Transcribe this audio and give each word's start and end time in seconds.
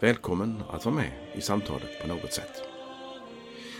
Välkommen 0.00 0.62
att 0.70 0.84
vara 0.84 0.94
med 0.94 1.12
i 1.34 1.40
samtalet 1.40 2.00
på 2.00 2.08
något 2.08 2.32
sätt. 2.32 2.62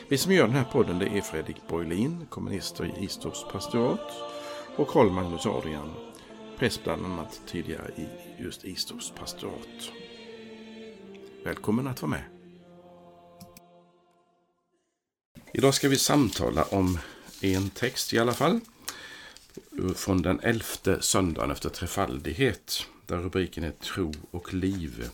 Vi 0.08 0.18
som 0.18 0.32
gör 0.32 0.46
den 0.46 0.56
här 0.56 0.64
podden 0.64 0.98
det 0.98 1.06
är 1.06 1.20
Fredrik 1.20 1.56
Borglin, 1.68 2.26
kommunister 2.30 2.84
i 2.84 3.04
Istorps 3.04 3.44
pastorat 3.52 4.12
och 4.76 4.88
Karl 4.88 5.10
Magnus 5.10 5.46
Adrian, 5.46 5.94
präst 6.58 6.84
bland 6.84 7.06
annat 7.06 7.40
tidigare 7.46 7.90
i 7.96 8.08
just 8.42 8.64
Istorps 8.64 9.10
pastorat. 9.10 9.90
Välkommen 11.44 11.86
att 11.86 12.02
vara 12.02 12.10
med. 12.10 12.24
Idag 15.52 15.74
ska 15.74 15.88
vi 15.88 15.96
samtala 15.96 16.64
om 16.64 16.98
en 17.40 17.70
text 17.70 18.12
i 18.12 18.18
alla 18.18 18.32
fall. 18.32 18.60
Från 19.94 20.22
den 20.22 20.40
elfte 20.40 21.02
söndagen 21.02 21.50
efter 21.50 21.68
trefaldighet. 21.68 22.86
Där 23.06 23.16
rubriken 23.16 23.64
är 23.64 23.70
Tro 23.70 24.12
och 24.30 24.54
liv. 24.54 25.10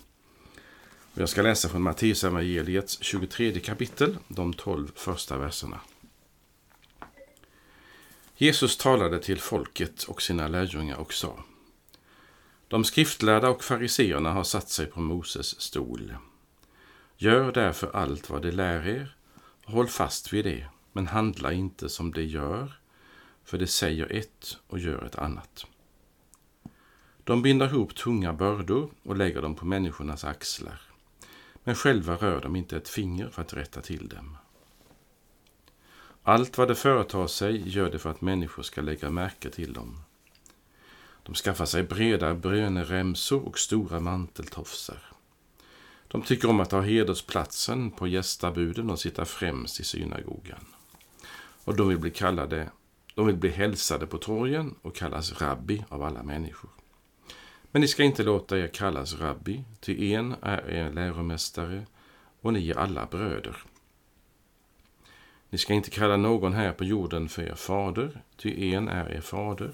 Jag 1.16 1.28
ska 1.28 1.42
läsa 1.42 1.68
från 1.68 1.82
Matteus 1.82 2.24
evangeliets 2.24 2.98
23 3.00 3.60
kapitel, 3.60 4.18
de 4.28 4.52
12 4.52 4.92
första 4.94 5.38
verserna. 5.38 5.80
Jesus 8.36 8.76
talade 8.76 9.18
till 9.18 9.40
folket 9.40 10.02
och 10.02 10.22
sina 10.22 10.48
lärjungar 10.48 10.96
och 10.96 11.12
sa. 11.12 11.44
De 12.68 12.84
skriftlärda 12.84 13.48
och 13.48 13.64
fariseerna 13.64 14.32
har 14.32 14.44
satt 14.44 14.68
sig 14.68 14.86
på 14.86 15.00
Moses 15.00 15.60
stol. 15.60 16.14
Gör 17.16 17.52
därför 17.52 17.96
allt 17.96 18.30
vad 18.30 18.42
de 18.42 18.50
lär 18.50 18.86
er 18.86 19.16
och 19.64 19.72
håll 19.72 19.88
fast 19.88 20.32
vid 20.32 20.44
det, 20.44 20.66
men 20.92 21.06
handla 21.06 21.52
inte 21.52 21.88
som 21.88 22.12
de 22.12 22.22
gör, 22.22 22.72
för 23.44 23.58
de 23.58 23.66
säger 23.66 24.12
ett 24.12 24.56
och 24.66 24.78
gör 24.78 25.04
ett 25.04 25.16
annat. 25.16 25.66
De 27.24 27.42
binder 27.42 27.66
ihop 27.66 27.94
tunga 27.94 28.32
bördor 28.32 28.90
och 29.02 29.16
lägger 29.16 29.42
dem 29.42 29.54
på 29.54 29.66
människornas 29.66 30.24
axlar 30.24 30.93
men 31.64 31.74
själva 31.74 32.16
rör 32.16 32.40
de 32.40 32.56
inte 32.56 32.76
ett 32.76 32.88
finger 32.88 33.28
för 33.28 33.42
att 33.42 33.54
rätta 33.54 33.80
till 33.80 34.08
dem. 34.08 34.36
Allt 36.22 36.58
vad 36.58 36.68
de 36.68 36.74
företar 36.74 37.26
sig 37.26 37.68
gör 37.68 37.90
det 37.90 37.98
för 37.98 38.10
att 38.10 38.20
människor 38.20 38.62
ska 38.62 38.80
lägga 38.80 39.10
märke 39.10 39.50
till 39.50 39.72
dem. 39.72 40.00
De 41.22 41.34
skaffar 41.34 41.66
sig 41.66 41.82
breda 41.82 42.34
bröneremsor 42.34 43.48
och 43.48 43.58
stora 43.58 44.00
manteltofsar. 44.00 45.02
De 46.08 46.22
tycker 46.22 46.50
om 46.50 46.60
att 46.60 46.72
ha 46.72 46.80
hedersplatsen 46.80 47.90
på 47.90 48.08
gästabuden 48.08 48.90
och 48.90 49.00
sitta 49.00 49.24
främst 49.24 49.80
i 49.80 49.84
synagogan. 49.84 50.64
Och 51.64 51.76
de 51.76 51.88
vill 51.88 51.98
bli 51.98 52.10
kallade, 52.10 52.70
de 53.14 53.26
vill 53.26 53.36
bli 53.36 53.50
hälsade 53.50 54.06
på 54.06 54.18
torgen 54.18 54.74
och 54.82 54.96
kallas 54.96 55.40
rabbi 55.40 55.84
av 55.88 56.02
alla 56.02 56.22
människor. 56.22 56.70
Men 57.74 57.80
ni 57.80 57.88
ska 57.88 58.02
inte 58.02 58.22
låta 58.22 58.58
er 58.58 58.68
kallas 58.68 59.20
rabbi, 59.20 59.64
ty 59.80 60.12
en 60.12 60.34
är 60.42 60.70
er 60.70 60.92
läromästare 60.92 61.86
och 62.40 62.52
ni 62.52 62.70
är 62.70 62.78
alla 62.78 63.06
bröder. 63.06 63.56
Ni 65.50 65.58
ska 65.58 65.72
inte 65.72 65.90
kalla 65.90 66.16
någon 66.16 66.52
här 66.52 66.72
på 66.72 66.84
jorden 66.84 67.28
för 67.28 67.42
er 67.42 67.54
fader, 67.54 68.22
ty 68.36 68.74
en 68.74 68.88
är 68.88 69.12
er 69.12 69.20
fader, 69.20 69.72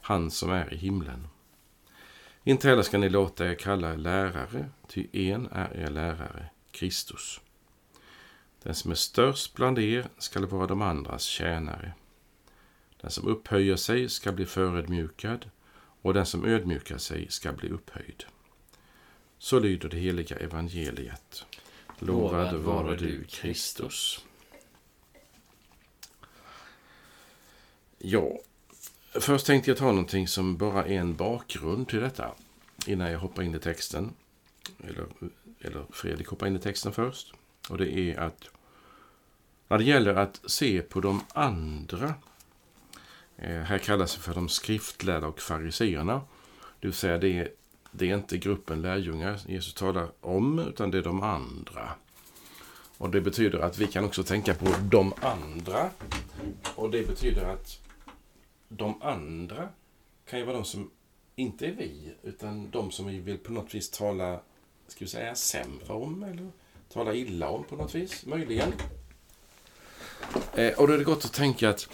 han 0.00 0.30
som 0.30 0.50
är 0.50 0.74
i 0.74 0.76
himlen. 0.76 1.28
Inte 2.44 2.68
heller 2.68 2.82
ska 2.82 2.98
ni 2.98 3.08
låta 3.08 3.46
er 3.46 3.54
kalla 3.54 3.92
er 3.92 3.96
lärare, 3.96 4.68
ty 4.88 5.06
en 5.12 5.46
är 5.46 5.76
er 5.76 5.90
lärare, 5.90 6.46
Kristus. 6.70 7.40
Den 8.62 8.74
som 8.74 8.90
är 8.90 8.94
störst 8.94 9.54
bland 9.54 9.78
er 9.78 10.08
skall 10.18 10.46
vara 10.46 10.66
de 10.66 10.82
andras 10.82 11.22
tjänare. 11.22 11.92
Den 13.00 13.10
som 13.10 13.28
upphöjer 13.28 13.76
sig 13.76 14.08
skall 14.08 14.34
bli 14.34 14.46
förödmjukad, 14.46 15.50
och 16.06 16.14
den 16.14 16.26
som 16.26 16.44
ödmjukar 16.44 16.98
sig 16.98 17.26
ska 17.30 17.52
bli 17.52 17.68
upphöjd. 17.68 18.24
Så 19.38 19.58
lyder 19.58 19.88
det 19.88 19.96
heliga 19.96 20.36
evangeliet. 20.36 21.44
Lovad 21.98 22.54
vare 22.54 22.96
du, 22.96 23.24
Kristus. 23.24 24.24
Ja, 27.98 28.38
först 29.12 29.46
tänkte 29.46 29.70
jag 29.70 29.78
ta 29.78 29.84
någonting 29.84 30.28
som 30.28 30.56
bara 30.56 30.84
är 30.84 30.98
en 30.98 31.16
bakgrund 31.16 31.88
till 31.88 32.00
detta 32.00 32.34
innan 32.86 33.12
jag 33.12 33.18
hoppar 33.18 33.42
in 33.42 33.54
i 33.54 33.58
texten. 33.58 34.12
Eller, 34.84 35.06
eller 35.60 35.84
Fredrik 35.90 36.28
hoppar 36.28 36.46
in 36.46 36.56
i 36.56 36.60
texten 36.60 36.92
först. 36.92 37.34
Och 37.68 37.78
det 37.78 37.98
är 37.98 38.20
att 38.20 38.48
när 39.68 39.78
det 39.78 39.84
gäller 39.84 40.14
att 40.14 40.40
se 40.46 40.82
på 40.82 41.00
de 41.00 41.20
andra 41.32 42.14
Eh, 43.38 43.60
här 43.60 43.78
kallas 43.78 44.14
det 44.14 44.20
för 44.20 44.34
de 44.34 44.48
skriftlärda 44.48 45.26
och 45.26 45.40
fariseerna. 45.40 46.20
Det 46.80 46.86
vill 46.86 46.94
säga 46.94 47.18
det 47.18 47.38
är, 47.38 47.48
det 47.90 48.10
är 48.10 48.14
inte 48.14 48.38
gruppen 48.38 48.82
lärjungar 48.82 49.40
Jesus 49.46 49.74
talar 49.74 50.08
om, 50.20 50.58
utan 50.58 50.90
det 50.90 50.98
är 50.98 51.02
de 51.02 51.22
andra. 51.22 51.90
Och 52.98 53.10
det 53.10 53.20
betyder 53.20 53.58
att 53.58 53.78
vi 53.78 53.86
kan 53.86 54.04
också 54.04 54.22
tänka 54.24 54.54
på 54.54 54.74
de 54.82 55.12
andra. 55.20 55.90
Och 56.74 56.90
det 56.90 57.08
betyder 57.08 57.44
att 57.44 57.80
de 58.68 59.02
andra 59.02 59.68
kan 60.30 60.38
ju 60.38 60.44
vara 60.44 60.56
de 60.56 60.64
som 60.64 60.90
inte 61.36 61.66
är 61.66 61.72
vi, 61.72 62.12
utan 62.22 62.70
de 62.70 62.90
som 62.90 63.06
vi 63.06 63.18
vill 63.18 63.38
på 63.38 63.52
något 63.52 63.74
vis 63.74 63.90
tala, 63.90 64.40
ska 64.88 65.04
vi 65.04 65.10
säga, 65.10 65.34
sämre 65.34 65.92
om 65.92 66.22
eller 66.22 66.50
tala 66.92 67.14
illa 67.14 67.48
om 67.48 67.64
på 67.64 67.76
något 67.76 67.94
vis, 67.94 68.26
möjligen. 68.26 68.72
Eh, 70.54 70.72
och 70.78 70.88
då 70.88 70.94
är 70.94 70.98
det 70.98 71.04
gott 71.04 71.24
att 71.24 71.32
tänka 71.32 71.70
att 71.70 71.88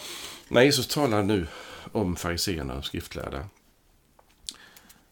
när 0.52 0.62
Jesus 0.62 0.86
talar 0.86 1.22
nu 1.22 1.46
om 1.92 2.16
fariseerna 2.16 2.74
och 2.74 2.84
skriftlärda 2.84 3.48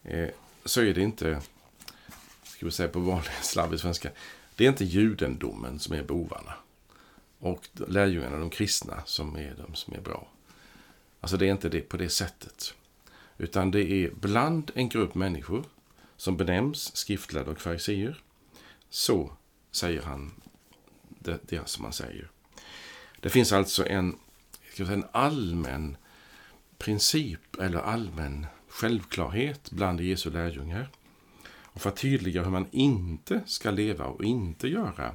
eh, 0.03 0.29
så 0.65 0.81
är 0.81 0.95
det 0.95 1.01
inte, 1.01 1.43
ska 2.45 2.67
vi 2.67 2.73
säga 2.73 2.89
på 2.89 3.01
vanlig 3.01 3.33
slarvig 3.43 3.81
svenska, 3.81 4.11
det 4.57 4.65
är 4.65 4.69
inte 4.69 4.85
judendomen 4.85 5.79
som 5.79 5.95
är 5.95 6.03
bovarna. 6.03 6.53
Och 7.39 7.69
lärjungarna, 7.89 8.39
de 8.39 8.51
kristna, 8.51 9.03
som 9.05 9.37
är 9.37 9.55
de 9.67 9.75
som 9.75 9.95
är 9.95 10.01
bra. 10.01 10.29
Alltså 11.21 11.37
det 11.37 11.47
är 11.47 11.51
inte 11.51 11.69
det 11.69 11.81
på 11.81 11.97
det 11.97 12.09
sättet. 12.09 12.75
Utan 13.39 13.71
det 13.71 13.91
är 13.91 14.11
bland 14.11 14.71
en 14.75 14.89
grupp 14.89 15.15
människor 15.15 15.65
som 16.17 16.37
benämns 16.37 16.97
skriftlärda 16.97 17.51
och 17.51 17.61
fariseer. 17.61 18.23
Så 18.91 19.33
säger 19.71 20.03
han 20.03 20.33
det, 21.09 21.39
det 21.43 21.69
som 21.69 21.85
han 21.85 21.93
säger. 21.93 22.31
Det 23.21 23.31
finns 23.31 23.53
alltså 23.53 23.87
en 23.87 24.17
ska 24.85 24.93
säga, 24.93 25.05
en 25.05 25.09
allmän 25.13 25.97
princip 26.79 27.57
eller 27.61 27.79
allmän 27.79 28.47
självklarhet 28.69 29.71
bland 29.71 30.01
Jesu 30.01 30.31
lärjungar. 30.31 30.91
Och 31.47 31.81
för 31.81 31.89
att 31.89 31.97
tydliggöra 31.97 32.45
hur 32.45 32.51
man 32.51 32.69
inte 32.71 33.41
ska 33.47 33.71
leva 33.71 34.05
och 34.05 34.25
inte 34.25 34.69
göra 34.69 35.15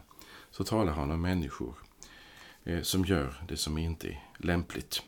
så 0.52 0.64
talar 0.64 0.94
han 0.94 1.12
om 1.12 1.22
människor 1.22 1.76
eh, 2.64 2.82
som 2.82 3.06
gör 3.06 3.44
det 3.48 3.58
som 3.58 3.78
inte 3.78 4.08
är 4.08 4.24
lämpligt. 4.38 5.04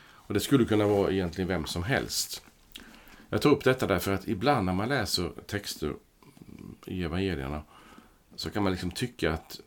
Och 0.00 0.34
Det 0.34 0.40
skulle 0.40 0.64
kunna 0.64 0.86
vara 0.86 1.12
egentligen 1.12 1.48
vem 1.48 1.66
som 1.66 1.82
helst. 1.82 2.42
Jag 3.28 3.42
tar 3.42 3.50
upp 3.50 3.64
detta 3.64 3.86
därför 3.86 4.12
att 4.12 4.28
ibland 4.28 4.66
när 4.66 4.72
man 4.72 4.88
läser 4.88 5.32
texter 5.46 5.94
i 6.86 7.02
evangelierna 7.02 7.62
så 8.36 8.50
kan 8.50 8.62
man 8.62 8.72
liksom 8.72 8.90
tycka 8.90 9.32
att 9.32 9.60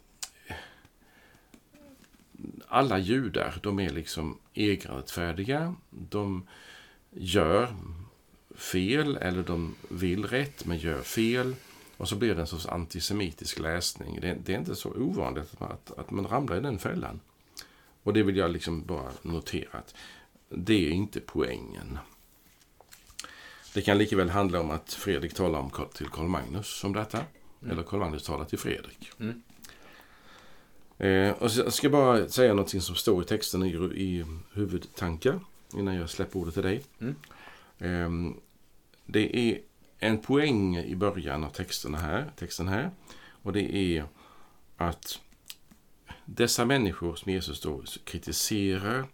alla 2.76 2.98
judar, 2.98 3.60
de 3.64 3.80
är 3.80 3.90
liksom 3.90 4.38
egenrättfärdiga. 4.54 5.76
De 5.90 6.48
gör 7.12 7.76
fel, 8.56 9.18
eller 9.18 9.44
de 9.44 9.76
vill 9.90 10.26
rätt 10.26 10.66
men 10.66 10.78
gör 10.78 11.02
fel. 11.02 11.56
Och 11.98 12.10
så 12.10 12.16
blir 12.16 12.36
det 12.36 12.42
en 12.42 12.48
sorts 12.48 12.66
antisemitisk 12.66 13.60
läsning. 13.60 14.20
Det, 14.22 14.38
det 14.46 14.54
är 14.54 14.58
inte 14.58 14.76
så 14.76 14.90
ovanligt 14.90 15.62
att, 15.62 15.92
att 15.98 16.12
man 16.12 16.28
ramlar 16.28 16.58
i 16.58 16.60
den 16.60 16.80
fällan. 16.80 17.20
Och 18.04 18.14
det 18.14 18.24
vill 18.24 18.38
jag 18.38 18.52
liksom 18.52 18.86
bara 18.86 19.12
notera 19.22 19.78
att 19.78 19.96
det 20.50 20.88
är 20.88 20.92
inte 20.92 21.20
poängen. 21.20 21.98
Det 23.74 23.82
kan 23.82 23.98
lika 23.98 24.16
väl 24.16 24.30
handla 24.30 24.60
om 24.60 24.72
att 24.72 24.94
Fredrik 24.94 25.34
talar 25.34 25.60
om 25.60 25.72
till 25.94 26.08
Karl 26.08 26.28
Magnus 26.28 26.84
om 26.84 26.94
detta. 26.94 27.18
Mm. 27.18 27.72
Eller 27.72 27.84
Karl 27.84 28.00
Magnus 28.00 28.24
talar 28.24 28.46
till 28.46 28.60
Fredrik. 28.60 29.12
Mm. 29.20 29.42
Eh, 30.98 31.32
och 31.32 31.50
jag 31.50 31.74
ska 31.74 31.90
bara 31.90 32.30
säga 32.30 32.54
någonting 32.54 32.82
som 32.82 32.96
står 32.96 33.24
i 33.24 33.26
texten 33.26 33.64
i, 33.64 33.70
i 33.96 34.26
huvudtankar 34.54 35.40
innan 35.74 35.96
jag 35.96 36.10
släpper 36.10 36.40
ordet 36.40 36.54
till 36.54 36.64
dig. 36.64 36.84
Mm. 37.00 37.16
Eh, 37.80 38.36
det 39.06 39.38
är 39.38 39.62
en 40.00 40.18
poäng 40.18 40.78
i 40.78 40.96
början 40.96 41.44
av 41.44 41.50
texten 41.50 41.96
här, 41.96 42.32
texten 42.36 42.68
här. 42.68 42.92
Och 43.42 43.54
det 43.54 43.76
är 43.76 44.06
att 44.78 45.20
dessa 46.26 46.66
människor 46.66 47.16
som 47.16 47.32
Jesus 47.32 47.62
då 47.62 47.84
kritiserar, 48.04 49.06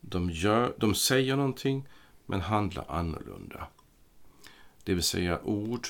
de, 0.00 0.30
gör, 0.30 0.74
de 0.76 0.94
säger 0.94 1.36
någonting 1.36 1.88
men 2.26 2.40
handlar 2.40 2.84
annorlunda. 2.88 3.66
Det 4.84 4.94
vill 4.94 5.02
säga 5.02 5.40
ord 5.42 5.86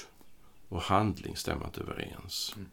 och 0.69 0.83
handling 0.83 1.37
stämmer 1.37 1.67
inte 1.67 1.81
överens. 1.81 2.53
Mm. 2.57 2.71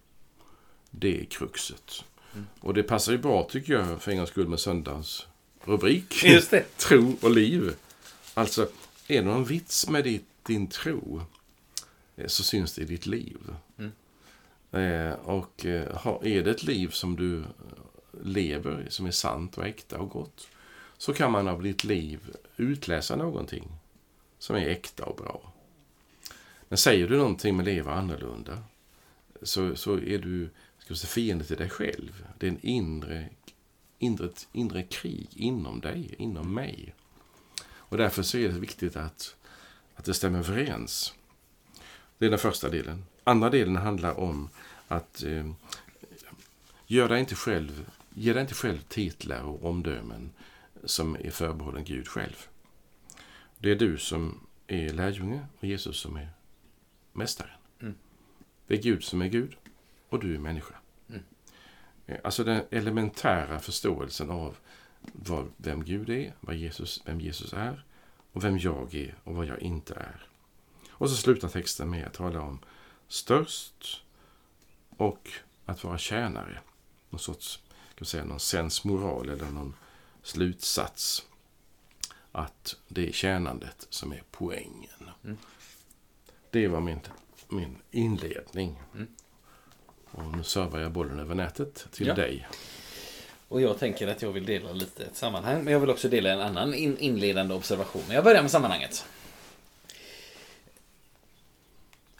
Det 0.91 1.21
är 1.21 1.25
kruxet. 1.25 2.03
Mm. 2.33 2.47
Och 2.59 2.73
det 2.73 2.83
passar 2.83 3.11
ju 3.11 3.17
bra 3.17 3.43
tycker 3.43 3.73
jag 3.73 4.01
för 4.01 4.11
en 4.11 4.17
gångs 4.17 4.29
skull 4.29 4.47
med 4.47 4.59
söndagens 4.59 5.27
rubrik. 5.63 6.23
Just 6.23 6.51
det. 6.51 6.65
tro 6.77 7.15
och 7.21 7.31
liv. 7.31 7.75
Alltså, 8.33 8.69
är 9.07 9.21
det 9.21 9.27
någon 9.27 9.45
vits 9.45 9.89
med 9.89 10.03
ditt, 10.03 10.25
din 10.43 10.67
tro 10.67 11.21
eh, 12.15 12.27
så 12.27 12.43
syns 12.43 12.73
det 12.73 12.81
i 12.81 12.85
ditt 12.85 13.05
liv. 13.05 13.37
Mm. 13.77 13.91
Eh, 14.71 15.13
och 15.13 15.65
eh, 15.65 16.07
är 16.21 16.43
det 16.43 16.51
ett 16.51 16.63
liv 16.63 16.89
som 16.89 17.15
du 17.15 17.39
eh, 17.39 17.45
lever 18.23 18.85
som 18.89 19.05
är 19.05 19.11
sant 19.11 19.57
och 19.57 19.65
äkta 19.65 19.99
och 19.99 20.09
gott 20.09 20.47
så 20.97 21.13
kan 21.13 21.31
man 21.31 21.47
av 21.47 21.63
ditt 21.63 21.83
liv 21.83 22.19
utläsa 22.57 23.15
någonting 23.15 23.67
som 24.39 24.55
är 24.55 24.67
äkta 24.67 25.05
och 25.05 25.15
bra. 25.15 25.53
Men 26.69 26.77
säger 26.77 27.07
du 27.07 27.17
någonting 27.17 27.57
med 27.57 27.65
lever 27.65 27.91
annorlunda 27.91 28.63
så, 29.41 29.75
så 29.75 29.93
är 29.93 30.17
du 30.17 30.49
ska 30.95 31.07
säga, 31.07 31.25
fiende 31.25 31.45
till 31.45 31.57
dig 31.57 31.69
själv. 31.69 32.27
Det 32.37 32.47
är 32.47 32.51
en 32.51 32.65
inre, 32.65 33.29
inre, 33.99 34.29
inre 34.51 34.83
krig 34.83 35.27
inom 35.35 35.79
dig, 35.79 36.15
inom 36.17 36.53
mig. 36.53 36.95
Och 37.91 37.97
därför 37.97 38.23
så 38.23 38.37
är 38.37 38.49
det 38.49 38.59
viktigt 38.59 38.95
att, 38.95 39.35
att 39.95 40.05
det 40.05 40.13
stämmer 40.13 40.39
överens. 40.39 41.13
Det 42.17 42.25
är 42.25 42.29
den 42.29 42.39
första 42.39 42.69
delen. 42.69 43.05
Andra 43.23 43.49
delen 43.49 43.75
handlar 43.75 44.19
om 44.19 44.49
att 44.87 45.23
eh, 45.23 45.51
gör 46.87 47.09
dig 47.09 47.19
inte 47.19 47.35
själv, 47.35 47.85
ge 48.09 48.33
dig 48.33 48.41
inte 48.41 48.53
själv 48.53 48.81
titlar 48.87 49.43
och 49.43 49.65
omdömen 49.65 50.31
som 50.83 51.15
är 51.15 51.31
förbehållen 51.31 51.83
Gud 51.83 52.07
själv. 52.07 52.45
Det 53.57 53.71
är 53.71 53.75
du 53.75 53.97
som 53.97 54.39
är 54.67 54.89
lärjunge 54.89 55.45
och 55.59 55.65
Jesus 55.65 55.97
som 55.97 56.17
är 56.17 56.29
mästaren. 57.13 57.51
Mm. 57.81 57.95
Det 58.67 58.73
är 58.73 58.81
Gud 58.81 59.03
som 59.03 59.21
är 59.21 59.27
Gud 59.27 59.55
och 60.09 60.19
du 60.19 60.35
är 60.35 60.39
människa. 60.39 60.75
Eh, 62.11 62.17
alltså 62.23 62.43
den 62.43 62.63
elementära 62.71 63.59
förståelsen 63.59 64.29
av 64.29 64.57
vad, 65.13 65.51
vem 65.57 65.83
Gud 65.83 66.09
är, 66.09 66.33
vad 66.39 66.55
Jesus, 66.55 67.01
vem 67.05 67.21
Jesus 67.21 67.53
är 67.53 67.85
och 68.31 68.43
vem 68.43 68.57
jag 68.57 68.95
är 68.95 69.15
och 69.23 69.35
vad 69.35 69.45
jag 69.45 69.59
inte 69.59 69.93
är. 69.93 70.27
Och 70.89 71.09
så 71.09 71.15
slutar 71.15 71.47
texten 71.47 71.89
med 71.89 72.07
att 72.07 72.13
tala 72.13 72.41
om 72.41 72.59
störst 73.07 74.03
och 74.97 75.29
att 75.65 75.83
vara 75.83 75.97
tjänare. 75.97 76.59
Någon 77.09 77.19
sorts, 77.19 77.63
kan 77.95 78.05
säga, 78.05 78.25
någon 78.25 78.39
sensmoral 78.39 79.29
eller 79.29 79.45
någon 79.45 79.73
slutsats. 80.23 81.25
Att 82.31 82.75
det 82.87 83.07
är 83.07 83.11
tjänandet 83.11 83.87
som 83.89 84.11
är 84.11 84.23
poängen. 84.31 85.09
Mm. 85.23 85.37
Det 86.49 86.67
var 86.67 86.79
min, 86.79 86.99
min 87.49 87.77
inledning. 87.91 88.81
Mm. 88.93 89.07
Och 90.11 90.37
nu 90.37 90.43
servar 90.43 90.79
jag 90.79 90.91
bollen 90.91 91.19
över 91.19 91.35
nätet 91.35 91.87
till 91.91 92.07
ja. 92.07 92.13
dig. 92.13 92.47
Och 93.47 93.61
jag 93.61 93.79
tänker 93.79 94.07
att 94.07 94.21
jag 94.21 94.31
vill 94.31 94.45
dela 94.45 94.71
lite 94.71 95.03
ett 95.03 95.15
sammanhang. 95.15 95.63
Men 95.63 95.73
jag 95.73 95.79
vill 95.79 95.89
också 95.89 96.09
dela 96.09 96.29
en 96.29 96.41
annan 96.41 96.73
in 96.73 96.97
inledande 96.97 97.53
observation. 97.53 98.01
Men 98.07 98.15
jag 98.15 98.23
börjar 98.23 98.41
med 98.41 98.51
sammanhanget. 98.51 99.05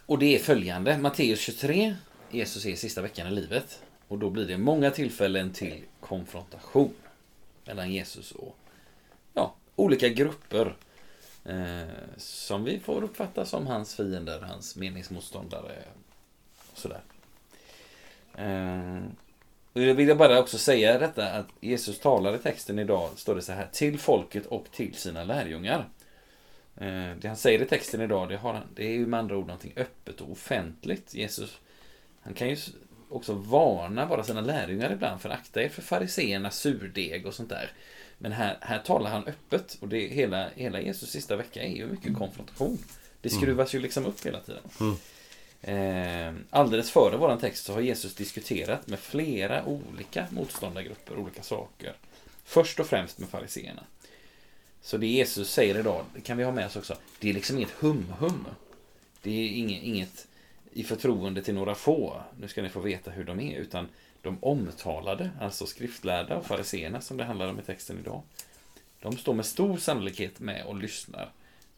Och 0.06 0.18
det 0.18 0.34
är 0.34 0.38
följande. 0.38 0.98
Matteus 0.98 1.40
23. 1.40 1.96
Jesus 2.30 2.66
är 2.66 2.76
sista 2.76 3.02
veckan 3.02 3.26
i 3.26 3.30
livet. 3.30 3.82
Och 4.08 4.18
då 4.18 4.30
blir 4.30 4.46
det 4.46 4.58
många 4.58 4.90
tillfällen 4.90 5.52
till 5.52 5.82
konfrontation. 6.00 6.94
Mellan 7.64 7.92
Jesus 7.92 8.32
och 8.32 8.56
ja, 9.34 9.54
olika 9.76 10.08
grupper. 10.08 10.76
Eh, 11.44 11.88
som 12.16 12.64
vi 12.64 12.80
får 12.80 13.04
uppfatta 13.04 13.46
som 13.46 13.66
hans 13.66 13.94
fiender, 13.94 14.40
hans 14.40 14.76
meningsmotståndare. 14.76 15.82
Och 16.72 16.78
sådär. 16.78 17.00
Eh, 18.34 19.02
jag 19.72 19.94
vill 19.94 20.16
bara 20.16 20.40
också 20.40 20.58
säga 20.58 20.98
detta 20.98 21.30
att 21.30 21.46
Jesus 21.60 21.98
talar 21.98 22.34
i 22.34 22.38
texten 22.38 22.78
idag, 22.78 23.10
står 23.16 23.34
det 23.34 23.42
så 23.42 23.52
här, 23.52 23.68
till 23.72 23.98
folket 23.98 24.46
och 24.46 24.66
till 24.72 24.94
sina 24.94 25.24
lärjungar. 25.24 25.88
Eh, 26.76 27.16
det 27.20 27.28
han 27.28 27.36
säger 27.36 27.62
i 27.62 27.66
texten 27.66 28.00
idag, 28.00 28.28
det, 28.28 28.36
han, 28.36 28.62
det 28.74 28.84
är 28.84 28.92
ju 28.92 29.06
med 29.06 29.20
andra 29.20 29.36
ord 29.36 29.46
någonting 29.46 29.72
öppet 29.76 30.20
och 30.20 30.30
offentligt. 30.30 31.14
Jesus, 31.14 31.58
han 32.20 32.34
kan 32.34 32.48
ju 32.48 32.56
också 33.08 33.34
varna 33.34 34.06
bara 34.06 34.24
sina 34.24 34.40
lärjungar 34.40 34.92
ibland 34.92 35.20
för 35.20 35.30
akta 35.30 35.62
er 35.62 35.68
för 35.68 35.82
fariseernas 35.82 36.58
surdeg 36.58 37.26
och 37.26 37.34
sånt 37.34 37.48
där. 37.48 37.70
Men 38.18 38.32
här, 38.32 38.58
här 38.60 38.78
talar 38.78 39.10
han 39.10 39.24
öppet 39.24 39.78
och 39.80 39.88
det, 39.88 40.08
hela, 40.08 40.48
hela 40.56 40.80
Jesus 40.80 41.10
sista 41.10 41.36
vecka 41.36 41.62
är 41.62 41.76
ju 41.76 41.86
mycket 41.86 42.16
konfrontation. 42.16 42.78
Det 43.20 43.30
skruvas 43.30 43.74
ju 43.74 43.78
liksom 43.78 44.06
upp 44.06 44.26
hela 44.26 44.40
tiden. 44.40 44.62
Mm. 44.80 44.96
Eh, 45.62 46.34
alldeles 46.50 46.90
före 46.90 47.16
våran 47.16 47.38
text 47.38 47.64
så 47.64 47.72
har 47.72 47.80
Jesus 47.80 48.14
diskuterat 48.14 48.86
med 48.86 48.98
flera 48.98 49.64
olika 49.64 50.26
motståndargrupper, 50.30 51.16
olika 51.16 51.42
saker. 51.42 51.94
Först 52.44 52.80
och 52.80 52.86
främst 52.86 53.18
med 53.18 53.28
fariseerna. 53.28 53.82
Så 54.80 54.96
det 54.96 55.06
Jesus 55.06 55.50
säger 55.50 55.78
idag, 55.78 56.04
det 56.14 56.20
kan 56.20 56.36
vi 56.36 56.44
ha 56.44 56.52
med 56.52 56.66
oss 56.66 56.76
också. 56.76 56.96
Det 57.20 57.30
är 57.30 57.34
liksom 57.34 57.56
inget 57.56 57.70
hum-hum. 57.80 58.46
Det 59.22 59.30
är 59.30 59.48
inget, 59.48 59.82
inget 59.82 60.26
i 60.72 60.84
förtroende 60.84 61.42
till 61.42 61.54
några 61.54 61.74
få. 61.74 62.20
Nu 62.40 62.48
ska 62.48 62.62
ni 62.62 62.68
få 62.68 62.80
veta 62.80 63.10
hur 63.10 63.24
de 63.24 63.40
är. 63.40 63.56
Utan 63.56 63.88
de 64.22 64.38
omtalade, 64.40 65.30
alltså 65.40 65.66
skriftlärda 65.66 66.36
och 66.36 66.46
fariseerna 66.46 67.00
som 67.00 67.16
det 67.16 67.24
handlar 67.24 67.48
om 67.48 67.58
i 67.58 67.62
texten 67.62 67.98
idag. 67.98 68.22
De 69.00 69.16
står 69.16 69.34
med 69.34 69.46
stor 69.46 69.76
sannolikhet 69.76 70.40
med 70.40 70.64
och 70.64 70.76
lyssnar 70.76 71.30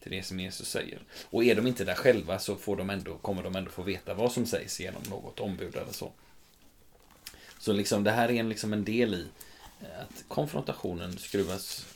till 0.05 0.13
det 0.13 0.23
som 0.23 0.41
Jesus 0.41 0.69
säger. 0.69 0.99
Och 1.31 1.45
är 1.45 1.55
de 1.55 1.67
inte 1.67 1.85
där 1.85 1.95
själva 1.95 2.39
så 2.39 2.57
får 2.57 2.77
de 2.77 2.91
ändå, 2.91 3.19
kommer 3.19 3.43
de 3.43 3.57
ändå 3.57 3.71
få 3.71 3.83
veta 3.83 4.15
vad 4.15 4.33
som 4.33 4.47
sägs 4.47 4.81
genom 4.81 5.03
något 5.03 5.41
ombud 5.41 5.77
eller 5.77 5.93
så. 5.93 6.13
Så 7.59 7.73
liksom, 7.73 8.05
det 8.05 8.11
här 8.11 8.31
är 8.31 8.35
en, 8.35 8.49
liksom 8.49 8.73
en 8.73 8.85
del 8.85 9.15
i 9.15 9.27
eh, 9.81 10.01
att 10.01 10.25
konfrontationen 10.29 11.19
skruvas 11.19 11.87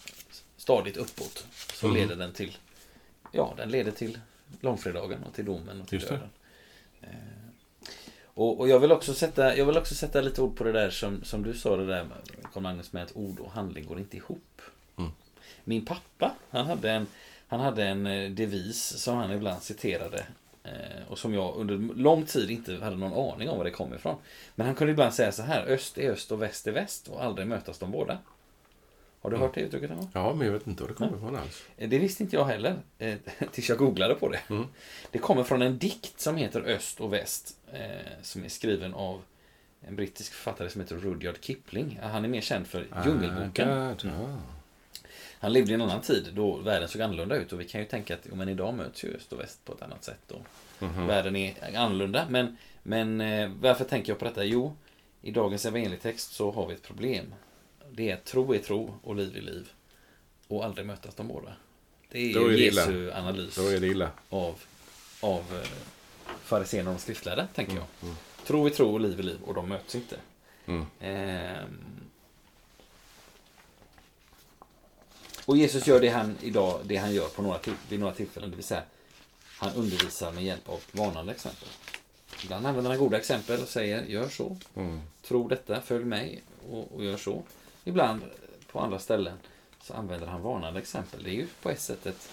stadigt 0.57 0.97
uppåt. 0.97 1.47
Så 1.73 1.87
mm. 1.87 1.99
leder 1.99 2.17
den 2.17 2.33
till, 2.33 2.57
ja, 3.33 3.55
den 3.57 3.71
leder 3.71 3.93
till 3.93 4.19
långfredagen 4.61 5.25
och 5.25 5.35
till 5.35 5.45
domen 5.45 5.81
och 5.81 5.89
till 5.89 6.01
döden. 6.01 6.31
Eh, 7.01 7.09
och, 8.25 8.61
och, 8.61 8.69
jag, 8.69 8.81
vill 8.81 8.93
också 8.93 9.15
sätta, 9.15 9.57
jag 9.57 9.67
vill 9.67 9.77
också 9.77 9.95
sätta 9.95 10.21
lite 10.21 10.43
ord 10.43 10.57
på 10.57 10.65
det 10.65 10.73
där 10.73 10.91
som, 10.91 11.25
som 11.25 11.43
du 11.43 11.55
sa, 11.55 11.77
det 11.77 11.87
där 11.87 12.07
Carl 12.53 12.63
Magnus, 12.63 12.93
med 12.93 13.03
att 13.03 13.17
ord 13.17 13.41
och 13.41 13.51
handling 13.51 13.87
går 13.87 13.99
inte 13.99 14.17
ihop. 14.17 14.63
Mm. 14.97 15.11
Min 15.65 15.85
pappa, 15.85 16.35
han 16.51 16.67
hade 16.67 16.91
en, 16.91 17.07
han 17.49 17.61
hade 17.61 17.85
en 17.85 18.07
eh, 18.07 18.31
devis 18.31 18.83
som 18.83 19.17
han 19.17 19.33
ibland 19.33 19.63
citerade. 19.63 20.27
Eh, 20.65 21.09
och 21.09 21.19
som 21.19 21.35
jag 21.35 21.57
under 21.57 21.95
lång 21.95 22.27
tid 22.27 22.51
inte 22.51 22.77
hade 22.77 22.97
någon 22.97 23.33
aning 23.33 23.49
om 23.49 23.59
var 23.59 23.65
det 23.65 23.71
kom 23.71 23.95
ifrån. 23.95 24.17
Men 24.55 24.67
han 24.67 24.75
kunde 24.75 24.93
ibland 24.93 25.15
säga 25.15 25.33
så 25.33 25.43
här, 25.43 25.67
öst 25.67 25.99
är 25.99 26.11
öst 26.11 26.33
och 26.33 26.43
väst 26.43 26.67
är 26.67 26.73
väst 26.73 27.09
och 27.09 27.25
aldrig 27.25 27.47
mötas 27.47 27.79
de 27.79 27.91
båda. 27.91 28.19
Har 29.21 29.31
du 29.31 29.37
mm. 29.37 29.47
hört 29.47 29.55
det 29.55 29.61
uttrycket 29.61 29.91
någon 29.91 30.09
Ja, 30.15 30.35
men 30.35 30.47
jag 30.47 30.53
vet 30.53 30.67
inte 30.67 30.83
var 30.83 30.89
det 30.89 30.95
kommer 30.95 31.17
ifrån 31.17 31.37
alls. 31.37 31.65
Eh, 31.77 31.89
det 31.89 31.99
visste 31.99 32.23
inte 32.23 32.37
jag 32.37 32.45
heller, 32.45 32.77
tills 33.53 33.69
jag 33.69 33.79
googlade 33.79 34.15
på 34.15 34.29
det. 34.29 34.41
Mm. 34.51 34.67
Det 35.11 35.19
kommer 35.19 35.45
från 35.45 35.63
en 35.63 35.79
dikt 35.79 36.21
som 36.21 36.37
heter 36.37 36.61
Öst 36.61 37.01
och 37.01 37.13
väst, 37.13 37.57
som 38.23 38.45
är 38.45 38.49
skriven 38.49 38.95
av 38.95 39.23
en 39.81 39.97
brittisk 39.97 40.33
författare 40.33 40.71
som 40.71 40.81
heter 40.81 40.97
Rudyard 40.97 41.37
Kipling. 41.41 42.01
Han 42.03 42.25
är 42.25 42.29
mer 42.29 42.41
känd 42.41 42.67
för 42.67 42.87
ah, 42.91 43.05
Djungelboken. 43.05 43.69
Ah, 43.69 43.95
han 45.41 45.53
levde 45.53 45.71
i 45.71 45.75
en 45.75 45.83
annan 45.83 46.01
tid 46.01 46.31
då 46.35 46.57
världen 46.57 46.89
såg 46.89 47.03
annorlunda 47.03 47.37
ut 47.37 47.53
och 47.53 47.61
vi 47.61 47.65
kan 47.65 47.81
ju 47.81 47.87
tänka 47.87 48.15
att 48.15 48.27
men 48.33 48.49
idag 48.49 48.75
möts 48.75 49.05
ju 49.05 49.15
öst 49.15 49.33
och 49.33 49.41
väst 49.41 49.65
på 49.65 49.73
ett 49.73 49.83
annat 49.83 50.05
sätt. 50.05 50.31
Och 50.31 50.43
mm 50.81 50.95
-hmm. 50.95 51.07
Världen 51.07 51.37
är 51.37 51.77
annorlunda. 51.77 52.27
Men, 52.31 52.57
men 52.83 53.21
eh, 53.21 53.51
varför 53.61 53.85
tänker 53.85 54.13
jag 54.13 54.19
på 54.19 54.25
detta? 54.25 54.45
Jo, 54.45 54.77
i 55.23 55.31
dagens 55.31 55.67
evangelietext 55.67 56.33
så 56.33 56.51
har 56.51 56.67
vi 56.67 56.75
ett 56.75 56.83
problem. 56.83 57.35
Det 57.91 58.11
är 58.11 58.17
tro 58.17 58.55
är 58.55 58.59
tro 58.59 58.95
och 59.03 59.17
liv 59.17 59.37
är 59.37 59.41
liv. 59.41 59.71
Och 60.49 60.65
aldrig 60.65 60.87
mötas 60.87 61.15
de 61.15 61.29
båda. 61.29 61.53
Det 62.11 62.33
är, 62.33 62.51
är 62.51 62.51
Jesu 62.51 63.05
illa. 63.05 63.19
analys 63.19 63.57
Då 63.57 63.69
är 63.69 63.81
det 63.81 63.87
illa. 63.87 64.11
av, 64.29 64.61
av 65.21 65.41
eh, 65.41 65.69
fariséerna 66.43 66.91
och 66.91 66.97
de 66.97 67.01
skriftlärda, 67.01 67.49
tänker 67.55 67.75
jag. 67.75 67.85
Mm. 68.03 68.15
Tro 68.47 68.67
är 68.67 68.71
tro 68.71 68.93
och 68.93 69.01
liv 69.01 69.19
är 69.19 69.23
liv 69.23 69.39
och 69.45 69.55
de 69.55 69.69
möts 69.69 69.95
inte. 69.95 70.17
Mm. 70.67 70.87
Ehm, 71.01 71.98
Och 75.49 75.57
Jesus 75.57 75.87
gör 75.87 76.01
det 76.01 76.09
han 76.09 76.37
idag, 76.43 76.81
det 76.85 76.97
han 76.97 77.15
gör 77.15 77.29
på 77.29 77.43
några 77.43 77.59
vid 77.89 78.01
några 78.01 78.15
tillfällen. 78.15 78.51
Det 78.51 78.57
vill 78.57 78.65
säga, 78.65 78.83
han 79.45 79.73
undervisar 79.75 80.33
med 80.33 80.45
hjälp 80.45 80.69
av 80.69 80.81
varnande 80.93 81.33
exempel. 81.33 81.69
Ibland 82.45 82.67
använder 82.67 82.91
han 82.91 82.99
goda 82.99 83.19
exempel 83.19 83.63
och 83.63 83.69
säger, 83.69 84.05
gör 84.05 84.29
så. 84.29 84.57
Mm. 84.77 85.01
Tro 85.23 85.49
detta, 85.49 85.81
följ 85.81 86.05
mig 86.05 86.43
och, 86.71 86.93
och, 86.95 87.05
gör 87.05 87.17
så. 87.17 87.43
Ibland, 87.85 88.23
på 88.73 88.81
andra 88.81 88.99
ställen, 88.99 89.39
så 89.83 89.95
använder 89.95 90.27
han 90.27 90.43
varnande 90.43 90.81
exempel. 90.81 91.23
Det 91.23 91.31
är 91.31 91.35
ju 91.35 91.47
på 91.63 91.71
ett 91.71 91.81
sätt 91.81 92.07
ett 92.07 92.29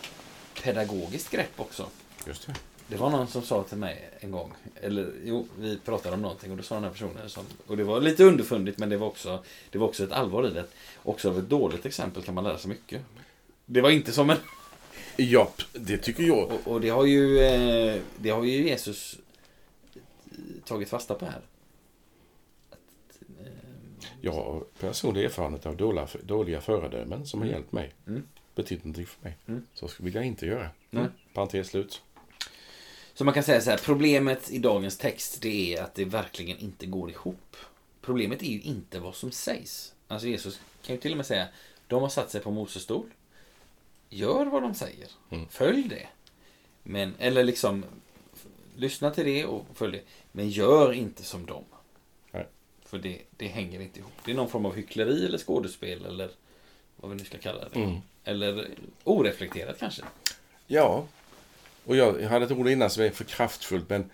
pedagogiskt 0.63 1.31
grepp 1.31 1.59
också. 1.59 1.89
Just 2.27 2.47
det. 2.47 2.55
Det 2.87 2.95
var 2.95 3.09
någon 3.09 3.27
som 3.27 3.41
sa 3.41 3.63
till 3.63 3.77
mig 3.77 4.09
en 4.19 4.31
gång, 4.31 4.51
eller 4.81 5.13
jo, 5.23 5.47
vi 5.59 5.77
pratade 5.77 6.15
om 6.15 6.21
någonting 6.21 6.51
och 6.51 6.57
då 6.57 6.63
sa 6.63 6.75
den 6.75 6.83
här 6.83 6.91
personen 6.91 7.29
som, 7.29 7.43
och 7.67 7.77
det 7.77 7.83
var 7.83 8.01
lite 8.01 8.23
underfundigt 8.23 8.77
men 8.77 8.89
det 8.89 8.97
var 8.97 9.07
också, 9.07 9.43
det 9.69 9.77
var 9.77 9.87
också 9.87 10.03
ett 10.03 10.11
allvar 10.11 10.47
i 10.47 10.51
det. 10.51 10.65
Också 11.03 11.29
av 11.29 11.39
ett 11.39 11.49
dåligt 11.49 11.85
exempel 11.85 12.23
kan 12.23 12.33
man 12.35 12.43
lära 12.43 12.57
sig 12.57 12.69
mycket. 12.69 13.01
Det 13.65 13.81
var 13.81 13.89
inte 13.89 14.11
som 14.11 14.29
en... 14.29 14.37
Ja, 15.17 15.51
det 15.73 15.97
tycker 15.97 16.23
jag. 16.23 16.51
Och, 16.51 16.73
och 16.73 16.81
det 16.81 16.89
har 16.89 17.05
ju, 17.05 17.39
eh, 17.39 18.01
det 18.17 18.29
har 18.29 18.43
ju 18.43 18.67
Jesus 18.67 19.17
tagit 20.65 20.89
fasta 20.89 21.15
på 21.15 21.25
här. 21.25 21.41
Eh, 23.39 23.51
Jag 24.21 24.31
har 24.31 24.63
personlig 24.79 25.25
erfarenhet 25.25 25.65
av 25.65 25.77
dåliga, 25.77 26.07
dåliga 26.23 26.61
föredömen 26.61 27.25
som 27.25 27.41
har 27.41 27.47
hjälpt 27.47 27.71
mig. 27.71 27.93
Mm. 28.07 28.23
Betytt 28.55 28.83
någonting 28.83 29.05
för 29.05 29.23
mig. 29.23 29.37
Mm. 29.47 29.65
Så 29.73 29.89
vill 29.99 30.15
jag 30.15 30.25
inte 30.25 30.45
göra. 30.45 30.69
Nej. 30.89 31.05
Parentes 31.33 31.67
slut. 31.67 32.01
Så 33.15 33.23
man 33.23 33.33
kan 33.33 33.43
säga 33.43 33.61
så 33.61 33.69
här, 33.69 33.77
problemet 33.77 34.51
i 34.51 34.57
dagens 34.57 34.97
text 34.97 35.41
det 35.41 35.75
är 35.75 35.83
att 35.83 35.95
det 35.95 36.05
verkligen 36.05 36.57
inte 36.57 36.85
går 36.85 37.09
ihop. 37.11 37.55
Problemet 38.01 38.41
är 38.41 38.47
ju 38.47 38.61
inte 38.61 38.99
vad 38.99 39.15
som 39.15 39.31
sägs. 39.31 39.93
Alltså 40.07 40.27
Jesus 40.27 40.59
kan 40.85 40.95
ju 40.95 41.01
till 41.01 41.11
och 41.11 41.17
med 41.17 41.25
säga, 41.25 41.47
de 41.87 42.01
har 42.01 42.09
satt 42.09 42.31
sig 42.31 42.41
på 42.41 42.51
Moses 42.51 42.83
stol. 42.83 43.09
Gör 44.09 44.45
vad 44.45 44.61
de 44.61 44.73
säger. 44.73 45.07
Mm. 45.29 45.47
Följ 45.47 45.83
det. 45.89 46.07
Men, 46.83 47.13
eller 47.19 47.43
liksom, 47.43 47.85
lyssna 48.75 49.11
till 49.11 49.25
det 49.25 49.45
och 49.45 49.65
följ 49.73 49.91
det. 49.91 50.03
Men 50.31 50.49
gör 50.49 50.93
inte 50.93 51.23
som 51.23 51.45
dem. 51.45 51.63
Nej. 52.31 52.47
För 52.85 52.97
det, 52.97 53.21
det 53.37 53.47
hänger 53.47 53.79
inte 53.79 53.99
ihop. 53.99 54.13
Det 54.25 54.31
är 54.31 54.35
någon 54.35 54.49
form 54.49 54.65
av 54.65 54.75
hyckleri 54.75 55.25
eller 55.25 55.37
skådespel 55.37 56.05
eller 56.05 56.29
vad 56.95 57.11
vi 57.11 57.17
nu 57.17 57.23
ska 57.23 57.37
kalla 57.37 57.69
det. 57.69 57.79
Mm. 57.79 57.97
Eller 58.23 58.69
oreflekterat 59.03 59.79
kanske. 59.79 60.03
Ja, 60.67 61.05
och 61.85 61.95
jag 61.95 62.21
jag 62.21 62.29
hade 62.29 62.45
ett 62.45 62.51
ord 62.51 62.69
innan 62.69 62.89
som 62.89 63.03
är 63.03 63.09
för 63.09 63.23
kraftfullt, 63.23 63.89
men 63.89 64.09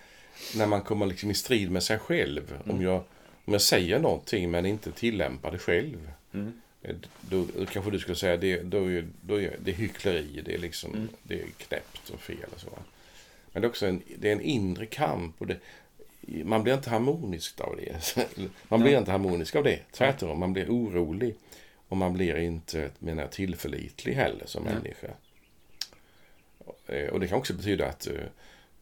när 0.56 0.66
man 0.66 0.82
kommer 0.82 1.06
liksom 1.06 1.30
i 1.30 1.34
strid 1.34 1.70
med 1.70 1.82
sig 1.82 1.98
själv. 1.98 2.58
Om, 2.66 2.82
jag, 2.82 2.96
om 3.44 3.52
jag 3.52 3.62
säger 3.62 3.98
någonting 3.98 4.50
men 4.50 4.66
inte 4.66 4.92
tillämpar 4.92 5.50
det 5.50 5.58
själv. 5.58 6.10
Mm. 6.34 6.52
eh, 6.82 6.94
Då, 7.20 7.46
då 7.58 7.66
kanske 7.66 7.90
du 7.90 7.98
skulle 7.98 8.16
säga 8.16 8.36
det, 8.36 8.62
då 8.62 8.90
är, 8.90 9.06
då 9.20 9.40
är 9.40 9.56
det 9.64 9.72
hyckleri, 9.72 10.42
det 10.44 10.54
är 10.54 10.58
liksom 10.58 10.94
Mm. 10.94 11.08
det 11.22 11.40
är 11.40 11.46
knäppt 11.56 12.10
och 12.10 12.20
fel 12.20 12.48
och 12.54 12.60
så. 12.60 12.78
Men 13.52 13.62
det 13.62 13.66
är 13.66 13.70
också 13.70 13.86
en, 13.86 14.02
det 14.16 14.28
är 14.28 14.32
en 14.32 14.40
inre 14.40 14.86
kamp 14.86 15.34
och 15.38 15.46
det, 15.46 15.56
man 16.44 16.62
blir 16.62 16.74
inte 16.74 16.90
harmonisk 16.90 17.60
av 17.60 17.76
det. 17.76 18.16
Man 18.68 18.80
blir 18.80 18.90
Nej. 18.92 18.98
inte 18.98 19.10
harmonisk 19.10 19.56
av 19.56 19.64
det. 19.64 19.78
Tvärtom, 19.92 20.38
man 20.40 20.52
blir 20.52 20.68
orolig. 20.68 21.34
Och 21.88 21.96
man 21.96 22.12
blir 22.12 22.36
inte 22.38 22.90
menar, 22.98 23.26
tillförlitlig 23.26 24.14
heller 24.14 24.46
som 24.46 24.62
Nej. 24.64 24.74
människa. 24.74 25.08
Eh, 26.92 27.08
Och 27.08 27.20
det 27.20 27.28
kan 27.28 27.38
också 27.38 27.54
betyda 27.54 27.86
att 27.86 28.06
eh, 28.06 28.12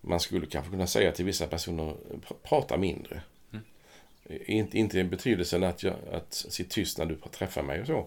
man 0.01 0.21
skulle 0.21 0.47
kanske 0.47 0.71
kunna 0.71 0.87
säga 0.87 1.13
till 1.13 1.25
vissa 1.25 1.47
personer, 1.47 1.95
pr- 2.29 2.35
prata 2.43 2.77
mindre. 2.77 3.21
Mm. 3.53 3.65
Eh, 4.25 4.39
Inte, 4.57 4.79
inte 4.79 4.99
i 4.99 5.05
betydelsen 5.05 5.65
att, 5.65 5.83
jag, 5.83 5.95
att 6.13 6.35
sitta 6.35 6.71
tyst 6.75 6.99
när 6.99 7.05
du 7.07 7.17
träffar 7.33 7.63
mig 7.63 7.81
och 7.81 7.87
så. 7.87 8.07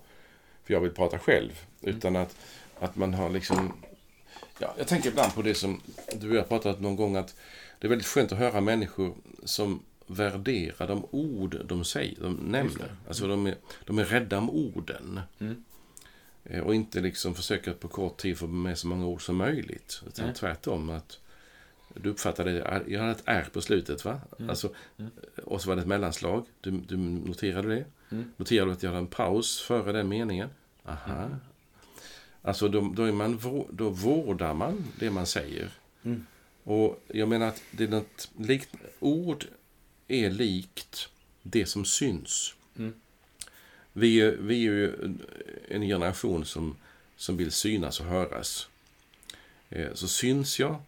För 0.63 0.74
jag 0.74 0.81
vill 0.81 0.91
prata 0.91 1.19
själv. 1.19 1.65
Utan 1.81 2.15
att, 2.15 2.36
att 2.79 2.95
man 2.95 3.13
har 3.13 3.29
liksom... 3.29 3.74
Ja, 4.60 4.74
jag 4.77 4.88
tänker 4.88 5.10
ibland 5.10 5.33
på 5.36 5.41
det 5.41 5.55
som 5.55 5.81
du 6.15 6.29
och 6.29 6.36
jag 6.36 6.41
har 6.41 6.48
pratat 6.48 6.79
någon 6.81 6.95
gång 6.95 7.15
att 7.15 7.36
det 7.79 7.88
är 7.88 7.89
väldigt 7.89 8.07
skönt 8.07 8.31
att 8.31 8.38
höra 8.38 8.62
människor 8.62 9.15
som 9.43 9.83
värderar 10.07 10.88
de 10.88 11.05
ord 11.12 11.62
de 11.65 11.86
säger, 11.86 12.22
de 12.22 12.33
nämner. 12.33 12.77
det. 12.77 12.89
Alltså 13.07 13.27
de 13.27 13.48
är, 13.48 13.55
de 13.86 14.00
är 14.00 14.05
rädda 14.05 14.38
om 14.38 14.50
orden. 14.50 15.19
Mm. 15.39 15.63
Eh, 16.43 16.63
Och 16.63 16.75
inte 16.75 17.00
liksom 17.01 17.35
försöker 17.35 17.73
på 17.73 17.88
kort 17.88 18.17
tid 18.17 18.38
få 18.38 18.47
med 18.47 18.77
så 18.77 18.88
många 18.88 19.05
ord 19.05 19.25
som 19.25 19.35
möjligt. 19.35 20.01
Utan 20.07 20.25
Nej. 20.25 20.35
tvärtom. 20.35 20.89
att 20.89 21.19
Du 21.95 22.09
uppfattade, 22.09 22.83
jag 22.88 23.00
hade 23.00 23.12
ett 23.12 23.23
R 23.25 23.47
på 23.53 23.62
slutet 23.62 24.05
va? 24.05 24.21
Mm. 24.39 24.50
Alltså, 24.50 24.73
Mm. 24.97 25.12
och 25.43 25.62
så 25.62 25.69
var 25.69 25.75
det 25.75 25.81
ett 25.81 25.88
mellanslag. 25.88 26.45
Du, 26.62 26.71
du 26.71 26.97
noterade 26.97 27.67
det? 27.75 27.85
Mm. 28.12 28.31
Noterade 28.38 28.69
du 28.69 28.73
att 28.73 28.83
jag 28.83 28.89
hade 28.89 29.00
en 29.00 29.07
paus 29.07 29.62
före 29.62 29.91
den 29.91 30.07
meningen? 30.09 30.50
Aha. 30.85 31.13
Mm. 31.25 31.35
Alltså 32.41 32.67
då, 32.69 32.93
då, 32.95 33.03
är 33.03 33.12
man, 33.12 33.39
då 33.71 33.89
vårdar 33.89 34.53
man 34.53 34.83
det 35.00 35.12
man 35.12 35.25
säger. 35.25 35.69
Mm. 36.03 36.25
Och 36.63 37.03
jag 37.07 37.29
menar 37.29 37.47
att 37.47 37.62
det 37.71 37.83
är 37.83 37.88
något 37.88 38.29
likt, 38.39 38.69
ord 39.00 39.45
är 40.07 40.29
likt 40.29 41.09
det 41.43 41.65
som 41.65 41.85
syns. 41.85 42.55
Mm. 42.77 42.93
Vi, 43.93 44.21
är- 44.21 44.38
vi 44.39 44.55
är 44.55 44.59
ju 44.71 44.93
en 45.67 45.81
generation 45.81 46.45
som, 46.45 46.75
som 47.15 47.38
vill 47.38 47.51
synas 47.51 48.00
och 48.00 48.05
höras. 48.05 48.67
Eh, 49.69 49.93
Så 49.93 50.07
syns 50.07 50.59
jag, 50.59 50.81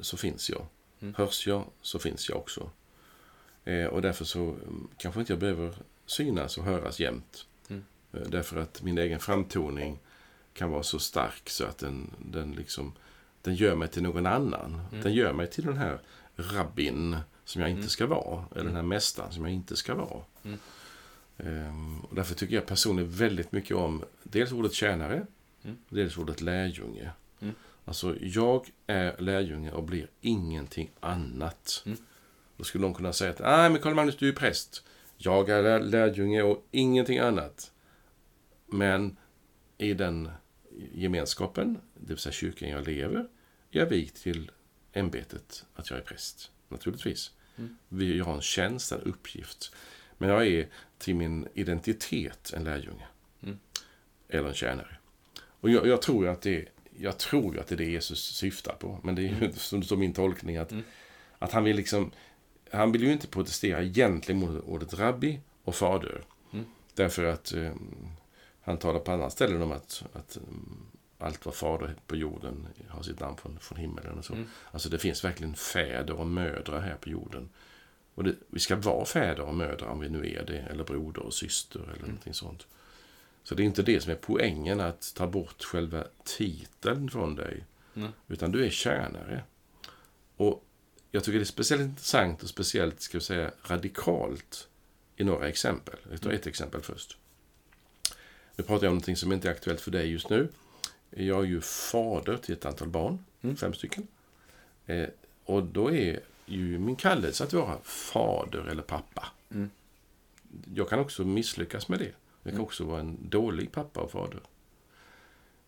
så 0.00 0.16
finns 0.16 0.50
jag. 0.50 0.66
Mm. 1.00 1.14
Hörs 1.18 1.46
jag, 1.46 1.64
så 1.82 1.98
finns 1.98 2.28
jag 2.28 2.38
också. 2.38 2.70
Eh, 3.64 3.86
Och 3.86 4.02
därför 4.02 4.24
så 4.24 4.40
mm, 4.44 4.88
kanske 4.96 5.20
inte 5.20 5.32
jag 5.32 5.40
behöver 5.40 5.74
synas 6.06 6.58
och 6.58 6.64
höras 6.64 7.00
jämt. 7.00 7.46
Mm. 7.68 7.84
Eh, 8.12 8.20
Därför 8.20 8.56
att 8.60 8.82
min 8.82 8.98
egen 8.98 9.20
framtoning 9.20 9.98
kan 10.54 10.70
vara 10.70 10.82
så 10.82 10.98
stark 10.98 11.50
så 11.50 11.64
att 11.64 11.78
den, 11.78 12.10
den 12.18 12.52
liksom 12.52 12.92
den 13.42 13.54
gör 13.54 13.74
mig 13.74 13.88
till 13.88 14.02
någon 14.02 14.26
annan. 14.26 14.80
Mm. 14.92 15.02
Den 15.02 15.12
gör 15.14 15.32
mig 15.32 15.46
till 15.50 15.64
den 15.64 15.76
här 15.76 15.98
rabbin 16.36 17.16
som 17.44 17.60
jag 17.60 17.70
inte 17.70 17.78
Mm. 17.80 17.88
ska 17.88 18.06
vara. 18.06 18.44
Eller 18.50 18.54
den 18.54 18.66
Mm. 18.66 18.74
här 18.76 18.82
mästaren 18.82 19.32
som 19.32 19.44
jag 19.44 19.52
inte 19.54 19.76
ska 19.76 19.94
vara. 19.94 20.24
Ehm, 21.44 22.00
och 22.00 22.14
därför 22.14 22.34
tycker 22.34 22.54
jag 22.54 22.66
personligen 22.66 23.10
väldigt 23.10 23.52
mycket 23.52 23.76
om 23.76 24.04
dels 24.22 24.52
ordet 24.52 24.72
tjänare, 24.72 25.26
Mm. 25.64 25.76
dels 25.88 26.16
ordet 26.18 26.40
lärjunge. 26.40 27.10
Mm. 27.40 27.54
Alltså, 27.84 28.16
jag 28.20 28.70
är 28.86 29.18
lärjunge 29.18 29.72
och 29.72 29.82
blir 29.84 30.08
ingenting 30.20 30.90
annat. 31.00 31.82
Mm. 31.86 31.98
Då 32.56 32.64
skulle 32.64 32.82
någon 32.82 32.94
kunna 32.94 33.12
säga 33.12 33.30
att 33.30 33.38
nej 33.38 33.70
men 33.70 33.80
Karl 33.80 33.94
Magnus, 33.94 34.16
du 34.16 34.28
är 34.28 34.32
präst. 34.32 34.84
Jag 35.16 35.48
är 35.48 35.62
lär- 35.62 35.82
lärjunge 35.90 36.42
och 36.42 36.66
ingenting 36.70 37.18
annat. 37.18 37.72
Men 38.66 39.16
i 39.78 39.94
den 39.94 40.30
gemenskapen, 40.92 41.78
det 41.94 42.08
vill 42.08 42.18
säga 42.18 42.32
kyrkan 42.32 42.68
jag 42.68 42.86
lever, 42.88 43.28
jag 43.70 43.86
vikt 43.86 44.22
till 44.22 44.50
ämbetet 44.92 45.64
att 45.74 45.90
jag 45.90 45.98
är 45.98 46.02
präst. 46.02 46.50
Naturligtvis. 46.68 47.30
Mm. 47.58 47.76
Vi 47.88 48.18
jag 48.18 48.24
har 48.24 48.34
en 48.34 48.40
tjänst, 48.40 48.92
en 48.92 49.00
uppgift. 49.00 49.74
Men 50.20 50.30
jag 50.30 50.46
är 50.46 50.68
till 50.98 51.14
min 51.14 51.48
identitet 51.54 52.52
en 52.56 52.64
lärjunge. 52.64 53.06
Mm. 53.42 53.58
Eller 54.28 54.48
en 54.48 54.54
tjänare. 54.54 54.96
Och 55.42 55.70
jag, 55.70 55.86
jag 55.86 56.02
tror 56.02 56.28
att 56.28 56.42
det 56.42 56.68
jag 56.98 57.18
tror 57.18 57.58
att 57.58 57.66
det 57.66 57.74
är 57.74 57.76
det 57.76 57.90
Jesus 57.90 58.36
syftar 58.36 58.74
på. 58.74 58.98
Men 59.02 59.14
det 59.14 59.22
är 59.22 59.28
ju 59.28 59.52
som 59.56 59.82
som 59.82 59.98
min 60.00 60.12
tolkning 60.12 60.56
att, 60.56 60.72
Mm. 60.72 60.84
att 61.38 61.52
han 61.52 61.64
vill 61.64 61.76
liksom 61.76 62.12
han 62.72 62.92
vill 62.92 63.02
ju 63.02 63.12
inte 63.12 63.26
protestera 63.26 63.82
egentligen 63.82 64.40
mot 64.40 64.64
ordet 64.64 64.94
rabbi 64.94 65.40
och 65.64 65.74
fader. 65.74 66.22
Mm. 66.52 66.64
Därför 66.94 67.24
att 67.24 67.52
eh, 67.52 67.72
han 68.62 68.78
talar 68.78 69.00
på 69.00 69.12
andra 69.12 69.30
ställen 69.30 69.62
om 69.62 69.72
att, 69.72 70.04
att 70.12 70.36
mm, 70.36 70.86
allt 71.18 71.46
vad 71.46 71.54
fader 71.54 71.94
på 72.06 72.16
jorden 72.16 72.68
har 72.88 73.02
sitt 73.02 73.20
namn 73.20 73.36
från, 73.36 73.58
från 73.58 73.78
himmelen 73.78 74.18
och 74.18 74.24
så. 74.24 74.32
Mm. 74.32 74.46
Alltså 74.70 74.88
det 74.88 74.98
finns 74.98 75.24
verkligen 75.24 75.54
fäder 75.54 76.14
och 76.14 76.26
mödrar 76.26 76.80
här 76.80 76.94
på 76.94 77.08
jorden. 77.08 77.48
Och 78.14 78.24
det, 78.24 78.34
vi 78.48 78.60
ska 78.60 78.76
vara 78.76 79.04
fäder 79.04 79.40
och 79.42 79.54
mödrar 79.54 79.88
om 79.88 80.00
vi 80.00 80.08
nu 80.08 80.32
är 80.34 80.44
det, 80.46 80.58
eller 80.58 80.84
broder 80.84 81.22
och 81.22 81.34
syster 81.34 81.80
eller 81.80 81.92
Mm. 81.92 82.00
någonting 82.06 82.34
sånt. 82.34 82.66
Så 83.42 83.54
det 83.54 83.62
är 83.62 83.64
inte 83.64 83.82
det 83.82 84.00
som 84.00 84.12
är 84.12 84.16
poängen, 84.16 84.80
att 84.80 85.12
ta 85.16 85.26
bort 85.26 85.62
själva 85.64 86.04
titeln 86.24 87.10
från 87.10 87.34
dig. 87.34 87.64
Mm. 87.94 88.10
Utan 88.28 88.52
du 88.52 88.64
är 88.66 88.70
tjänare. 88.70 89.44
Och 90.36 90.64
jag 91.10 91.24
tycker 91.24 91.38
det 91.38 91.42
är 91.42 91.44
speciellt 91.44 91.82
intressant 91.82 92.42
och 92.42 92.48
speciellt, 92.48 93.00
ska 93.00 93.18
vi 93.18 93.24
säga, 93.24 93.50
radikalt 93.62 94.68
i 95.16 95.24
några 95.24 95.48
exempel. 95.48 95.96
Jag 96.10 96.20
tar 96.20 96.30
ett 96.30 96.46
exempel 96.46 96.82
först. 96.82 97.16
Nu 98.56 98.64
pratar 98.64 98.84
jag 98.86 98.90
om 98.90 98.94
någonting 98.94 99.16
som 99.16 99.32
inte 99.32 99.48
är 99.48 99.52
aktuellt 99.52 99.80
för 99.80 99.90
dig 99.90 100.10
just 100.10 100.30
nu. 100.30 100.48
Jag 101.10 101.40
är 101.44 101.48
ju 101.48 101.60
fader 101.60 102.36
till 102.36 102.54
ett 102.54 102.64
antal 102.66 102.88
barn, 102.88 103.24
Mm. 103.42 103.56
fem 103.56 103.74
stycken. 103.74 104.06
Eh, 104.86 105.08
och 105.44 105.62
då 105.64 105.90
är 105.92 106.20
ju 106.50 106.78
min 106.78 106.96
kallelse 106.96 107.44
att 107.44 107.52
vara 107.52 107.78
fader 107.84 108.64
eller 108.70 108.82
pappa. 108.82 109.26
Mm. 109.50 109.70
Jag 110.74 110.88
kan 110.88 110.98
också 110.98 111.24
misslyckas 111.24 111.88
med 111.88 111.98
det. 111.98 112.04
Jag 112.42 112.44
kan 112.44 112.52
Mm. 112.52 112.64
också 112.64 112.84
vara 112.84 113.00
en 113.00 113.28
dålig 113.28 113.72
pappa 113.72 114.00
och 114.00 114.10
fader. 114.10 114.40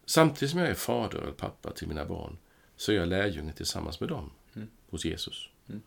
Samtidigt 0.05 0.51
som 0.51 0.61
jag 0.61 0.69
är 0.69 0.75
fader 0.75 1.19
eller 1.19 1.33
pappa 1.33 1.71
till 1.73 1.89
mina 1.89 2.05
barn 2.05 2.39
så 2.77 2.93
är 2.93 2.97
jag 2.97 3.09
lärjunge 3.09 3.53
tillsammans 3.53 4.01
med 4.01 4.09
dem 4.09 4.31
Mm. 4.55 4.69
hos 4.91 5.05
Jesus. 5.05 5.49
Mm. 5.69 5.83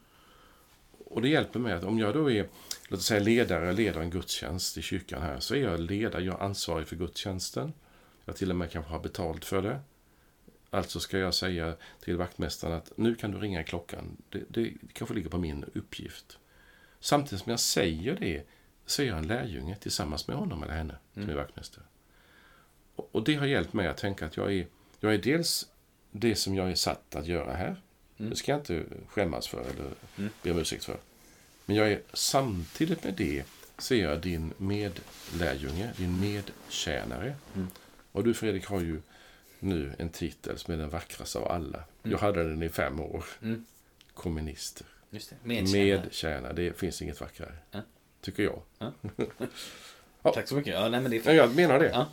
Och 1.06 1.22
det 1.22 1.30
hjälper 1.30 1.60
mig 1.60 1.74
att 1.74 1.84
om 1.84 2.00
jag 2.00 2.14
då 2.14 2.32
är 2.32 2.48
låt 2.88 3.00
oss 3.00 3.06
säga 3.06 3.20
ledare, 3.24 3.74
leder 3.74 4.00
en 4.02 4.10
gudstjänst 4.10 4.78
i 4.78 4.82
kyrkan 4.82 5.22
här, 5.22 5.40
så 5.40 5.56
är 5.56 5.60
jag 5.62 5.80
ledare, 5.80 6.24
jag 6.24 6.36
är 6.40 6.44
ansvarig 6.44 6.88
för 6.88 6.96
gudstjänsten. 6.96 7.74
Jag 8.26 8.36
till 8.36 8.50
och 8.50 8.56
med 8.56 8.72
kanske 8.72 8.92
har 8.92 9.00
betalt 9.00 9.46
för 9.46 9.62
det. 9.62 9.80
Alltså 10.76 11.00
ska 11.00 11.18
jag 11.18 11.34
säga 11.34 11.76
till 12.02 12.18
vaktmästaren 12.18 12.74
att 12.74 12.92
nu 12.98 13.16
kan 13.16 13.32
du 13.32 13.38
ringa 13.40 13.64
klockan. 13.64 14.18
Det, 14.30 14.44
det 14.50 14.74
kanske 14.94 15.16
ligger 15.16 15.30
på 15.30 15.38
min 15.38 15.66
uppgift. 15.74 16.38
Samtidigt 17.00 17.44
som 17.44 17.50
jag 17.50 17.60
säger 17.60 18.16
det 18.20 18.44
så 18.86 19.02
är 19.02 19.06
jag 19.06 19.18
en 19.18 19.28
lärjunge 19.28 19.76
tillsammans 19.76 20.28
med 20.28 20.38
honom 20.38 20.64
eller 20.64 20.74
henne 20.74 20.96
som 21.14 21.22
Mm. 21.24 21.36
är 21.36 21.42
vaktmästare. 21.42 21.84
Och, 22.96 23.10
och 23.12 23.24
det 23.24 23.36
har 23.36 23.46
hjälpt 23.46 23.74
mig 23.74 23.88
att 23.88 23.98
tänka 23.98 24.26
att 24.26 24.38
jag 24.38 24.54
är, 24.54 24.68
jag 25.00 25.14
är 25.14 25.18
dels 25.18 25.68
det 26.12 26.36
som 26.36 26.56
jag 26.56 26.72
är 26.72 26.76
satt 26.76 27.16
att 27.16 27.28
göra 27.28 27.54
här. 27.54 27.82
Mm. 28.18 28.30
Det 28.30 28.36
ska 28.36 28.52
jag 28.52 28.60
inte 28.62 28.84
skämmas 29.08 29.48
för 29.48 29.62
eller 29.62 29.92
Mm. 30.18 30.30
be 30.44 30.52
om 30.52 30.58
ursäkt 30.60 30.84
för. 30.86 30.98
Men 31.66 31.76
jag 31.76 31.92
är 31.92 32.02
samtidigt 32.14 33.04
med 33.04 33.14
det 33.14 33.44
så 33.78 33.94
är 33.94 34.04
jag 34.04 34.22
din 34.22 34.54
medlärjunge, 34.58 35.92
din 35.98 36.20
medtjänare. 36.20 37.36
Mm. 37.56 37.68
Och 38.12 38.24
du 38.24 38.34
Fredrik 38.34 38.66
har 38.66 38.82
ju 38.82 39.02
nu 39.66 39.94
en 40.00 40.10
titel 40.10 40.58
som 40.58 40.74
är 40.74 40.78
den 40.78 40.90
vackraste 40.90 41.40
av 41.40 41.52
alla. 41.52 41.84
Jag 42.04 42.18
hade 42.18 42.44
den 42.50 42.64
i 42.64 42.70
fem 42.70 43.00
år. 43.00 43.26
Mm. 43.42 43.66
Kommunister. 44.14 44.88
Just 45.10 45.30
det. 45.30 45.36
Medtjänare. 45.44 46.02
Medtjänare. 46.02 46.54
Det 46.54 46.78
finns 46.80 47.02
inget 47.02 47.22
vackrare. 47.22 47.58
Ja. 47.72 47.80
Tycker 48.22 48.44
jag. 48.44 48.62
Tack 50.34 50.48
så 50.48 50.56
mycket. 50.56 50.74
Ja, 50.74 50.90
nej, 50.90 51.02
men 51.02 51.12
det 51.12 51.18
är 51.18 51.20
Ja, 51.20 51.24
fint. 51.24 51.36
jag 51.38 51.56
menar 51.56 51.80
det. 51.80 51.90
Ja. 51.90 52.08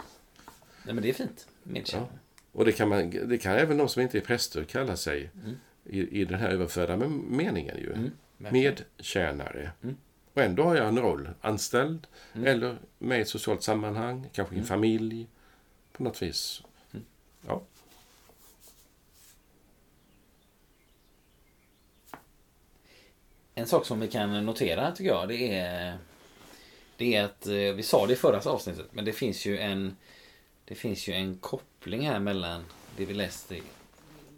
Nej, 0.85 0.95
men 0.95 1.03
det 1.03 1.09
är 1.09 1.13
fint. 1.15 1.49
Medtjänare. 1.63 2.09
Och 2.53 2.65
det 2.65 2.73
kan, 2.73 2.89
man, 2.89 3.11
det 3.11 3.39
kan 3.39 3.53
även 3.57 3.77
de 3.77 3.89
som 3.89 4.03
inte 4.03 4.19
är 4.19 4.23
präster 4.23 4.65
kalla 4.65 4.97
sig 4.97 5.31
Mm. 5.45 5.57
i, 5.85 6.21
i 6.21 6.25
den 6.25 6.39
här 6.41 6.49
överförda 6.49 6.97
me- 6.97 7.31
meningen 7.31 7.77
ju. 7.79 7.93
Mm. 7.93 8.11
Medtjänare. 8.39 9.71
Mm. 9.83 9.97
Och 10.35 10.43
ändå 10.43 10.63
har 10.63 10.77
jag 10.77 10.89
en 10.89 10.99
roll. 10.99 11.29
Anställd 11.41 12.07
Mm. 12.35 12.47
eller 12.47 12.79
med 12.99 13.19
i 13.19 13.23
ett 13.23 13.29
socialt 13.29 13.63
sammanhang. 13.63 14.29
Kanske 14.33 14.55
i 14.55 14.59
en 14.59 14.65
Mm. 14.65 14.69
familj. 14.69 15.29
På 15.93 16.03
något 16.03 16.23
vis. 16.23 16.63
Ja. 17.47 17.63
En 23.55 23.67
sak 23.67 23.87
som 23.87 24.01
vi 24.01 24.09
kan 24.09 24.47
notera 24.47 24.93
tycker 24.93 25.11
jag 25.11 25.29
det 25.29 25.59
är 25.59 25.99
Det 26.97 27.15
är 27.15 27.25
att 27.25 27.47
eh, 27.47 27.55
vi 27.55 27.83
sa 27.83 28.07
det 28.07 28.13
i 28.13 28.17
förra 28.17 28.51
avsnittet 28.51 28.87
men 28.91 29.05
det 29.05 29.13
finns 29.13 29.47
ju 29.47 29.59
en 29.59 29.97
Det 30.65 30.75
finns 30.75 31.09
ju 31.09 31.13
en 31.13 31.39
koppling 31.39 32.09
här 32.09 32.19
mellan 32.19 32.65
det 32.97 33.05
vi 33.05 33.15
läste 33.15 33.61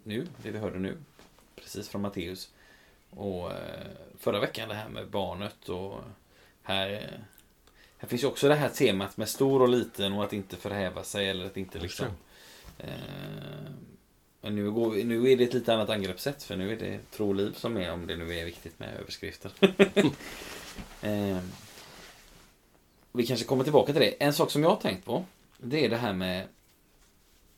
nu, 0.03 0.27
det 0.43 0.51
vi 0.51 0.59
hörde 0.59 0.79
nu 0.79 0.97
Precis 1.55 1.89
från 1.89 2.01
Matteus 2.01 2.49
Och 3.09 3.51
eh, 3.51 3.87
förra 4.19 4.39
veckan 4.39 4.69
det 4.69 4.75
här 4.75 4.89
med 4.89 5.09
barnet 5.09 5.69
och 5.69 5.99
här 6.63 6.89
eh, 6.93 7.19
Här 7.97 8.07
finns 8.07 8.23
ju 8.23 8.27
också 8.27 8.47
det 8.47 8.55
här 8.55 8.69
temat 8.69 9.17
med 9.17 9.29
stor 9.29 9.61
och 9.61 9.69
liten 9.69 10.13
och 10.13 10.23
att 10.23 10.33
inte 10.33 10.55
förhäva 10.55 11.03
sig 11.03 11.29
eller 11.29 11.45
att 11.45 11.57
inte 11.57 11.79
liksom 11.79 12.07
eh, 12.77 14.51
nu, 14.51 14.71
går 14.71 15.03
nu 15.03 15.31
är 15.31 15.37
det 15.37 15.43
ett 15.43 15.53
lite 15.53 15.73
annat 15.73 15.89
angreppssätt 15.89 16.43
för 16.43 16.55
nu 16.55 16.71
är 16.71 16.77
det 16.77 17.11
tro 17.11 17.27
och 17.27 17.35
liv 17.35 17.53
som 17.53 17.77
är 17.77 17.91
om 17.91 18.07
det 18.07 18.15
nu 18.15 18.39
är 18.39 18.45
viktigt 18.45 18.79
med 18.79 18.99
överskrifter. 18.99 19.51
eh, 21.01 21.39
vi 23.11 23.27
kanske 23.27 23.45
kommer 23.45 23.63
tillbaka 23.63 23.93
till 23.93 24.01
det. 24.01 24.23
En 24.23 24.33
sak 24.33 24.51
som 24.51 24.63
jag 24.63 24.69
har 24.69 24.81
tänkt 24.81 25.05
på 25.05 25.25
det 25.57 25.85
är 25.85 25.89
det 25.89 25.97
här 25.97 26.13
med 26.13 26.47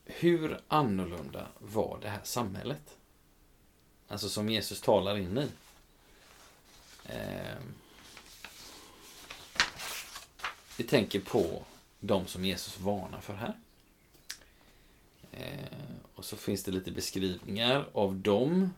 hur 0.05 0.59
annorlunda 0.67 1.47
var 1.59 1.99
det 2.01 2.09
här 2.09 2.21
samhället? 2.23 2.97
Alltså 4.07 4.29
som 4.29 4.49
Jesus 4.49 4.81
talar 4.81 5.17
in 5.17 5.37
i. 5.37 5.47
Eh, 7.05 7.57
vi 10.77 10.83
tänker 10.83 11.19
på 11.19 11.63
de 11.99 12.27
som 12.27 12.45
Jesus 12.45 12.79
varnar 12.79 13.21
för 13.21 13.33
här. 13.33 13.53
Eh, 15.39 15.43
och 16.15 16.25
så 16.25 16.35
finns 16.35 16.63
det 16.63 16.71
lite 16.71 16.91
beskrivningar 16.91 17.89
av 17.93 18.15
dem. 18.15 18.69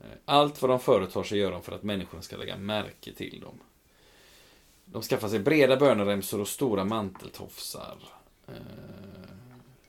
Eh, 0.00 0.06
Allt 0.24 0.62
vad 0.62 0.70
de 0.70 0.80
företar 0.80 1.22
sig 1.22 1.38
gör 1.38 1.50
de 1.50 1.62
för 1.62 1.72
att 1.72 1.82
människorna 1.82 2.22
ska 2.22 2.36
lägga 2.36 2.56
märke 2.56 3.12
till 3.12 3.40
dem. 3.40 3.60
De 4.84 5.02
skaffar 5.02 5.28
sig 5.28 5.38
breda 5.38 5.76
böneremsor 5.76 6.40
och 6.40 6.48
stora 6.48 6.84
manteltofsar. 6.84 7.98
Eh, 8.48 8.54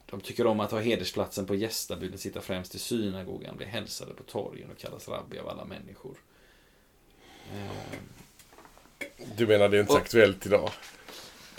De 0.09 0.21
tycker 0.21 0.47
om 0.47 0.59
att 0.59 0.71
ha 0.71 0.79
hedersplatsen 0.79 1.45
på 1.45 1.55
gästabuden, 1.55 2.17
sitta 2.17 2.41
främst 2.41 2.75
i 2.75 2.79
synagogan, 2.79 3.57
bli 3.57 3.65
hälsade 3.65 4.13
på 4.13 4.23
torgen 4.23 4.71
och 4.71 4.77
kallas 4.77 5.07
rabbi 5.09 5.39
av 5.39 5.49
alla 5.49 5.65
människor. 5.65 6.15
Du 9.37 9.47
menar 9.47 9.69
det 9.69 9.77
är 9.77 9.81
inte 9.81 9.93
Och- 9.93 9.99
aktuellt 9.99 10.45
idag? 10.45 10.69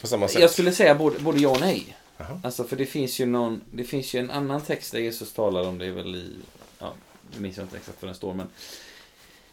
På 0.00 0.06
samma 0.06 0.28
sätt? 0.28 0.40
Jag 0.40 0.50
skulle 0.50 0.72
säga 0.72 0.94
både, 0.94 1.18
både 1.18 1.38
ja 1.38 1.48
och 1.50 1.60
nej. 1.60 1.96
Jaha. 2.16 2.40
Alltså 2.44 2.64
för 2.64 2.76
det 2.76 2.86
finns 2.86 3.20
ju 3.20 3.26
någon, 3.26 3.60
det 3.70 3.84
finns 3.84 4.14
ju 4.14 4.20
en 4.20 4.30
annan 4.30 4.60
text 4.60 4.92
där 4.92 4.98
Jesus 4.98 5.32
talar 5.32 5.68
om 5.68 5.78
det 5.78 5.86
är 5.86 5.90
väl 5.90 6.16
i, 6.16 6.36
ja, 6.78 6.92
nu 7.34 7.40
minns 7.40 7.56
jag 7.56 7.64
inte 7.64 7.76
exakt 7.76 8.02
vad 8.02 8.08
den 8.08 8.14
står 8.14 8.34
men 8.34 8.48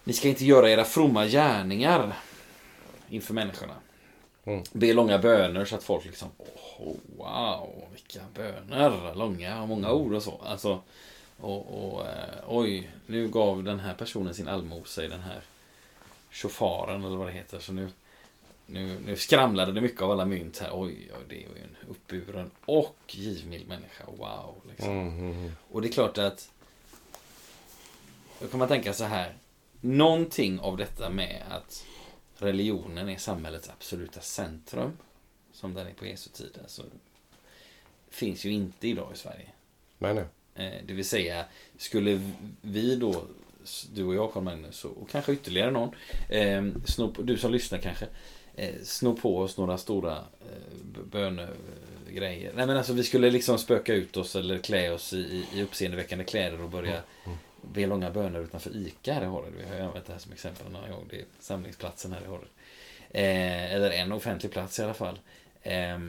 Ni 0.04 0.14
ska 0.14 0.28
inte 0.28 0.46
göra 0.46 0.70
era 0.70 0.84
fromma 0.84 1.26
gärningar 1.26 2.18
inför 3.10 3.34
människorna. 3.34 3.74
Mm. 4.46 4.64
Be 4.74 4.94
långa 4.94 5.18
böner 5.18 5.66
så 5.66 5.76
att 5.76 5.84
folk 5.84 6.06
liksom, 6.06 6.30
oh, 6.38 6.96
wow, 7.18 7.86
vilka 7.94 8.20
böner, 8.34 9.16
långa 9.16 9.62
och 9.62 9.68
många 9.68 9.92
ord 9.92 10.14
och 10.14 10.24
så. 10.24 10.42
Alltså, 10.46 10.82
och, 11.38 11.94
och 11.94 12.08
eh, 12.08 12.40
oj, 12.48 12.92
nu 13.08 13.28
gav 13.28 13.64
den 13.64 13.80
här 13.80 13.94
personen 13.94 14.34
sin 14.34 14.48
allmosa 14.48 15.04
i 15.04 15.08
den 15.08 15.22
här 15.22 15.42
chauffören 16.32 17.04
eller 17.04 17.18
vad 17.18 17.28
det 17.28 17.34
heter. 17.34 17.60
Så 17.60 17.74
nu, 17.74 17.90
nu, 18.66 19.00
nu 19.06 19.16
skramlade 19.16 19.72
det 19.72 19.82
mycket 19.82 20.02
av 20.02 20.12
alla 20.12 20.26
mynt 20.26 20.58
här. 20.60 20.70
Oj, 20.74 21.12
oj 21.14 21.24
det 21.30 21.36
är 21.36 21.40
ju 21.40 21.46
en 21.64 21.90
uppburen 21.90 22.52
och 22.66 22.96
givmild 23.08 23.68
människa. 23.68 24.04
Wow. 24.18 24.56
Liksom. 24.70 24.90
Mm, 24.92 25.32
mm. 25.32 25.52
Och 25.72 25.82
det 25.82 25.88
är 25.88 25.92
klart 25.92 26.18
att 26.18 26.50
då 28.42 28.48
kan 28.48 28.60
man 28.60 28.68
tänka 28.68 28.94
så 28.94 29.04
här. 29.04 29.34
Någonting 29.82 30.60
av 30.60 30.78
detta 30.78 31.10
med 31.10 31.42
att 31.50 31.86
religionen 32.38 33.10
är 33.10 33.18
samhällets 33.18 33.70
absoluta 33.70 34.22
centrum. 34.22 34.92
Som 35.54 35.74
den 35.74 35.88
är 35.88 35.94
på 35.94 36.06
Jesu 36.06 36.30
tid. 36.30 36.58
Alltså, 36.62 36.84
finns 38.10 38.46
ju 38.46 38.52
inte 38.52 38.88
idag 38.88 39.12
i 39.14 39.18
Sverige. 39.18 39.48
Nej, 39.98 40.14
nej. 40.14 40.26
Eh, 40.56 40.82
Det 40.86 40.94
vill 40.94 41.06
säga, 41.06 41.46
skulle 41.78 42.32
vi 42.62 42.96
då, 42.96 43.24
du 43.94 44.04
och 44.04 44.16
jag 44.16 44.34
Carl 44.34 44.44
Magnus 44.44 44.86
och 44.86 45.10
kanske 45.10 45.32
ytterligare 45.34 45.72
någon, 45.72 45.96
eh, 46.30 46.64
sno, 46.86 47.12
på- 47.14 47.22
du 47.22 47.38
som 47.38 47.52
lyssnar 47.52 47.80
kanske, 47.80 48.08
eh, 48.56 48.76
sno 48.84 49.16
på 49.16 49.40
oss 49.40 49.58
några 49.58 49.78
stora 49.78 50.18
eh, 50.18 51.04
bönegrejer. 51.06 52.54
Nej 52.56 52.68
men 52.68 52.78
alltså 52.78 52.94
vi 52.94 53.04
skulle 53.04 53.32
liksom 53.32 53.58
spöka 53.58 53.94
ut 53.94 54.18
oss 54.18 54.36
eller 54.36 54.58
klä 54.58 54.92
oss 54.92 55.14
i, 55.14 55.46
i, 55.54 55.64
uppseendeväckande 55.64 56.24
kläder 56.24 56.62
och 56.62 56.70
börja 56.70 57.02
be 57.62 57.86
långa 57.86 58.12
böner 58.12 58.40
utanför 58.40 58.76
ICA 58.76 59.14
här 59.14 59.22
i 59.22 59.26
Horred. 59.26 59.54
Vi 59.58 59.70
har 59.70 59.76
ju 59.76 59.82
använt 59.82 60.06
det 60.06 60.14
här 60.14 60.20
som 60.20 60.32
exempel 60.32 60.72
några 60.72 60.90
gånger. 60.90 61.06
Det 61.10 61.20
är 61.20 61.26
samlingsplatsen 61.40 62.14
här 62.14 62.22
i 62.22 62.28
Horred. 62.28 62.48
Eh, 63.10 63.74
eller 63.74 63.92
en 63.92 64.12
offentlig 64.12 64.52
plats 64.52 64.80
i 64.80 64.84
alla 64.84 64.94
fall. 64.94 65.20
Eh, 65.62 66.00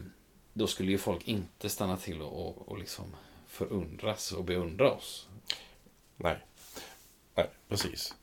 då 0.52 0.66
skulle 0.66 0.90
ju 0.90 0.98
folk 0.98 1.28
inte 1.28 1.68
stanna 1.68 1.96
till 1.96 2.22
och, 2.22 2.46
och, 2.46 2.68
och 2.68 2.78
liksom 2.78 3.16
förundras 3.46 4.32
och 4.32 4.44
beundra 4.44 4.92
oss. 4.92 5.28
Nej. 6.16 6.38
Nej, 7.34 7.50
precis. 7.68 8.14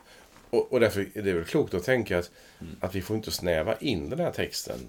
Och, 0.52 0.74
och 0.74 0.80
därför 0.80 1.10
är 1.14 1.22
det 1.22 1.34
väl 1.34 1.46
klokt 1.46 1.74
att 1.74 1.84
tänka 1.84 2.20
att, 2.20 2.32
att 2.80 2.96
vi 2.96 3.02
får 3.02 3.16
inte 3.16 3.32
snäva 3.32 3.78
in 3.78 4.10
den 4.10 4.20
här 4.20 4.32
texten. 4.32 4.88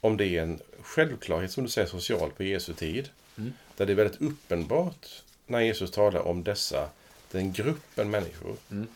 Om 0.00 0.16
det 0.16 0.26
är 0.26 0.42
en 0.42 0.60
självklarhet, 0.82 1.52
som 1.52 1.64
du 1.64 1.70
säger, 1.70 1.88
social 1.88 2.30
på 2.30 2.42
Jesu 2.42 2.72
tid. 2.72 3.08
Mm. 3.38 3.52
Där 3.76 3.86
det 3.86 3.92
är 3.92 3.94
väldigt 3.94 4.20
uppenbart 4.20 5.22
när 5.46 5.60
Jesus 5.60 5.90
talar 5.90 6.20
om 6.20 6.44
dessa, 6.44 6.88
den 7.30 7.52
gruppen 7.52 8.10
människor. 8.10 8.56
Mm. 8.70 8.86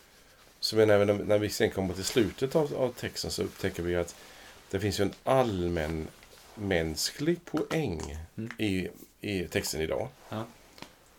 Så 0.60 0.76
menar 0.76 0.94
jag, 0.94 1.06
när, 1.06 1.14
när 1.14 1.38
vi 1.38 1.50
sen 1.50 1.70
kommer 1.70 1.94
till 1.94 2.04
slutet 2.04 2.56
av, 2.56 2.74
av 2.76 2.92
texten 2.92 3.30
så 3.30 3.42
upptäcker 3.42 3.82
vi 3.82 3.96
att 3.96 4.14
det 4.70 4.80
finns 4.80 5.00
ju 5.00 5.04
en 5.04 5.14
allmän 5.24 6.08
mänsklig 6.54 7.44
poäng 7.44 8.16
Mm. 8.36 8.50
i, 8.58 8.88
i 9.20 9.44
texten 9.44 9.80
idag. 9.80 10.08
Ja. 10.28 10.46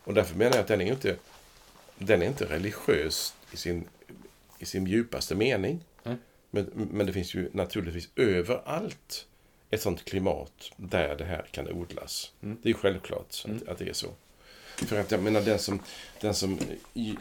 Och 0.04 0.14
därför 0.14 0.34
menar 0.34 0.52
jag 0.52 0.60
att 0.60 0.68
den 0.68 0.80
är 0.80 0.92
inte, 0.92 1.16
den 1.98 2.22
är 2.22 2.26
inte 2.26 2.44
religiös 2.44 3.34
i 3.52 3.56
sin, 3.56 3.84
i 4.62 4.66
sin 4.66 4.86
djupaste 4.86 5.34
mening. 5.34 5.84
Nej. 6.02 6.16
Men, 6.50 6.88
men 6.92 7.06
det 7.06 7.12
finns 7.12 7.34
ju 7.34 7.50
naturligtvis 7.52 8.08
överallt 8.16 9.26
ett 9.70 9.82
sånt 9.82 10.04
klimat 10.04 10.70
där 10.76 11.16
det 11.16 11.24
här 11.24 11.46
kan 11.50 11.68
odlas. 11.72 12.32
Mm. 12.42 12.56
Det 12.62 12.70
är 12.70 12.74
självklart 12.74 13.20
att, 13.28 13.44
Mm. 13.46 13.60
att 13.68 13.78
det 13.78 13.88
är 13.88 13.92
så. 13.92 14.08
För 14.76 15.00
att 15.00 15.10
jag 15.10 15.22
menar, 15.22 15.40
den 15.40 15.58
som, 15.58 15.82
den 16.20 16.34
som 16.34 16.58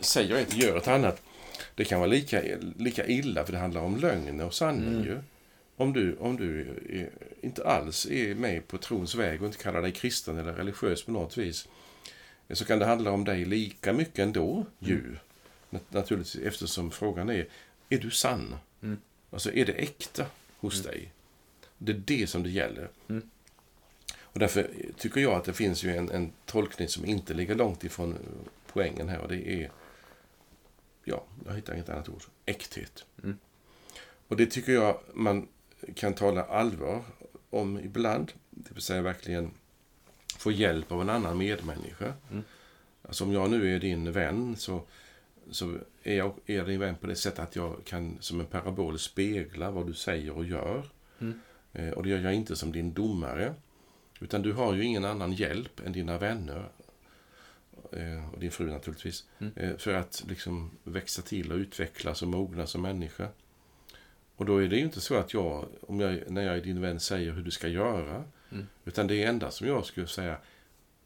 säger 0.02 0.36
ett 0.36 0.56
gör 0.56 0.78
ett 0.78 0.88
annat. 0.88 1.22
Det 1.76 1.86
kan 1.86 2.00
vara 2.00 2.10
lika, 2.10 2.42
lika 2.78 3.08
illa 3.08 3.46
för 3.46 3.52
det 3.54 3.60
handlar 3.60 3.82
om 3.82 3.98
lögn 3.98 4.42
och 4.42 4.54
sanning 4.54 4.88
Mm. 4.94 5.04
ju. 5.04 5.20
Om 5.76 5.94
du, 5.94 6.16
om 6.20 6.38
du 6.38 6.62
är, 6.90 7.10
inte 7.42 7.66
alls 7.68 8.06
är 8.06 8.36
med 8.36 8.68
på 8.68 8.78
trons 8.78 9.16
väg 9.16 9.42
och 9.42 9.46
inte 9.48 9.64
kallar 9.64 9.82
dig 9.82 9.92
kristen 9.92 10.38
eller 10.38 10.54
religiös 10.54 11.04
på 11.04 11.12
något 11.12 11.38
vis. 11.38 11.68
Så 12.54 12.66
kan 12.66 12.80
det 12.80 12.86
handla 12.86 13.12
om 13.12 13.24
dig 13.26 13.46
lika 13.46 13.94
mycket 13.94 14.20
ändå 14.20 14.66
ju. 14.80 15.02
Nat- 15.02 15.18
Naturligtvis 15.90 16.44
eftersom 16.44 16.92
frågan 16.92 17.30
är, 17.30 17.48
är 17.90 17.98
du 17.98 18.12
sann? 18.12 18.56
Mm. 18.82 18.98
Alltså 19.30 19.54
är 19.54 19.66
det 19.66 19.74
äkta 19.74 20.26
hos 20.58 20.84
dig? 20.84 21.12
Det 21.78 21.92
är 21.92 22.02
det 22.06 22.28
som 22.28 22.44
det 22.44 22.50
gäller. 22.50 22.90
Mm. 23.10 23.30
Och 24.20 24.40
därför 24.40 24.72
tycker 24.98 25.22
jag 25.22 25.34
att 25.34 25.44
det 25.44 25.54
finns 25.54 25.84
ju 25.84 25.96
en, 25.96 26.10
en 26.10 26.32
tolkning 26.46 26.88
som 26.88 27.06
inte 27.06 27.34
ligger 27.34 27.56
långt 27.56 27.84
ifrån 27.84 28.12
eh, 28.12 28.18
poängen 28.68 29.10
här 29.10 29.20
och 29.20 29.28
det 29.28 29.50
är, 29.50 29.72
ja, 31.04 31.24
jag 31.46 31.54
hittar 31.54 31.74
inget 31.74 31.90
annat 31.90 32.10
ord, 32.10 32.24
äkthet. 32.46 33.06
Mm. 33.24 33.38
Och 34.28 34.38
det 34.38 34.46
tycker 34.46 34.72
jag 34.72 35.00
man 35.14 35.48
kan 35.96 36.14
tala 36.14 36.44
allvar 36.44 37.04
om 37.50 37.80
ibland. 37.80 38.32
Det 38.50 38.74
vill 38.74 38.84
säga 38.84 39.02
verkligen 39.02 39.52
få 40.38 40.52
hjälp 40.52 40.92
av 40.92 41.02
en 41.02 41.10
annan 41.10 41.38
medmänniska. 41.38 42.14
Mm. 42.32 42.44
Alltså 43.02 43.24
om 43.24 43.34
jag 43.34 43.50
nu 43.50 43.76
är 43.76 43.80
din 43.80 44.12
vän 44.12 44.56
så 44.56 44.84
så 45.50 45.78
är 46.04 46.18
jag, 46.18 46.34
är 46.46 46.66
din 46.66 46.80
vän 46.80 46.96
på 46.96 47.08
det 47.08 47.16
sättet 47.16 47.40
att 47.40 47.56
jag 47.56 47.82
kan 47.86 48.18
som 48.20 48.40
en 48.40 48.46
parabol 48.46 49.00
spegla 49.00 49.72
vad 49.72 49.88
du 49.88 49.94
säger 49.94 50.32
och 50.32 50.46
gör. 50.46 50.86
Mm. 51.20 51.40
Eh, 51.74 51.90
och 51.90 52.04
det 52.04 52.10
gör 52.10 52.20
jag 52.20 52.34
inte 52.34 52.56
som 52.56 52.72
din 52.72 52.94
domare. 52.94 53.54
Utan 54.20 54.42
du 54.42 54.54
har 54.54 54.74
ju 54.74 54.84
ingen 54.84 55.06
annan 55.06 55.34
hjälp 55.34 55.80
än 55.86 55.92
dina 55.92 56.18
vänner. 56.18 56.70
Eh, 57.92 58.34
och 58.34 58.40
din 58.40 58.52
fru 58.52 58.66
naturligtvis. 58.66 59.26
Mm. 59.40 59.54
Eh, 59.56 59.78
för 59.78 59.94
att 59.94 60.24
liksom 60.28 60.72
växa 60.84 61.22
till 61.22 61.52
och 61.52 61.58
utvecklas 61.58 62.22
och 62.22 62.28
mogna 62.28 62.68
som 62.68 62.82
människa. 62.82 63.28
Och 64.36 64.46
då 64.46 64.58
är 64.58 64.68
det 64.68 64.76
ju 64.76 64.84
inte 64.84 65.02
så 65.02 65.16
att 65.16 65.34
jag, 65.34 65.66
om 65.82 66.00
jag, 66.00 66.32
när 66.32 66.42
jag 66.42 66.58
är 66.58 66.62
din 66.62 66.82
vän, 66.82 67.00
säger 67.00 67.32
hur 67.32 67.44
du 67.44 67.52
ska 67.52 67.68
göra. 67.68 68.24
Mm. 68.52 68.68
Utan 68.86 69.08
det 69.08 69.24
enda 69.24 69.52
som 69.52 69.68
jag 69.68 69.86
skulle 69.86 70.08
säga, 70.08 70.38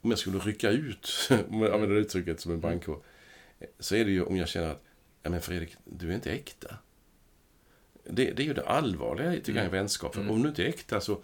om 0.01 0.09
jag 0.09 0.19
skulle 0.19 0.39
rycka 0.39 0.69
ut, 0.69 1.29
om 1.49 1.61
jag 1.61 1.73
använder 1.73 1.95
uttrycket 1.95 2.39
som 2.39 2.51
en 2.51 2.59
brandkår, 2.59 2.99
så 3.79 3.95
är 3.95 4.05
det 4.05 4.11
ju 4.11 4.23
om 4.23 4.37
jag 4.37 4.47
känner 4.47 4.69
att, 4.69 4.83
ja 5.23 5.29
men 5.29 5.41
Fredrik, 5.41 5.75
du 5.83 6.09
är 6.11 6.15
inte 6.15 6.31
äkta. 6.31 6.77
Det, 8.03 8.31
det 8.31 8.43
är 8.43 8.47
ju 8.47 8.53
det 8.53 8.67
allvarliga 8.67 9.31
tycker 9.31 9.51
jag 9.51 9.57
i 9.57 9.59
Mm. 9.67 9.71
vänskap. 9.71 10.13
För 10.15 10.21
Mm. 10.21 10.33
Om 10.33 10.41
du 10.43 10.49
inte 10.49 10.63
är 10.63 10.67
äkta 10.69 11.01
så, 11.01 11.21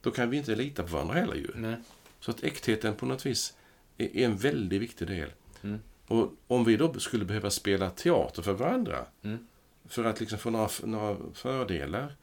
då 0.00 0.10
kan 0.10 0.30
vi 0.30 0.36
inte 0.36 0.54
lita 0.54 0.82
på 0.82 0.88
varandra 0.88 1.14
heller 1.14 1.34
ju. 1.34 1.48
Nej. 1.54 1.76
Så 2.20 2.30
att 2.30 2.42
äktheten 2.44 2.94
på 2.94 3.06
något 3.06 3.26
vis 3.26 3.56
är, 3.98 4.16
är 4.16 4.24
en 4.24 4.36
väldigt 4.36 4.82
viktig 4.82 5.08
del. 5.08 5.32
Mm. 5.62 5.78
Och 6.06 6.32
om 6.46 6.64
vi 6.64 6.76
då 6.76 6.98
skulle 6.98 7.24
behöva 7.24 7.50
spela 7.50 7.90
teater 7.90 8.42
för 8.42 8.52
varandra, 8.52 9.06
Mm. 9.22 9.46
för 9.84 10.04
att 10.04 10.20
liksom 10.20 10.38
få 10.38 10.50
några, 10.50 10.68
några 10.84 11.16
fördelar, 11.34 12.16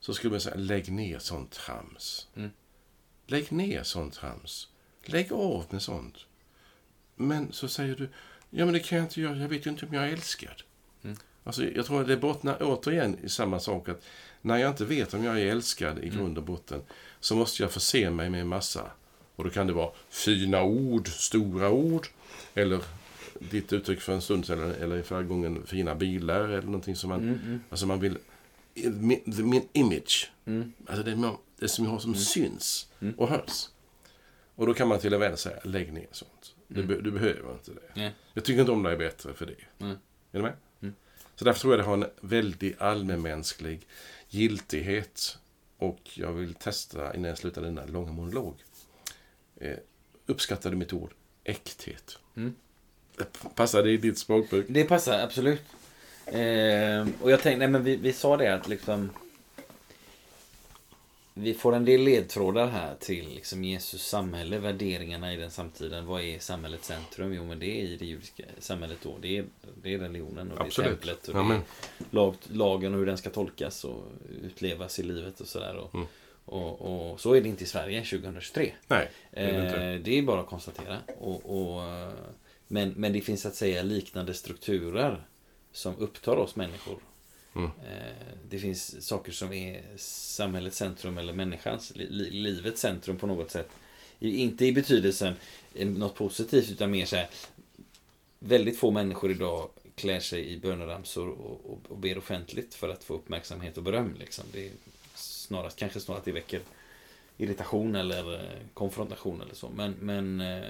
så 0.00 0.14
skulle 0.14 0.30
man 0.30 0.40
säga, 0.40 0.56
lägg 0.56 0.92
ner 0.92 1.18
sånt 1.18 1.50
trams. 1.50 2.28
Mm. 2.34 2.50
Lägg 3.26 3.52
ner 3.52 3.82
sånt 3.82 4.14
trams. 4.14 4.68
Lägg 5.04 5.32
av 5.32 5.64
med 5.70 5.82
sånt. 5.82 6.26
Men 7.14 7.52
så 7.52 7.68
säger 7.68 7.96
du, 7.96 8.08
ja 8.50 8.64
men 8.64 8.74
det 8.74 8.80
kan 8.80 8.98
jag 8.98 9.04
inte 9.04 9.20
göra, 9.20 9.36
jag 9.36 9.48
vet 9.48 9.66
ju 9.66 9.70
inte 9.70 9.86
om 9.86 9.94
jag 9.94 10.04
är 10.08 10.12
älskad. 10.12 10.62
Mm. 11.04 11.16
Alltså, 11.44 11.64
jag 11.64 11.86
tror 11.86 12.00
att 12.00 12.06
det 12.08 12.16
bottnar 12.16 12.56
återigen 12.60 13.16
i 13.24 13.28
samma 13.28 13.60
sak 13.60 13.88
att 13.88 14.02
när 14.42 14.56
jag 14.56 14.70
inte 14.70 14.84
vet 14.84 15.14
om 15.14 15.24
jag 15.24 15.40
är 15.40 15.46
älskad 15.46 15.98
i 15.98 16.02
Mm. 16.08 16.16
grund 16.18 16.38
och 16.38 16.44
botten 16.44 16.82
så 17.20 17.36
måste 17.36 17.62
jag 17.62 17.72
förse 17.72 18.10
mig 18.10 18.30
med 18.30 18.40
en 18.40 18.48
massa. 18.48 18.90
Och 19.36 19.44
då 19.44 19.50
kan 19.50 19.66
det 19.66 19.72
vara 19.72 19.90
fina 20.10 20.62
ord, 20.62 21.08
stora 21.08 21.70
ord, 21.70 22.06
eller 22.54 22.80
ditt 23.50 23.72
uttryck 23.72 24.00
för 24.00 24.12
en 24.12 24.22
stund 24.22 24.46
sedan, 24.46 24.74
eller 24.80 24.96
i 24.96 25.02
förra 25.02 25.22
gången 25.22 25.66
fina 25.66 25.94
bilar, 25.94 26.40
eller 26.40 26.62
någonting 26.62 26.96
som 26.96 27.08
man, 27.10 27.20
Mm, 27.20 27.34
mm, 27.44 27.60
alltså 27.70 27.86
man 27.86 28.00
vill, 28.00 28.18
min, 28.74 29.20
min 29.26 29.68
image, 29.72 30.30
mm. 30.46 30.72
alltså 30.86 31.02
det, 31.02 31.16
man- 31.16 31.36
det 31.58 31.68
som 31.68 31.84
jag 31.84 31.92
har 31.92 31.98
som 31.98 32.14
syns 32.14 32.88
Mm. 33.00 33.14
och 33.18 33.28
hörs. 33.28 33.68
Och 34.54 34.66
då 34.66 34.74
kan 34.74 34.88
man 34.88 34.98
till 34.98 35.12
en 35.14 35.20
vän 35.20 35.36
säga, 35.36 35.56
lägg 35.64 35.92
ner 35.92 36.06
sånt. 36.12 36.54
Du, 36.68 36.80
Mm. 36.82 36.86
be, 36.96 37.00
du 37.02 37.10
behöver 37.10 37.52
inte 37.52 37.70
det. 37.70 37.80
Nej. 37.94 38.14
Jag 38.34 38.44
tycker 38.44 38.60
inte 38.60 38.72
om 38.72 38.82
dig 38.82 38.96
bättre 38.96 39.34
för 39.34 39.46
det. 39.46 39.84
Mm. 39.84 39.96
Är 40.32 40.38
du 40.38 40.42
med? 40.42 40.52
Mm. 40.82 40.94
Så 41.36 41.44
därför 41.44 41.60
tror 41.60 41.72
jag 41.72 41.80
det 41.80 41.84
har 41.84 41.94
en 41.94 42.06
väldigt 42.20 42.80
allmänmänsklig 42.80 43.86
giltighet. 44.28 45.38
Och 45.78 46.00
jag 46.14 46.32
vill 46.32 46.54
testa 46.54 47.14
innan 47.14 47.28
jag 47.28 47.38
slutar 47.38 47.62
denna 47.62 47.86
långa 47.86 48.12
monolog. 48.12 48.54
Eh, 49.56 49.76
uppskattar 50.26 50.70
du 50.70 50.76
mitt 50.76 50.92
ord? 50.92 51.10
Äkthet. 51.44 52.18
Mm. 52.36 52.54
Passar 53.54 53.82
det 53.82 53.90
i 53.90 53.96
ditt 53.96 54.18
språkbruk? 54.18 54.66
Det 54.68 54.84
passar 54.84 55.18
absolut. 55.20 55.62
Eh, 56.26 57.06
och 57.20 57.30
jag 57.30 57.40
tänkte, 57.42 57.56
nej 57.56 57.68
men 57.68 57.84
vi, 57.84 57.96
vi 57.96 58.12
sa 58.12 58.36
det 58.36 58.54
att 58.54 58.68
liksom 58.68 59.10
vi 61.38 61.54
får 61.54 61.74
en 61.74 61.84
del 61.84 62.00
ledtrådar 62.00 62.66
här 62.66 62.94
till 63.00 63.28
liksom 63.34 63.64
Jesus 63.64 64.06
samhälle, 64.08 64.58
värderingarna 64.58 65.32
i 65.32 65.36
den 65.36 65.50
samtiden. 65.50 66.06
Vad 66.06 66.22
är 66.22 66.38
samhällets 66.38 66.86
centrum? 66.86 67.32
Jo, 67.34 67.44
men 67.44 67.58
det 67.58 67.66
är 67.66 67.84
i 67.84 67.96
det 67.96 68.06
judiska 68.06 68.42
samhället 68.58 68.98
då. 69.02 69.18
Det 69.22 69.38
är, 69.38 69.44
det 69.82 69.94
är 69.94 69.98
religionen 69.98 70.50
och 70.52 70.58
det 70.58 70.62
är 70.62 70.66
Absolut. 70.66 70.90
templet 70.90 71.28
och 71.28 71.34
det 71.34 71.54
är 71.54 71.60
lag, 72.10 72.34
lagen 72.52 72.92
och 72.92 72.98
hur 72.98 73.06
den 73.06 73.18
ska 73.18 73.30
tolkas 73.30 73.84
och 73.84 74.04
utlevas 74.42 74.98
i 74.98 75.02
livet 75.02 75.40
och 75.40 75.46
sådär. 75.46 75.76
Och, 75.76 75.94
Mm. 75.94 76.06
och, 76.44 77.10
och 77.10 77.20
så 77.20 77.34
är 77.34 77.40
det 77.40 77.48
inte 77.48 77.64
i 77.64 77.66
Sverige 77.66 78.04
2023. 78.04 78.72
Nej, 78.88 79.10
det 79.30 79.40
är. 79.40 79.94
Eh, 79.94 80.00
det 80.00 80.18
är 80.18 80.22
bara 80.22 80.40
att 80.40 80.46
konstatera. 80.46 80.98
Och, 81.18 81.60
och, 81.76 81.82
men, 82.68 82.90
men 82.96 83.12
det 83.12 83.20
finns 83.20 83.46
att 83.46 83.54
säga 83.54 83.82
liknande 83.82 84.34
strukturer 84.34 85.26
som 85.72 85.96
upptar 85.98 86.36
oss 86.36 86.56
människor. 86.56 86.98
Mm. 87.56 87.70
Eh, 87.86 88.36
det 88.48 88.58
finns 88.58 89.06
saker 89.06 89.32
som 89.32 89.52
är 89.52 89.82
samhällets 89.96 90.76
centrum 90.76 91.18
eller 91.18 91.32
människans, 91.32 91.92
li, 91.94 92.30
livets 92.30 92.80
centrum 92.80 93.16
på 93.16 93.26
något 93.26 93.50
sätt. 93.50 93.68
Inte 94.18 94.66
i 94.66 94.72
betydelsen 94.72 95.34
något 95.74 96.14
positivt 96.14 96.70
utan 96.70 96.90
mer 96.90 97.04
så 97.06 97.16
här. 97.16 97.28
Väldigt 98.38 98.78
få 98.78 98.90
människor 98.90 99.30
idag 99.30 99.68
klär 99.94 100.20
sig 100.20 100.52
i 100.52 100.58
böneramsor 100.58 101.28
och, 101.28 101.70
och, 101.70 101.80
och 101.88 101.98
ber 101.98 102.18
offentligt 102.18 102.74
för 102.74 102.88
att 102.88 103.04
få 103.04 103.14
uppmärksamhet 103.14 103.76
och 103.76 103.82
beröm. 103.82 104.14
Liksom. 104.18 104.44
Det 104.52 104.66
är 104.66 104.72
snarast, 105.14 105.78
kanske 105.78 106.00
snarare 106.00 106.18
att 106.18 106.24
det 106.24 106.32
väcker 106.32 106.60
irritation 107.38 107.94
eller 107.94 108.34
eh, 108.34 108.60
konfrontation 108.74 109.40
eller 109.40 109.54
så. 109.54 109.68
Men, 109.68 109.94
men, 110.00 110.40
eh, 110.40 110.68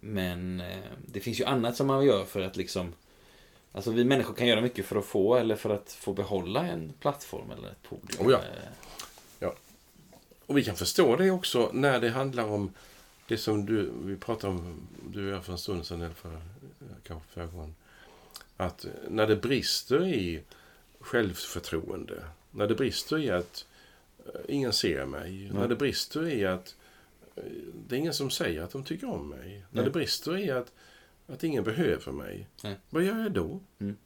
men 0.00 0.62
det 1.06 1.20
finns 1.20 1.40
ju 1.40 1.44
annat 1.44 1.76
som 1.76 1.86
man 1.86 2.04
gör 2.04 2.24
för 2.24 2.40
att 2.40 2.56
liksom 2.56 2.92
Alltså 3.72 3.90
vi 3.90 4.04
människor 4.04 4.34
kan 4.34 4.46
göra 4.46 4.60
mycket 4.60 4.86
för 4.86 4.96
att 4.96 5.04
få 5.04 5.36
eller 5.36 5.56
för 5.56 5.70
att 5.70 5.92
få 5.92 6.12
behålla 6.12 6.66
en 6.66 6.92
plattform 7.00 7.50
eller 7.50 7.68
ett 7.68 7.82
podium. 7.82 8.26
Oh 8.26 8.32
ja. 8.32 8.38
Eh, 8.38 9.48
Och 10.46 10.58
vi 10.58 10.64
kan 10.64 10.76
förstå 10.76 11.16
det 11.16 11.30
också 11.30 11.70
när 11.72 12.00
det 12.00 12.08
handlar 12.10 12.44
om 12.44 12.72
det 13.28 13.38
som 13.38 13.66
du, 13.66 13.92
vi 14.04 14.16
pratade 14.16 14.52
om, 14.52 14.86
du 15.12 15.26
och 15.28 15.36
jag 15.36 15.44
för 15.44 15.52
en 15.52 15.58
stund 15.58 15.86
sedan, 15.86 16.00
eller 16.02 16.14
för, 16.14 16.40
kanske 17.02 17.28
förra 17.28 17.46
gången. 17.46 17.74
Att 18.56 18.86
när 19.08 19.26
det 19.26 19.36
brister 19.36 20.06
i 20.06 20.42
självförtroende, 21.00 22.24
när 22.50 22.66
det 22.66 22.74
brister 22.74 23.18
i 23.18 23.30
att 23.30 23.66
eh, 24.26 24.40
ingen 24.48 24.72
ser 24.72 25.06
mig, 25.06 25.50
när 25.52 25.68
det 25.68 25.76
brister 25.76 26.28
i 26.28 26.46
att 26.46 26.76
eh, 27.36 27.42
det 27.88 27.94
är 27.96 27.98
ingen 27.98 28.14
som 28.14 28.30
säger 28.30 28.62
att 28.62 28.70
de 28.70 28.84
tycker 28.84 29.06
om 29.10 29.28
mig, 29.28 29.64
när 29.70 29.82
Nej. 29.82 29.84
det 29.84 29.90
brister 29.90 30.38
i 30.38 30.50
att, 30.50 30.72
att 31.26 31.44
ingen 31.44 31.64
behöver 31.64 32.12
mig, 32.12 32.48
Nej. 32.64 32.76
vad 32.90 33.02
gör 33.02 33.18
jag 33.22 33.32
då? 33.32 33.60
Mm. 33.78 33.96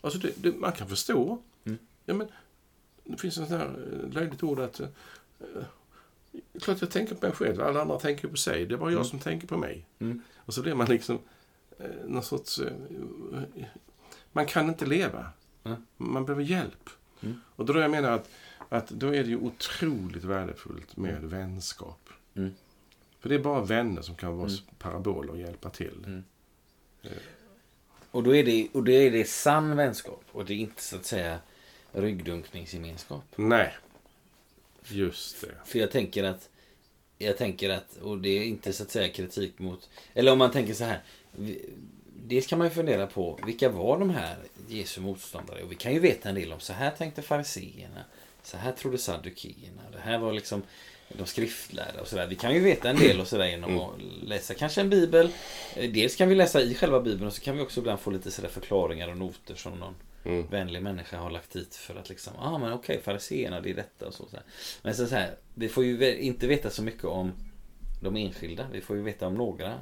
Alltså 0.00 0.18
det, 0.18 0.32
det, 0.36 0.52
man 0.56 0.72
kan 0.72 0.88
förstå. 0.88 1.42
Mm. 1.64 1.78
Ja, 2.04 2.14
men, 2.14 2.28
det 3.04 3.16
finns 3.16 3.38
ett 3.38 3.48
här 3.48 3.66
eh, 4.04 4.10
löjligt 4.12 4.42
ord 4.42 4.60
att 4.60 4.80
eh, 4.80 4.86
är 6.52 6.60
klart 6.60 6.80
jag 6.80 6.90
tänker 6.90 7.14
på 7.14 7.26
mig 7.26 7.34
själv. 7.34 7.60
Alla 7.60 7.80
andra 7.82 7.98
tänker 7.98 8.28
på 8.28 8.36
sig. 8.36 8.66
Det 8.66 8.74
är 8.74 8.78
bara 8.78 8.90
jag 8.90 8.98
Mm. 8.98 9.08
som 9.10 9.18
tänker 9.18 9.46
på 9.46 9.56
mig. 9.56 9.86
Mm. 9.98 10.22
Och 10.36 10.54
så 10.54 10.62
blir 10.62 10.74
man 10.74 10.86
liksom 10.88 11.18
eh, 11.78 11.86
någon 12.06 12.22
sorts... 12.22 12.58
Eh, 12.58 12.72
man 14.32 14.46
kan 14.46 14.68
inte 14.68 14.86
leva. 14.86 15.30
Man 15.96 16.24
behöver 16.24 16.42
hjälp. 16.44 16.90
Mm. 17.20 17.40
Och 17.56 17.66
då 17.66 17.78
jag 17.78 17.90
menar 17.90 18.10
att, 18.10 18.30
att 18.68 18.88
då 18.88 19.06
är 19.06 19.24
det 19.24 19.30
ju 19.30 19.36
otroligt 19.36 20.24
värdefullt 20.24 20.96
med 20.96 21.22
vänskap. 21.24 22.08
Mm. 22.34 22.50
För 23.20 23.28
det 23.28 23.34
är 23.34 23.38
bara 23.38 23.60
vänner 23.64 24.02
som 24.02 24.14
kan 24.14 24.36
vara 24.36 24.48
Mm. 24.48 24.60
paraboler 24.78 25.30
och 25.30 25.38
hjälpa 25.38 25.70
till. 25.70 26.04
Mm. 26.06 26.24
Och 28.10 28.22
då 28.22 28.36
är 28.36 28.44
det, 28.44 28.68
och 28.72 28.82
då 28.84 28.92
är 28.92 29.10
det 29.10 29.24
sann 29.28 29.76
vänskap. 29.76 30.24
Och 30.32 30.44
det 30.44 30.54
är 30.54 30.58
inte 30.58 30.82
så 30.82 30.96
att 30.96 31.04
säga 31.04 31.38
ryggdunkningsgemenskap. 31.92 33.24
Nej, 33.36 33.74
just 34.88 35.40
det. 35.40 35.54
För 35.64 35.78
jag 35.78 35.90
tänker 35.90 36.24
att 36.24 36.48
jag 37.18 37.36
tänker 37.38 37.70
att, 37.70 37.96
och 37.96 38.18
det 38.18 38.28
är 38.28 38.44
inte 38.44 38.72
så 38.72 38.82
att 38.82 38.90
säga 38.90 39.08
kritik 39.12 39.58
mot, 39.58 39.88
eller 40.14 40.32
om 40.32 40.38
man 40.38 40.50
tänker 40.50 40.74
så 40.74 40.84
här. 40.84 41.02
vi- 41.32 41.70
Dels 42.26 42.46
kan 42.46 42.58
man 42.58 42.66
ju 42.68 42.74
fundera 42.74 43.06
på 43.06 43.38
vilka 43.46 43.68
var 43.68 43.98
de 43.98 44.10
här 44.10 44.36
Jesu 44.68 45.00
motståndare? 45.00 45.62
Och 45.62 45.70
vi 45.72 45.76
kan 45.76 45.92
ju 45.92 45.98
veta 45.98 46.28
en 46.28 46.34
del 46.34 46.52
om 46.52 46.60
så 46.60 46.72
här 46.72 46.90
tänkte 46.90 47.22
fariseerna. 47.22 48.04
Så 48.42 48.56
här 48.56 48.72
trodde 48.72 48.98
saddukeerna. 48.98 49.82
Det 49.92 49.98
här 50.00 50.18
var 50.18 50.32
liksom 50.32 50.62
de 51.08 51.26
skriftlärda 51.26 52.00
och 52.00 52.06
sådär. 52.08 52.26
Vi 52.26 52.34
kan 52.36 52.54
ju 52.54 52.60
veta 52.60 52.90
en 52.90 52.96
del 52.96 53.20
och 53.20 53.26
sådär 53.28 53.46
genom 53.46 53.78
att 53.80 53.90
läsa 54.22 54.54
kanske 54.54 54.80
en 54.80 54.90
bibel. 54.90 55.30
Eh, 55.76 55.90
Dels 55.90 56.16
kan 56.16 56.28
vi 56.28 56.34
läsa 56.34 56.60
i 56.62 56.74
själva 56.74 57.00
bibeln 57.00 57.26
och 57.26 57.32
så 57.32 57.40
kan 57.40 57.56
vi 57.56 57.62
också 57.62 57.80
ibland 57.80 58.00
få 58.00 58.10
lite 58.10 58.30
sådär 58.30 58.48
förklaringar 58.48 59.08
och 59.08 59.16
noter 59.16 59.54
som 59.54 59.72
någon 59.78 59.94
Mm. 60.24 60.46
vänlig 60.50 60.82
människa 60.82 61.16
har 61.18 61.30
lagt 61.30 61.52
dit 61.52 61.74
för 61.74 61.94
att 61.96 62.08
liksom, 62.08 62.32
ah 62.38 62.58
men 62.58 62.72
okej, 62.72 63.00
fariséerna 63.04 63.60
det 63.60 63.70
är 63.70 63.74
detta 63.74 64.06
och 64.06 64.14
så. 64.14 64.24
så. 64.30 64.36
Men 64.82 64.94
så, 64.94 65.06
så 65.06 65.14
här, 65.14 65.34
vi 65.54 65.68
får 65.68 65.84
ju 65.84 66.16
inte 66.18 66.46
veta 66.46 66.70
så 66.70 66.82
mycket 66.82 67.04
om 67.04 67.32
de 68.02 68.16
enskilda. 68.16 68.66
Vi 68.72 68.80
får 68.80 68.96
ju 68.96 69.02
veta 69.02 69.26
om 69.26 69.34
några. 69.34 69.78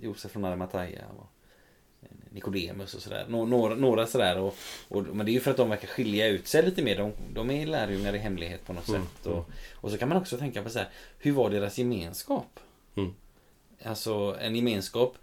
Josef 0.00 0.30
från 0.30 0.44
Arimathea 0.44 1.04
och 1.18 1.26
Nikodemus 2.32 2.94
och 2.94 3.02
sådär. 3.02 3.26
Nå- 3.28 3.46
Några, 3.46 3.74
några 3.74 4.06
sådär. 4.06 4.38
Och, 4.38 4.56
och, 4.88 5.02
men 5.06 5.26
det 5.26 5.32
är 5.32 5.34
ju 5.34 5.40
för 5.40 5.50
att 5.50 5.56
de 5.56 5.70
verkar 5.70 5.88
skilja 5.88 6.26
ut 6.28 6.46
sig 6.46 6.62
lite 6.62 6.82
mer. 6.82 6.96
De, 6.98 7.12
de 7.34 7.50
är 7.50 7.66
lärjungar 7.66 8.14
i 8.14 8.18
hemlighet 8.18 8.64
på 8.66 8.72
något 8.72 8.88
Mm, 8.88 9.02
sätt. 9.02 9.26
Och, 9.26 9.50
och 9.74 9.90
så 9.90 9.98
kan 9.98 10.08
man 10.08 10.18
också 10.18 10.38
tänka 10.38 10.62
på 10.62 10.70
så 10.70 10.78
här, 10.78 10.88
hur 11.18 11.32
var 11.32 11.50
deras 11.50 11.78
gemenskap? 11.78 12.60
Mm. 12.96 13.14
Alltså 13.82 14.36
en 14.40 14.56
gemenskap 14.56 15.14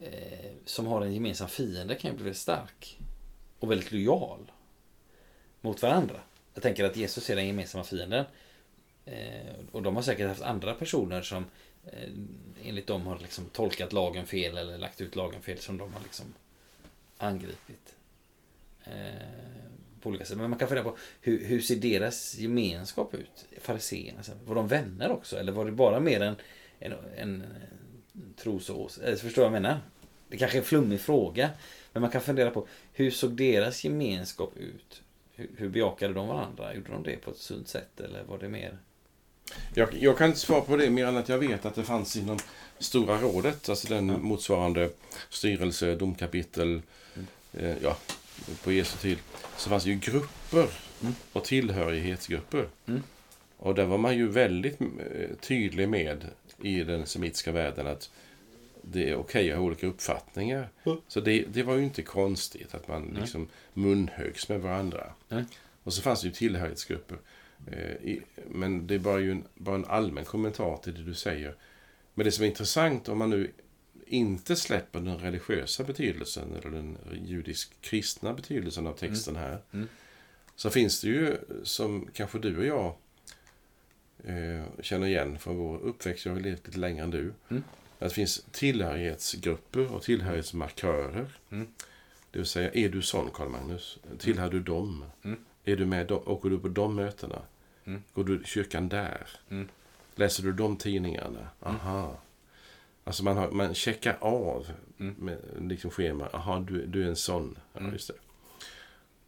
eh, 0.00 0.50
som 0.64 0.86
har 0.86 1.02
en 1.02 1.14
gemensam 1.14 1.48
fiende 1.48 1.94
kan 1.94 2.10
ju 2.10 2.14
bli 2.16 2.24
väldigt 2.24 2.40
stark. 2.40 2.98
Och 3.58 3.70
väldigt 3.70 3.92
lojal. 3.92 4.50
Mot 5.60 5.82
varandra. 5.82 6.16
Jag 6.54 6.62
tänker 6.62 6.84
att 6.84 6.96
Jesus 6.96 7.30
är 7.30 7.36
den 7.36 7.46
gemensamma 7.46 7.84
fienden. 7.84 8.24
Eh, 9.04 9.54
och 9.72 9.82
de 9.82 9.96
har 9.96 10.02
säkert 10.02 10.28
haft 10.28 10.42
andra 10.42 10.74
personer 10.74 11.22
som 11.22 11.44
Eh, 11.92 12.08
enligt 12.62 12.86
dem 12.86 13.06
har 13.06 13.18
liksom 13.18 13.44
tolkat 13.44 13.92
lagen 13.92 14.26
fel 14.26 14.56
eller 14.56 14.78
lagt 14.78 15.00
ut 15.00 15.16
lagen 15.16 15.42
fel 15.42 15.58
som 15.58 15.78
de 15.78 15.92
har 15.92 16.00
liksom 16.00 16.34
angripit. 17.18 17.94
Eh, 18.84 18.92
på 20.00 20.08
olika 20.08 20.24
sätt. 20.24 20.38
Men 20.38 20.50
man 20.50 20.58
kan 20.58 20.68
fundera 20.68 20.84
på 20.84 20.96
hur, 21.20 21.44
hur 21.44 21.60
ser 21.60 21.76
deras 21.76 22.34
gemenskap 22.38 23.14
ut? 23.14 23.46
Fariséerna, 23.60 24.22
var 24.44 24.54
de 24.54 24.68
vänner 24.68 25.10
också? 25.10 25.38
Eller 25.38 25.52
var 25.52 25.64
det 25.64 25.72
bara 25.72 26.00
mer 26.00 26.20
en, 26.20 26.36
en, 26.78 26.94
en 27.16 27.44
trosås? 28.36 28.98
Eller 28.98 29.16
förstår 29.16 29.42
du 29.42 29.48
vad 29.48 29.56
jag 29.56 29.62
menar? 29.62 29.80
Det 30.28 30.36
kanske 30.36 30.58
är 30.58 30.60
en 30.60 30.66
flummig 30.66 31.00
fråga. 31.00 31.50
Men 31.92 32.00
man 32.00 32.10
kan 32.10 32.20
fundera 32.20 32.50
på 32.50 32.66
hur 32.92 33.10
såg 33.10 33.36
deras 33.36 33.84
gemenskap 33.84 34.56
ut? 34.56 35.02
Hur, 35.34 35.50
hur 35.56 35.68
bejakade 35.68 36.14
de 36.14 36.28
varandra? 36.28 36.74
Gjorde 36.74 36.92
de 36.92 37.02
det 37.02 37.16
på 37.16 37.30
ett 37.30 37.36
sunt 37.36 37.68
sätt? 37.68 38.00
Eller 38.00 38.24
var 38.24 38.38
det 38.38 38.48
mer... 38.48 38.78
Jag, 39.74 39.94
jag, 39.94 40.18
kan 40.18 40.26
inte 40.26 40.38
svara 40.38 40.60
på 40.60 40.76
det 40.76 40.90
mer 40.90 41.06
än 41.06 41.16
att 41.16 41.28
jag 41.28 41.38
vet 41.38 41.66
att 41.66 41.74
det 41.74 41.84
fanns 41.84 42.16
inom 42.16 42.38
Stora 42.78 43.20
rådet, 43.20 43.68
alltså 43.68 43.88
den 43.88 44.08
ja. 44.08 44.18
motsvarande 44.18 44.90
styrelse, 45.30 45.94
domkapitel, 45.94 46.82
mm. 47.14 47.26
eh, 47.52 47.76
ja, 47.82 47.96
på 48.64 48.72
Jesu 48.72 48.96
tid, 48.98 49.18
så 49.56 49.70
fanns 49.70 49.84
det 49.84 49.90
ju 49.90 49.98
grupper 49.98 50.68
mm. 51.02 51.14
och 51.32 51.44
tillhörighetsgrupper. 51.44 52.68
Mm. 52.86 53.02
Och 53.56 53.74
där 53.74 53.84
var 53.84 53.98
man 53.98 54.16
ju 54.16 54.28
väldigt 54.28 54.80
eh, 54.80 55.36
tydlig 55.40 55.88
med 55.88 56.24
i 56.62 56.84
den 56.84 57.06
semitiska 57.06 57.52
världen 57.52 57.86
att 57.86 58.10
det 58.82 59.10
är 59.10 59.14
okej 59.14 59.20
okay 59.20 59.50
att 59.50 59.58
ha 59.58 59.64
olika 59.64 59.86
uppfattningar. 59.86 60.68
Mm. 60.84 60.98
Så 61.08 61.20
det, 61.20 61.44
det, 61.52 61.62
var 61.62 61.74
ju 61.74 61.84
inte 61.84 62.02
konstigt 62.02 62.74
att 62.74 62.88
man 62.88 63.16
liksom 63.20 63.48
munhögs 63.74 64.48
med 64.48 64.60
varandra. 64.60 65.12
Och 65.82 65.92
så 65.92 66.02
fanns 66.02 66.20
det 66.20 66.26
ju 66.26 66.32
tillhörighetsgrupper. 66.32 67.18
Eh, 67.66 68.18
men 68.50 68.86
det 68.86 68.94
är 68.94 68.98
bara, 68.98 69.20
ju 69.20 69.30
en, 69.30 69.44
bara 69.54 69.74
en 69.74 69.84
allmän 69.84 70.24
kommentar 70.24 70.76
till 70.76 70.94
det 70.94 71.02
du 71.02 71.14
säger. 71.14 71.54
Men 72.14 72.24
det 72.24 72.32
som 72.32 72.44
är 72.44 72.48
intressant 72.48 73.08
om 73.08 73.18
man 73.18 73.30
nu 73.30 73.50
inte 74.06 74.56
släpper 74.56 75.00
den 75.00 75.18
religiösa 75.18 75.84
betydelsen 75.84 76.52
eller 76.52 76.70
den 76.70 76.98
judisk-kristna 77.24 78.34
betydelsen 78.34 78.86
av 78.86 78.92
texten 78.92 79.36
här. 79.36 79.48
Mm. 79.48 79.62
Mm. 79.72 79.88
Så 80.56 80.70
finns 80.70 81.00
det 81.00 81.08
ju, 81.08 81.36
som 81.62 82.08
kanske 82.12 82.38
du 82.38 82.58
och 82.58 82.66
jag 82.66 82.94
eh, 84.24 84.64
känner 84.80 85.06
igen 85.06 85.38
från 85.38 85.56
vår 85.56 85.78
uppväxt, 85.78 86.26
jag 86.26 86.32
har 86.32 86.40
levt 86.40 86.66
lite 86.66 86.78
längre 86.78 87.04
än 87.04 87.10
du. 87.10 87.32
Mm. 87.48 87.64
Att 87.98 88.08
det 88.08 88.14
finns 88.14 88.44
tillhörighetsgrupper 88.50 89.92
och 89.92 90.02
tillhörighetsmarkörer. 90.02 91.38
Mm. 91.50 91.66
Det 92.30 92.38
vill 92.38 92.46
säga, 92.46 92.70
är 92.72 92.88
du 92.88 93.02
sån 93.02 93.30
Karl 93.30 93.48
Magnus? 93.48 93.98
Tillhör 94.18 94.50
du 94.50 94.60
dem? 94.60 95.04
Mm. 95.22 95.38
Är 95.64 95.76
du 95.76 95.86
med, 95.86 96.12
åker 96.12 96.50
du 96.50 96.58
på 96.58 96.68
de 96.68 96.94
mötena? 96.94 97.42
Mm. 97.86 98.02
Går 98.14 98.24
du 98.24 98.40
i 98.40 98.44
kyrkan 98.44 98.88
där? 98.88 99.26
Mm. 99.48 99.68
Läser 100.14 100.42
du 100.42 100.52
de 100.52 100.76
tidningarna? 100.76 101.38
Mm. 101.38 101.48
Aha. 101.60 102.18
Alltså 103.04 103.24
man, 103.24 103.36
har, 103.36 103.50
man 103.50 103.74
checkar 103.74 104.16
av 104.20 104.66
mm. 104.98 105.14
med 105.18 105.38
liksom 105.60 105.90
schema. 105.90 106.28
Aha, 106.32 106.64
du, 106.68 106.86
du 106.86 107.02
är 107.04 107.08
en 107.08 107.16
sån. 107.16 107.58
Ja, 107.72 107.80
mm. 107.80 107.92
just 107.92 108.08
det. 108.08 108.14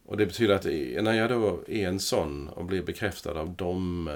Och 0.05 0.17
det 0.17 0.25
betyder 0.25 0.53
att 0.55 0.65
när 1.03 1.13
jag 1.13 1.29
då 1.29 1.63
är 1.67 1.87
en 1.87 1.99
sån 1.99 2.47
och 2.47 2.65
blir 2.65 2.83
bekräftad 2.83 3.39
av 3.39 3.49
dem 3.49 4.07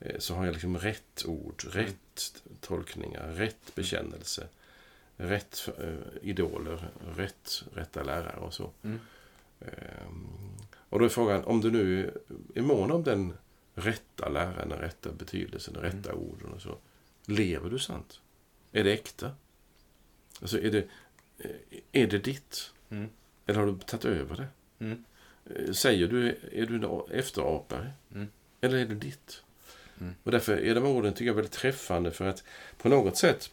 eh, 0.00 0.18
så 0.18 0.34
har 0.34 0.44
jag 0.44 0.52
liksom 0.52 0.78
rätt 0.78 1.24
ord, 1.26 1.64
rätt 1.70 2.42
tolkningar, 2.60 3.28
rätt 3.28 3.74
bekännelse, 3.74 4.46
rätt 5.16 5.68
äh, 5.78 6.28
idoler, 6.28 6.88
rätt, 7.16 7.64
rätta 7.74 8.02
lärare 8.02 8.36
och 8.36 8.54
så. 8.54 8.70
Mm. 8.82 8.98
Um, 9.60 10.56
och 10.88 10.98
då 10.98 11.04
är 11.04 11.08
frågan, 11.08 11.44
om 11.44 11.60
du 11.60 11.70
nu 11.70 12.10
är 12.54 12.62
mån 12.62 12.90
om 12.90 13.04
den 13.04 13.34
rätta 13.76 14.28
läran, 14.28 14.68
den 14.68 14.78
rätta 14.78 15.12
betydelsen, 15.12 15.74
de 15.74 15.80
rätta 15.80 16.12
mm. 16.12 16.22
orden 16.22 16.52
och 16.52 16.62
så. 16.62 16.78
Lever 17.26 17.70
du 17.70 17.78
sant? 17.78 18.20
Är 18.72 18.84
det 18.84 18.92
äkta? 18.92 19.32
Alltså, 20.40 20.60
är 20.60 20.70
det, 20.70 20.86
är 21.92 22.06
det 22.06 22.18
ditt? 22.18 22.72
Mm. 22.90 23.08
Eller 23.46 23.58
har 23.60 23.66
du 23.66 23.78
tagit 23.78 24.04
över 24.04 24.36
det? 24.36 24.48
Mm. 24.84 25.04
Eh, 25.44 25.72
säger 25.72 26.08
du, 26.08 26.28
är 26.52 26.66
du 26.66 26.74
en 26.74 27.18
efterapare? 27.18 27.92
Mm. 28.14 28.28
Eller 28.60 28.78
är 28.78 28.86
det 28.86 28.94
ditt? 28.94 29.42
Mm. 30.00 30.14
Och 30.22 30.30
därför 30.32 30.56
är 30.56 30.74
de 30.74 30.84
orden, 30.84 31.12
tycker 31.12 31.26
jag, 31.26 31.34
väldigt 31.34 31.52
träffande 31.52 32.10
för 32.10 32.28
att 32.28 32.44
på 32.78 32.88
något 32.88 33.16
sätt 33.16 33.50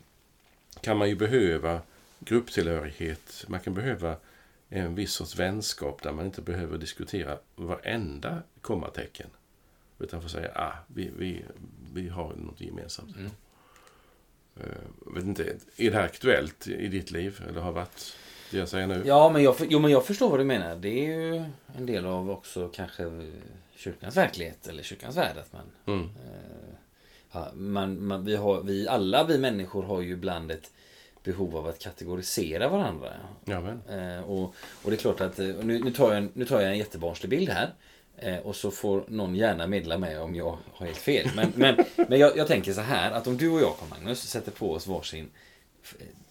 kan 0.82 0.98
man 0.98 1.10
ju 1.10 1.16
behöva 1.16 1.82
grupptillhörighet. 2.20 3.46
Man 3.48 3.60
kan 3.60 3.74
behöva 3.74 4.18
en 4.70 4.96
viss 4.96 5.14
sorts 5.14 5.36
vänskap 5.36 6.02
där 6.02 6.12
man 6.12 6.26
inte 6.26 6.42
behöver 6.42 6.78
diskutera 6.78 7.38
varenda 7.56 8.42
kommatecken. 8.62 9.30
Utan 10.04 10.22
får 10.22 10.30
säga, 10.30 10.52
ah, 10.56 10.72
vi, 10.88 11.12
vi, 11.18 11.46
vi 11.94 12.10
har 12.10 12.34
något 12.36 12.62
gemensamt. 12.62 13.16
Mm. 13.16 13.32
Uh, 14.58 15.14
vet 15.16 15.24
inte, 15.24 15.44
är 15.78 15.92
det 15.92 15.98
här 15.98 16.04
aktuellt 16.04 16.68
i 16.68 16.88
ditt 16.88 17.12
liv? 17.12 17.44
Eller 17.50 17.62
har 17.62 17.72
varit 17.72 18.16
det 18.52 18.58
jag 18.58 18.70
säger 18.70 18.88
nu? 18.88 19.04
Ja, 19.06 19.30
men 19.30 19.44
jag, 19.44 19.56
jo, 19.70 19.80
men 19.80 19.92
jag 19.92 20.06
förstår 20.06 20.30
vad 20.30 20.40
du 20.40 20.44
menar. 20.44 20.76
Det 20.76 20.90
är 20.90 21.18
ju 21.18 21.46
en 21.78 21.86
del 21.86 22.06
av 22.06 22.32
också 22.32 22.68
kanske 22.68 23.32
kyrkans 23.76 24.18
verklighet 24.18 24.68
eller 24.68 24.84
kyrkans 24.84 25.18
värld. 25.18 25.38
Att 25.38 25.54
man, 25.54 25.66
mm. 25.86 26.04
uh, 26.04 26.10
ja, 27.32 27.52
man, 27.54 28.06
man, 28.06 28.26
vi, 28.26 28.36
har, 28.36 28.62
vi 28.62 28.88
alla 28.88 29.24
vi 29.24 29.38
människor 29.38 29.84
har 29.84 30.02
ju 30.02 30.12
ibland 30.12 30.52
ett 30.52 30.72
behov 31.24 31.58
av 31.58 31.68
att 31.68 31.80
kategorisera 31.80 32.70
varandra. 32.70 33.14
Eh, 33.90 34.24
och, 34.24 34.56
och 34.84 34.90
det 34.90 34.94
är 34.94 34.98
klart 34.98 35.22
att, 35.22 35.38
nu, 35.38 35.80
nu, 35.84 35.92
tar 35.92 36.14
jag, 36.14 36.28
nu 36.34 36.46
tar 36.46 36.62
jag 36.62 36.72
en 36.72 36.78
jättebarnslig 36.78 37.30
bild 37.30 37.50
här. 37.50 37.74
Eh, 38.18 38.38
och 38.38 38.56
så 38.56 38.72
får 38.72 39.04
någon 39.08 39.36
gärna 39.36 39.68
meddela 39.68 39.98
mig 39.98 40.18
om 40.18 40.36
jag 40.36 40.58
har 40.74 40.86
helt 40.86 40.98
fel. 40.98 41.30
Men, 41.36 41.52
men, 41.56 41.86
men 42.10 42.20
jag, 42.20 42.38
jag, 42.38 42.48
tänker 42.48 42.74
så 42.74 42.82
här 42.82 43.12
att 43.12 43.28
om 43.28 43.38
du 43.38 43.50
och 43.50 43.62
jag, 43.62 43.76
Magnus, 43.90 44.22
sätter 44.22 44.52
på 44.52 44.72
oss 44.72 44.88
varsin 44.88 45.30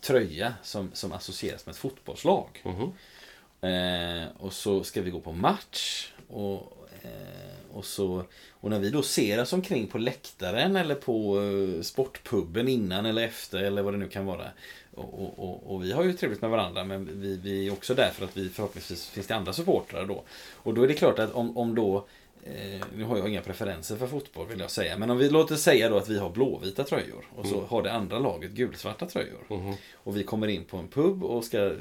tröja 0.00 0.54
som, 0.62 0.90
som 0.92 1.12
associeras 1.12 1.66
med 1.66 1.72
ett 1.72 1.78
fotbollslag. 1.78 2.62
Mm 2.64 2.76
-hmm. 2.76 4.22
eh, 4.22 4.28
och 4.38 4.52
så 4.52 4.84
ska 4.84 5.02
vi 5.02 5.10
gå 5.10 5.20
på 5.20 5.32
match. 5.32 6.12
Och, 6.28 6.88
eh, 7.02 7.72
och, 7.72 7.84
så, 7.84 8.24
och 8.50 8.70
när 8.70 8.78
vi 8.78 8.90
då 8.90 9.02
ser 9.02 9.40
oss 9.40 9.52
omkring 9.52 9.86
på 9.86 9.98
läktaren 9.98 10.76
eller 10.76 10.94
på 10.94 11.40
eh, 11.40 11.82
sportpuben 11.82 12.68
innan 12.68 13.06
eller 13.06 13.22
efter 13.22 13.62
eller 13.62 13.82
vad 13.82 13.94
det 13.94 13.98
nu 13.98 14.08
kan 14.08 14.26
vara. 14.26 14.46
Och, 14.94 15.38
och, 15.38 15.74
och, 15.74 15.84
vi 15.84 15.92
har 15.92 16.04
ju 16.04 16.12
trevligt 16.12 16.40
med 16.40 16.50
varandra 16.50 16.84
men 16.84 17.20
vi, 17.20 17.36
vi 17.36 17.66
är 17.66 17.72
också 17.72 17.94
där 17.94 18.10
för 18.10 18.24
att 18.24 18.36
vi 18.36 18.48
förhoppningsvis 18.48 19.08
finns 19.08 19.26
det 19.26 19.36
andra 19.36 19.52
supportrar 19.52 20.06
då. 20.06 20.22
Och 20.54 20.74
då 20.74 20.82
är 20.82 20.88
det 20.88 20.94
klart 20.94 21.18
att 21.18 21.32
om, 21.32 21.56
om 21.56 21.74
då 21.74 22.06
eh, 22.44 22.80
nu 22.96 23.04
har 23.04 23.18
jag 23.18 23.28
inga 23.28 23.40
preferenser 23.40 23.96
för 23.96 24.06
fotboll 24.06 24.48
vill 24.48 24.60
jag 24.60 24.70
säga. 24.70 24.98
Men 24.98 25.10
om 25.10 25.18
vi 25.18 25.30
låter 25.30 25.56
säga 25.56 25.88
då 25.88 25.96
att 25.96 26.08
vi 26.08 26.18
har 26.18 26.30
blåvita 26.30 26.84
tröjor. 26.84 27.24
Och 27.36 27.46
så 27.46 27.54
mm. 27.54 27.68
har 27.68 27.82
det 27.82 27.92
andra 27.92 28.18
laget 28.18 28.50
gulsvarta 28.50 29.06
tröjor. 29.06 29.46
Mm. 29.50 29.74
Och 29.94 30.16
vi 30.16 30.24
kommer 30.24 30.48
in 30.48 30.64
på 30.64 30.76
en 30.76 30.88
pub 30.88 31.24
och 31.24 31.44
ska 31.44 31.66
eh, 31.66 31.72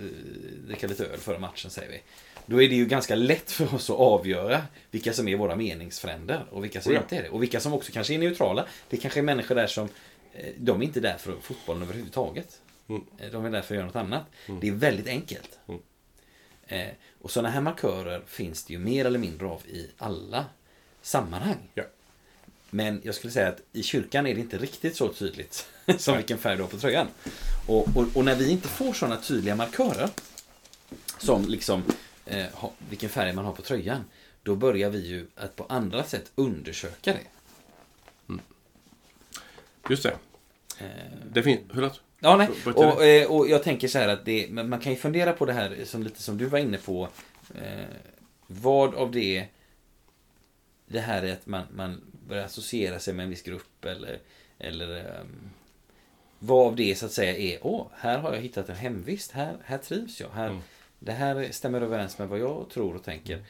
dricka 0.68 0.88
lite 0.88 1.06
öl 1.06 1.20
före 1.20 1.40
matchen 1.40 1.72
säger 1.72 1.92
vi. 1.92 2.02
Då 2.46 2.62
är 2.62 2.70
det 2.70 2.76
ju 2.76 2.86
ganska 2.86 3.16
lätt 3.16 3.52
för 3.52 3.76
oss 3.76 3.90
att 3.90 3.96
avgöra 3.96 4.62
vilka 4.92 5.14
som 5.14 5.28
är 5.28 5.36
våra 5.36 5.56
meningsfränder 5.56 6.46
och 6.52 6.64
vilka 6.64 6.82
som 6.82 6.94
ja. 6.94 7.00
inte 7.00 7.18
är 7.18 7.24
det. 7.24 7.30
Och 7.30 7.42
vilka 7.42 7.60
som 7.60 7.74
också 7.74 7.92
kanske 7.92 8.14
är 8.14 8.18
neutrala. 8.18 8.66
Det 8.90 8.98
kanske 8.98 9.20
är 9.20 9.24
människor 9.24 9.56
där 9.56 9.68
som 9.68 9.90
eh, 10.34 10.46
de 10.58 10.82
är 10.82 10.86
inte 10.86 11.00
där 11.00 11.18
för 11.18 11.36
fotbollen 11.42 11.84
överhuvudtaget. 11.84 12.62
Mm. 12.92 13.32
De 13.32 13.46
är 13.46 13.50
där 13.50 13.62
för 13.62 13.76
att 13.76 13.78
göra 13.78 13.86
något 13.86 13.96
annat. 13.96 14.26
Mm. 14.48 14.60
Det 14.60 14.68
är 14.68 14.72
väldigt 14.72 15.08
enkelt. 15.08 15.60
Mm. 15.68 15.82
Eh, 16.68 16.94
och 17.22 17.32
sådana 17.32 17.50
här 17.50 17.62
markörer 17.62 18.22
finns 18.28 18.64
det 18.64 18.74
ju 18.74 18.80
mer 18.80 19.06
eller 19.06 19.20
mindre 19.20 19.48
av 19.48 19.62
i 19.68 19.90
alla 19.98 20.46
sammanhang. 21.02 21.70
Ja. 21.74 21.84
Men 22.70 23.02
jag 23.04 23.16
skulle 23.16 23.34
säga 23.34 23.50
att 23.50 23.62
i 23.72 23.84
kyrkan 23.84 24.28
är 24.28 24.36
det 24.36 24.42
inte 24.42 24.58
riktigt 24.58 24.96
så 24.96 25.14
tydligt 25.14 25.70
som 25.98 26.18
vilken 26.18 26.38
färg 26.38 26.56
du 26.56 26.64
har 26.64 26.70
på 26.70 26.78
tröjan. 26.78 27.08
Och, 27.68 27.88
och, 27.96 28.06
och 28.16 28.26
när 28.26 28.36
vi 28.36 28.52
inte 28.52 28.68
får 28.68 28.94
sådana 28.94 29.18
tydliga 29.18 29.56
markörer 29.56 30.10
som 31.18 31.46
liksom 31.46 31.84
eh, 32.26 32.46
vilken 32.90 33.10
färg 33.10 33.34
man 33.34 33.46
har 33.46 33.54
på 33.54 33.62
tröjan. 33.62 34.06
Då 34.44 34.56
börjar 34.56 34.90
vi 34.90 35.08
ju 35.08 35.28
att 35.36 35.56
på 35.56 35.66
andra 35.70 36.04
sätt 36.04 36.32
undersöka 36.36 37.14
det. 37.14 37.28
Mm. 38.30 38.42
Just 39.90 40.04
det. 40.04 40.18
Eh, 40.78 40.88
det 41.32 41.44
finns... 41.44 41.62
Förlåt? 41.74 42.02
Ja, 42.24 42.38
nej. 42.38 42.50
Och, 42.66 43.06
eh, 43.06 43.32
och 43.32 43.50
jag 43.50 43.64
tänker 43.64 43.88
så 43.88 44.00
här 44.00 44.08
att 44.08 44.26
det, 44.26 44.52
man 44.52 44.80
kan 44.80 44.92
ju 44.92 44.98
fundera 44.98 45.34
på 45.34 45.46
det 45.46 45.54
här 45.54 45.78
som 45.86 46.04
lite 46.04 46.22
som 46.22 46.38
du 46.38 46.46
var 46.46 46.60
inne 46.60 46.78
på. 46.78 47.08
Eh, 47.56 47.86
vad 48.48 48.96
av 48.96 49.12
det 49.12 49.48
det 50.92 51.00
här 51.00 51.24
är 51.24 51.34
att 51.34 51.48
man, 51.48 51.64
man 51.76 52.02
börjar 52.28 52.46
associera 52.46 53.00
sig 53.00 53.14
med 53.14 53.24
en 53.24 53.30
viss 53.30 53.44
grupp 53.44 53.86
eller, 53.86 54.20
eller 54.60 55.20
um, 55.22 55.52
vad 56.40 56.68
av 56.68 56.76
det 56.76 56.96
så 56.96 57.06
att 57.06 57.12
säga 57.12 57.38
är, 57.38 57.60
åh, 57.62 57.88
här 57.96 58.18
har 58.18 58.34
jag 58.34 58.42
hittat 58.42 58.70
en 58.70 58.76
hemvist, 58.76 59.32
här, 59.32 59.58
här 59.64 59.78
trivs 59.78 60.20
jag, 60.20 60.30
här, 60.30 60.50
mm. 60.50 60.62
det 61.00 61.12
här 61.12 61.48
stämmer 61.52 61.82
överens 61.82 62.18
med 62.18 62.28
vad 62.28 62.40
jag 62.40 62.70
tror 62.70 62.96
och 62.96 63.04
tänker. 63.04 63.44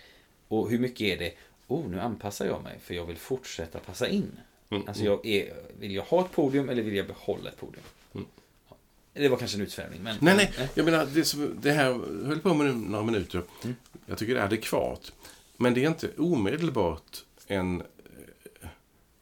Och 0.47 0.69
hur 0.69 0.79
mycket 0.79 1.01
är 1.01 1.17
det, 1.17 1.33
oh, 1.67 1.89
nu 1.89 1.99
anpassar 1.99 2.45
jag 2.45 2.63
mig 2.63 2.79
för 2.79 2.93
jag 2.93 3.05
vill 3.05 3.17
fortsätta 3.17 3.79
passa 3.79 4.07
in. 4.07 4.31
Mm. 4.69 4.87
Alltså, 4.87 5.03
jag 5.03 5.25
är, 5.25 5.53
vill 5.79 5.95
jag 5.95 6.03
ha 6.03 6.25
ett 6.25 6.31
podium 6.31 6.69
eller 6.69 6.81
vill 6.81 6.95
jag 6.95 7.07
behålla 7.07 7.49
ett 7.49 7.57
podium? 7.59 7.83
Det 9.13 9.29
var 9.29 9.37
kanske 9.37 9.57
en 9.57 9.61
utsvävning. 9.63 10.03
Men, 10.03 10.17
nej, 10.21 10.35
nej. 10.57 10.69
Jag 10.73 10.85
menar, 10.85 11.05
det, 11.13 11.25
som, 11.25 11.57
det 11.61 11.71
här 11.71 11.93
höll 12.25 12.39
på 12.39 12.53
med 12.53 12.75
några 12.75 13.05
minuter. 13.05 13.43
Mm. 13.63 13.75
Jag 14.05 14.17
tycker 14.17 14.33
det 14.35 14.39
är 14.41 14.45
adekvat. 14.45 15.13
Men 15.57 15.73
det 15.73 15.83
är 15.83 15.87
inte 15.87 16.09
omedelbart 16.17 17.23
en 17.47 17.81
eh, 18.61 18.67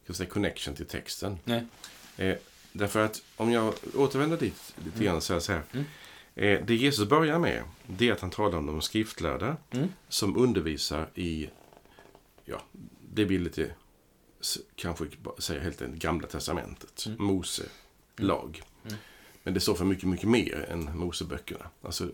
kan 0.05 0.15
säga, 0.15 0.29
connection 0.29 0.75
till 0.75 0.85
texten. 0.85 1.37
Nej. 1.43 1.65
Eh, 2.17 2.35
därför 2.71 3.05
att 3.05 3.21
om 3.35 3.51
jag 3.51 3.73
återvänder 3.95 4.37
dit 4.37 4.73
lite 4.85 5.03
grann 5.03 5.21
så 5.21 5.33
här. 5.33 5.39
Så 5.39 5.51
här 5.51 5.63
mm. 5.71 5.85
Eh, 6.35 6.65
det 6.65 6.75
Jesus 6.75 7.09
börjar 7.09 7.39
med, 7.39 7.63
det 7.87 8.09
är 8.09 8.13
att 8.13 8.19
han 8.21 8.29
talar 8.29 8.57
om 8.57 8.65
de 8.65 8.81
skriftlärda 8.81 9.57
Mm. 9.71 9.87
som 10.09 10.37
undervisar 10.37 11.09
i, 11.15 11.49
ja, 12.45 12.61
det 13.13 13.25
blir 13.25 13.39
lite, 13.39 13.71
kanske 14.75 15.05
säga 15.39 15.61
helt 15.61 15.81
enkelt, 15.81 16.01
Gamla 16.01 16.27
Testamentet, 16.27 17.05
Mm. 17.05 17.23
Mose, 17.23 17.63
lag. 18.17 18.61
Men 19.43 19.53
det 19.53 19.59
står 19.59 19.75
för 19.75 19.85
mycket, 19.85 20.09
mycket 20.09 20.29
mer 20.29 20.65
än 20.69 20.97
Moseböckerna. 20.97 21.69
Alltså, 21.81 22.09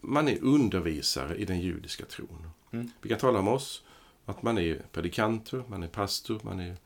man 0.00 0.28
är 0.28 0.38
undervisare 0.42 1.36
i 1.36 1.44
den 1.44 1.60
judiska 1.60 2.04
tron. 2.04 2.50
Mm. 2.70 2.90
Vi 3.00 3.08
kan 3.08 3.18
tala 3.18 3.38
om 3.38 3.48
oss, 3.48 3.82
att 4.24 4.42
man 4.42 4.58
är 4.58 4.82
predikanter, 4.92 5.64
man 5.68 5.82
är 5.82 5.88
pastor, 5.88 6.40
man 6.42 6.60
är 6.60 6.76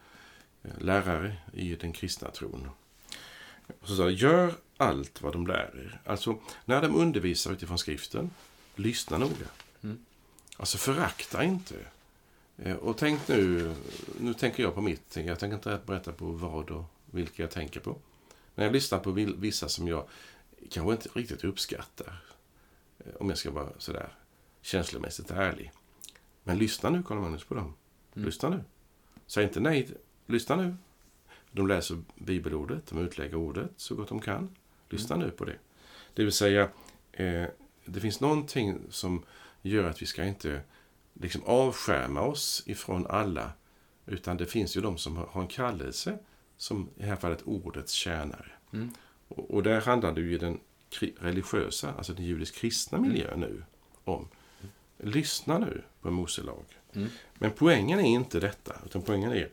eh, 0.62 0.70
lärare 0.78 1.36
i 1.52 1.74
den 1.76 1.92
kristna 1.92 2.30
tron. 2.30 2.68
Och 3.80 3.88
så 3.88 3.96
sa 3.96 4.10
gör 4.10 4.54
allt 4.76 5.22
vad 5.22 5.32
de 5.32 5.46
lär 5.46 5.70
er. 5.74 6.00
Alltså, 6.04 6.38
när 6.64 6.82
de 6.82 6.94
undervisar 6.94 7.52
utifrån 7.52 7.78
skriften, 7.78 8.30
lyssna 8.74 9.18
noga. 9.18 9.46
Mm. 9.82 9.98
Alltså, 10.56 10.78
förakta 10.78 11.44
inte. 11.44 11.74
Eh, 12.56 12.76
Och 12.76 12.96
tänk 12.96 13.28
nu, 13.28 13.74
nu 14.20 14.34
tänker 14.34 14.62
jag 14.62 14.74
på 14.74 14.80
mitt, 14.80 15.16
jag 15.16 15.38
tänker 15.38 15.56
inte 15.56 15.80
berätta 15.86 16.12
på 16.12 16.24
vad 16.24 16.70
och 16.70 16.84
vilka 17.10 17.42
jag 17.42 17.50
tänker 17.50 17.80
på. 17.80 17.96
Men 18.56 18.64
jag 18.64 18.72
lyssnar 18.72 18.98
på 18.98 19.10
vissa 19.10 19.68
som 19.68 19.88
jag 19.88 20.08
kanske 20.70 20.92
inte 20.92 21.08
riktigt 21.12 21.44
uppskattar. 21.44 22.22
Eh, 22.98 23.12
Om 23.20 23.28
jag 23.28 23.38
ska 23.38 23.50
vara 23.50 23.68
sådär 23.78 24.08
känslomässigt 24.62 25.30
ärlig. 25.30 25.72
Men 26.44 26.58
lyssna 26.58 26.90
nu, 26.90 27.02
Karl 27.02 27.18
Magnus, 27.18 27.44
på 27.44 27.54
dem. 27.54 27.74
Mm. 28.14 28.26
Lyssna 28.26 28.48
nu. 28.48 28.64
Säg 29.26 29.44
inte 29.44 29.60
nej. 29.60 29.88
Lyssna 30.26 30.56
nu. 30.56 30.76
De 31.50 31.66
läser 31.66 32.02
bibelordet, 32.14 32.86
de 32.86 32.98
utlägger 32.98 33.34
ordet 33.34 33.70
så 33.76 33.94
gott 33.94 34.08
de 34.08 34.20
kan. 34.20 34.56
Lyssna 34.88 35.16
nu 35.16 35.30
på 35.30 35.44
det. 35.44 35.58
Det 36.14 36.24
vill 36.24 36.32
säga, 36.32 36.70
eh, 37.12 37.44
det 37.84 38.00
finns 38.00 38.20
någonting 38.20 38.80
som 38.90 39.24
gör 39.62 39.84
att 39.84 40.02
vi 40.02 40.06
ska 40.06 40.24
inte 40.24 40.60
liksom 41.12 41.42
avskärma 41.44 42.20
oss 42.20 42.62
ifrån 42.66 43.06
alla. 43.06 43.52
Utan 44.06 44.36
det 44.36 44.46
finns 44.46 44.76
ju 44.76 44.80
de 44.80 44.98
som 44.98 45.16
har 45.16 45.42
en 45.42 45.48
kallelse, 45.48 46.18
som 46.56 46.88
i 46.96 47.00
det 47.00 47.06
här 47.06 47.16
fallet 47.16 47.42
ordets 47.42 47.92
tjänare. 47.92 48.50
Mm. 48.72 48.90
Och, 49.28 49.50
och 49.50 49.62
där 49.62 49.80
handlar 49.80 50.12
det 50.12 50.20
ju 50.20 50.34
i 50.34 50.38
den 50.38 50.60
religiösa, 51.20 51.92
alltså 51.94 52.12
den 52.12 52.24
judisk-kristna 52.24 52.98
miljön 52.98 53.40
nu 53.40 53.64
om. 54.04 54.28
Lyssna 54.98 55.58
nu 55.58 55.82
på 56.00 56.10
Mose 56.10 56.42
lag. 56.42 56.64
Mm. 56.92 57.08
Men 57.34 57.50
poängen 57.50 57.98
är 58.00 58.04
inte 58.08 58.40
detta, 58.40 58.76
utan 58.86 59.02
poängen 59.02 59.32
är 59.32 59.50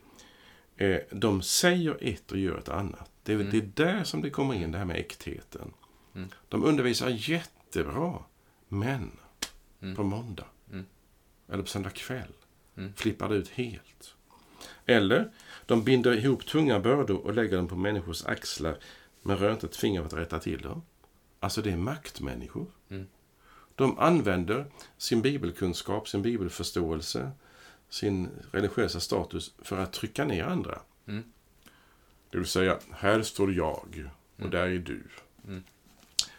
eh, 0.76 1.00
de 1.10 1.42
säger 1.42 1.98
ett 2.00 2.32
och 2.32 2.38
gör 2.38 2.58
ett 2.58 2.68
annat. 2.68 3.10
Det 3.22 3.32
är, 3.32 3.36
Mm. 3.36 3.50
det 3.50 3.56
är 3.58 3.86
där 3.86 4.04
som 4.04 4.22
det 4.22 4.30
kommer 4.30 4.54
in, 4.54 4.72
det 4.72 4.78
här 4.78 4.84
med 4.84 4.96
äktheten. 4.96 5.72
Mm. 6.14 6.28
De 6.48 6.64
undervisar 6.64 7.08
jättebra, 7.08 8.18
men 8.68 9.10
Mm. 9.82 9.96
på 9.96 10.02
måndag 10.02 10.46
Mm. 10.72 10.86
eller 11.48 11.62
på 11.62 11.68
söndag 11.68 11.90
kväll 11.90 12.32
Mm. 12.76 12.92
flippar 12.94 13.28
det 13.28 13.34
ut 13.34 13.48
helt. 13.48 14.14
Eller, 14.86 15.30
de 15.66 15.84
binder 15.84 16.12
ihop 16.12 16.46
tunga 16.46 16.80
bördor 16.80 17.26
och 17.26 17.34
lägger 17.34 17.56
dem 17.56 17.68
på 17.68 17.76
människors 17.76 18.24
axlar 18.24 18.78
men 19.22 19.36
rör 19.36 19.52
inte 19.52 19.66
ett 19.66 19.76
finger 19.76 20.00
för 20.00 20.06
att 20.06 20.12
rätta 20.12 20.38
till 20.38 20.60
dem. 20.60 20.82
Alltså, 21.40 21.62
det 21.62 21.70
är 21.70 21.76
maktmänniskor. 21.76 22.66
Mm. 22.88 23.06
De 23.74 23.98
använder 23.98 24.66
sin 24.98 25.22
bibelkunskap, 25.22 26.08
sin 26.08 26.22
bibelförståelse, 26.22 27.30
sin 27.88 28.28
religiösa 28.52 29.00
status 29.00 29.54
för 29.62 29.78
att 29.78 29.92
trycka 29.92 30.24
ner 30.24 30.44
andra. 30.44 30.78
Mm. 31.06 31.24
Det 32.30 32.38
vill 32.38 32.46
säga, 32.46 32.78
här 32.90 33.22
står 33.22 33.52
jag 33.54 33.86
och 34.36 34.40
Mm. 34.44 34.50
där 34.50 34.66
är 34.66 34.78
du. 34.78 35.02
Mm. 35.48 35.64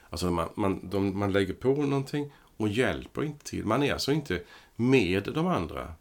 Alltså 0.09 0.31
man, 0.31 0.49
man, 0.55 0.89
de, 0.89 1.19
man 1.19 1.31
lägger 1.31 1.53
på 1.53 1.75
någonting 1.75 2.31
och 2.57 2.69
hjälper 2.69 3.23
inte 3.23 3.45
till. 3.45 3.65
Man 3.65 3.83
är 3.83 3.93
alltså 3.93 4.11
inte 4.11 4.41
med 4.75 5.23
de 5.33 5.47
andra 5.47 5.93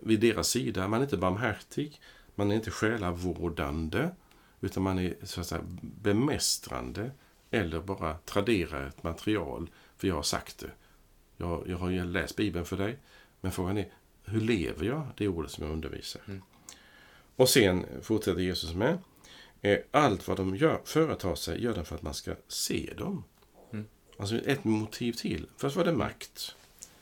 vid 0.00 0.20
deras 0.20 0.48
sida. 0.48 0.88
Man 0.88 1.00
är 1.00 1.04
inte 1.04 1.16
barmhärtig. 1.16 2.00
Man 2.34 2.50
är 2.50 2.54
inte 2.54 2.70
själavårdande. 2.70 4.10
Utan 4.60 4.82
man 4.82 4.98
är 4.98 5.14
så 5.22 5.40
att 5.40 5.46
säga 5.46 5.62
bemästrande 5.82 7.10
eller 7.50 7.80
bara 7.80 8.18
traderar 8.18 8.86
ett 8.86 9.02
material 9.02 9.70
för 9.96 10.08
jag 10.08 10.14
har 10.14 10.22
sagt 10.22 10.58
det. 10.58 10.70
Jag, 11.36 11.68
jag 11.68 11.76
har 11.76 11.90
ju 11.90 12.04
läst 12.04 12.36
Bibeln 12.36 12.64
för 12.64 12.76
dig. 12.76 12.98
Men 13.40 13.52
frågan 13.52 13.78
är, 13.78 13.92
hur 14.24 14.40
lever 14.40 14.86
jag 14.86 15.06
det 15.16 15.28
ordet 15.28 15.50
som 15.50 15.64
jag 15.64 15.72
undervisar? 15.72 16.22
Mm. 16.28 16.42
Och 17.36 17.48
sen 17.48 17.86
fortsätter 18.02 18.40
Jesus 18.40 18.74
med. 18.74 18.98
eh, 19.60 19.78
Allt 19.90 20.28
vad 20.28 20.36
de 20.36 20.56
gör, 20.56 20.80
företar 20.84 21.34
sig 21.34 21.62
gör 21.62 21.74
de 21.74 21.84
för 21.84 21.94
att 21.94 22.02
man 22.02 22.14
ska 22.14 22.34
se 22.48 22.92
dem. 22.98 23.24
Mm. 23.72 23.86
Alltså 24.18 24.36
ett 24.36 24.64
motiv 24.64 25.12
till. 25.12 25.46
Först 25.56 25.76
var 25.76 25.84
det 25.84 25.92
makt. 25.92 26.56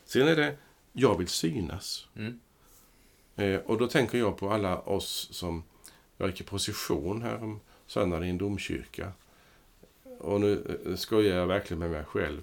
Sen 0.05 0.27
är 0.27 0.35
det, 0.35 0.57
jag 0.93 1.17
vill 1.17 1.27
synas. 1.27 2.07
Mm. 2.15 2.39
Eh, 3.39 3.59
och 3.59 3.77
då 3.77 3.87
tänker 3.87 4.17
jag 4.17 4.37
på 4.37 4.51
alla 4.51 4.79
oss 4.79 5.27
som, 5.31 5.63
jag 6.17 6.29
gick 6.29 6.41
i 6.41 6.43
procession 6.43 7.21
här 7.21 7.43
om 7.43 7.59
söndagen 7.87 8.27
i 8.27 8.29
en 8.29 8.37
domkyrka. 8.37 9.11
Och 10.19 10.41
nu 10.41 10.79
eh, 10.85 10.95
skojar 10.95 11.35
jag 11.35 11.47
verkligen 11.47 11.79
med 11.79 11.91
mig 11.91 12.03
själv. 12.03 12.41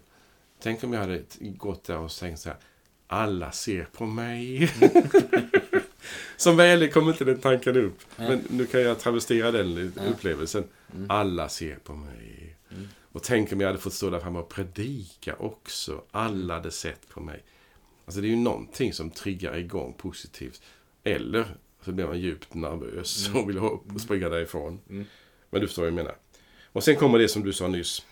Tänk 0.63 0.85
om 0.85 0.93
jag 0.93 1.01
hade 1.01 1.23
gått 1.41 1.85
där 1.85 1.99
och 1.99 2.11
tänkt 2.11 2.41
så 2.41 2.49
här, 2.49 2.59
alla 3.07 3.53
ser 3.53 3.85
på 3.85 4.07
mig. 4.07 4.71
som 6.37 6.57
väl 6.57 6.91
kom 6.93 7.09
inte 7.09 7.25
den 7.25 7.39
tanken 7.41 7.77
upp. 7.77 7.99
Nej. 8.17 8.29
Men 8.29 8.45
nu 8.51 8.67
kan 8.67 8.81
jag 8.81 8.99
travestera 8.99 9.51
den 9.51 9.93
Ja. 9.97 10.03
upplevelsen. 10.03 10.65
Mm. 10.95 11.11
Alla 11.11 11.49
ser 11.49 11.77
på 11.77 11.95
mig. 11.95 12.57
Mm. 12.71 12.89
Och 13.13 13.23
tänk 13.23 13.53
om 13.53 13.61
jag 13.61 13.69
hade 13.69 13.79
fått 13.79 13.93
stå 13.93 14.11
där 14.11 14.21
framme 14.21 14.39
och 14.39 14.49
predika 14.49 15.37
också. 15.37 16.03
Alla 16.11 16.55
hade 16.55 16.71
sett 16.71 17.09
på 17.09 17.21
mig. 17.21 17.43
Alltså 18.05 18.21
det 18.21 18.27
är 18.27 18.31
ju 18.31 18.37
någonting 18.37 18.93
som 18.93 19.11
triggar 19.11 19.57
igång 19.57 19.93
positivt. 19.93 20.63
Eller 21.07 21.57
så 21.85 21.93
blir 21.93 22.07
man 22.07 22.21
djupt 22.21 22.55
nervös 22.55 23.29
Mm. 23.29 23.43
och 23.43 23.49
vill 23.49 23.59
hoppa 23.59 23.95
och 23.95 24.01
springa 24.01 24.29
därifrån. 24.29 24.81
Mm. 24.91 25.05
Men 25.51 25.61
du 25.61 25.67
förstår 25.67 25.83
vad 25.83 25.87
jag 25.89 25.95
menar. 25.97 26.17
Och 26.73 26.85
sen 26.85 26.97
kommer 26.97 27.19
det 27.19 27.29
som 27.29 27.45
du 27.45 27.53
sa 27.53 27.69
nyss. 27.69 28.07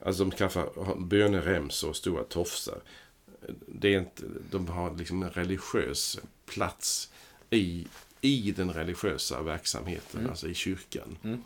Alltså 0.00 0.24
de 0.24 0.30
skaffar 0.36 0.94
böneremsor 1.00 1.88
och 1.88 1.96
stora 1.96 2.24
tofsar. 2.24 2.80
Det 3.66 3.94
är 3.94 3.98
inte, 3.98 4.22
de 4.50 4.68
har 4.68 4.96
liksom 4.96 5.22
en 5.22 5.30
religiös 5.30 6.18
plats 6.46 7.10
i, 7.50 7.86
i 8.20 8.52
den 8.56 8.72
religiösa 8.72 9.42
verksamheten, 9.42 10.20
Mm. 10.20 10.30
alltså 10.30 10.48
i 10.48 10.54
kyrkan. 10.54 11.18
Mm. 11.24 11.42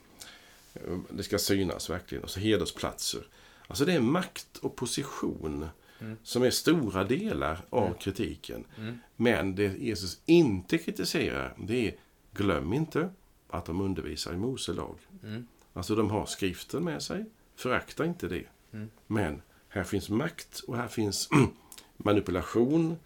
Det 1.11 1.22
ska 1.22 1.38
synas 1.38 1.90
verkligen. 1.90 2.24
Och 2.24 2.30
så 2.30 2.40
hedersplatser. 2.40 3.26
Alltså 3.66 3.84
det 3.84 3.92
är 3.92 4.00
makt 4.00 4.56
och 4.61 4.76
position 4.76 5.68
Mm. 6.00 6.16
som 6.22 6.42
är 6.42 6.50
stora 6.50 7.04
delar 7.04 7.61
av 7.70 7.87
Mm. 7.87 7.98
kritiken. 7.98 8.64
Mm. 8.78 8.98
Men 9.16 9.54
det 9.54 9.78
Jesus 9.78 10.20
inte 10.26 10.78
kritiserar, 10.78 11.54
det 11.58 11.88
är 11.88 11.94
glöm 12.32 12.72
inte 12.72 13.11
att 13.50 13.64
de 13.64 13.80
undervisar 13.80 14.32
i 14.32 14.37
Mose 14.37 14.72
lag. 14.72 14.98
Mm. 15.22 15.46
Alltså 15.72 15.94
de 15.94 16.11
har 16.11 16.26
skriften 16.26 16.84
med 16.84 17.02
sig, 17.02 17.24
förakta 17.56 18.04
inte 18.04 18.28
det. 18.28 18.44
Mm. 18.72 18.90
Men 19.06 19.42
här 19.68 19.84
finns 19.84 20.08
makt 20.08 20.61
och 20.61 20.76
här 20.76 20.88
finns 20.88 21.28
manipulation 21.96 22.96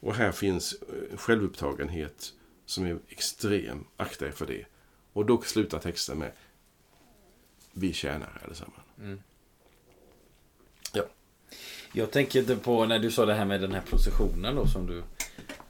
och 0.00 0.14
här 0.14 0.32
finns 0.32 0.72
eh, 0.72 1.16
självupptagenhet 1.16 2.32
som 2.66 2.84
är 2.86 2.98
extrem. 3.08 3.84
Akta 3.96 4.26
er 4.26 4.30
för 4.30 4.46
det. 4.46 4.64
Och 5.12 5.26
då 5.26 5.42
slutar 5.42 5.78
texten 5.78 6.18
med 6.18 6.32
Vi 7.72 7.92
tjänar 7.92 8.40
allesammans. 8.44 8.82
Mm. 8.98 9.22
Ja. 11.98 12.02
Jag 12.02 12.10
tänker 12.10 12.38
inte 12.38 12.56
på 12.56 12.86
när 12.86 12.98
du 12.98 13.10
sa 13.10 13.26
det 13.26 13.34
här 13.34 13.44
med 13.44 13.60
den 13.60 13.72
här 13.72 13.80
processionen 13.80 14.54
då 14.56 14.66
som 14.66 14.86
du 14.86 14.98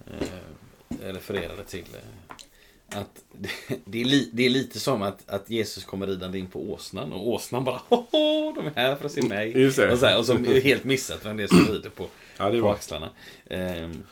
eh, 0.06 1.12
refererade 1.12 1.64
till. 1.64 1.84
eh, 1.94 2.98
Att 2.98 3.24
det, 3.32 3.50
det, 3.84 4.00
är 4.00 4.04
li, 4.04 4.30
det 4.32 4.46
är 4.46 4.50
lite 4.50 4.80
som 4.80 5.02
att, 5.02 5.28
att 5.30 5.50
Jesus 5.50 5.84
kommer 5.84 6.06
ridande 6.06 6.38
in 6.38 6.46
på 6.46 6.72
åsnan 6.72 7.12
och 7.12 7.28
åsnan 7.28 7.64
bara 7.64 7.80
Hoho, 7.88 8.52
de 8.52 8.66
är 8.66 8.70
här 8.74 8.96
för 8.96 9.04
att 9.06 9.12
se 9.12 9.22
mig. 9.22 9.66
Och, 9.66 9.72
så 9.72 9.82
här, 10.06 10.18
och 10.18 10.26
så 10.26 10.32
är 10.32 10.60
helt 10.60 10.84
missat 10.84 11.24
vem 11.24 11.36
det 11.36 11.42
är 11.42 11.46
som 11.46 11.66
rider 11.66 11.90
på, 11.90 12.06
Ja, 12.38 12.50
på 12.50 12.70
axlarna. 12.70 13.10
Ehm, 13.50 14.02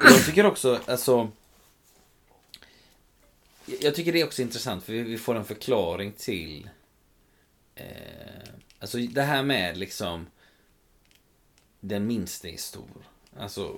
jag 0.00 0.24
tycker 0.26 0.46
också, 0.46 0.80
alltså 0.86 1.28
Jag 3.80 3.94
tycker 3.94 4.12
det 4.12 4.20
är 4.20 4.24
också 4.26 4.42
intressant 4.42 4.84
för 4.84 4.92
vi, 4.92 5.02
vi 5.02 5.18
får 5.18 5.34
en 5.34 5.44
förklaring 5.44 6.12
till 6.12 6.68
eh, 7.74 7.84
Alltså 8.78 8.98
det 8.98 9.22
här 9.22 9.42
med 9.42 9.76
liksom 9.76 10.26
Den 11.84 12.06
minste 12.06 12.48
är 12.48 12.56
stor. 12.56 12.84
Alltså 13.36 13.76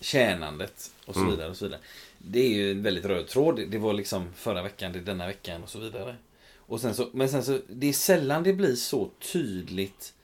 Tjänandet 0.00 0.90
och 1.06 1.14
så 1.14 1.20
Mm. 1.20 1.30
vidare 1.32 1.50
och 1.50 1.56
så 1.56 1.64
vidare. 1.64 1.80
Det 2.18 2.40
är 2.40 2.48
ju 2.48 2.70
en 2.70 2.82
väldigt 2.82 3.04
röd 3.04 3.28
tråd. 3.28 3.56
Det- 3.56 3.66
Det 3.66 3.78
var 3.78 3.92
liksom 3.92 4.32
förra 4.34 4.62
veckan, 4.62 4.92
det 4.92 4.98
är 4.98 5.02
denna 5.02 5.26
veckan 5.26 5.62
och 5.62 5.68
så 5.68 5.78
vidare. 5.78 6.16
Och 6.56 6.80
sen 6.80 6.94
så, 6.94 7.08
men 7.12 7.28
sen 7.28 7.44
så, 7.44 7.60
det 7.68 7.86
är 7.88 7.92
sällan 7.92 8.42
det 8.42 8.52
blir 8.52 8.74
så 8.74 9.10
tydligt 9.32 10.14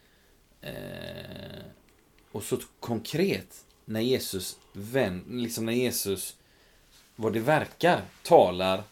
eh, 0.61 0.73
och 2.33 2.43
så 2.43 2.59
konkret 2.81 3.65
när 3.85 4.01
Jesus, 4.01 4.57
vän, 4.73 5.25
liksom 5.29 5.67
när 5.67 5.73
Jesus, 5.73 6.37
vad 7.17 7.33
det 7.33 7.41
verkar, 7.41 8.03
talar 8.23 8.83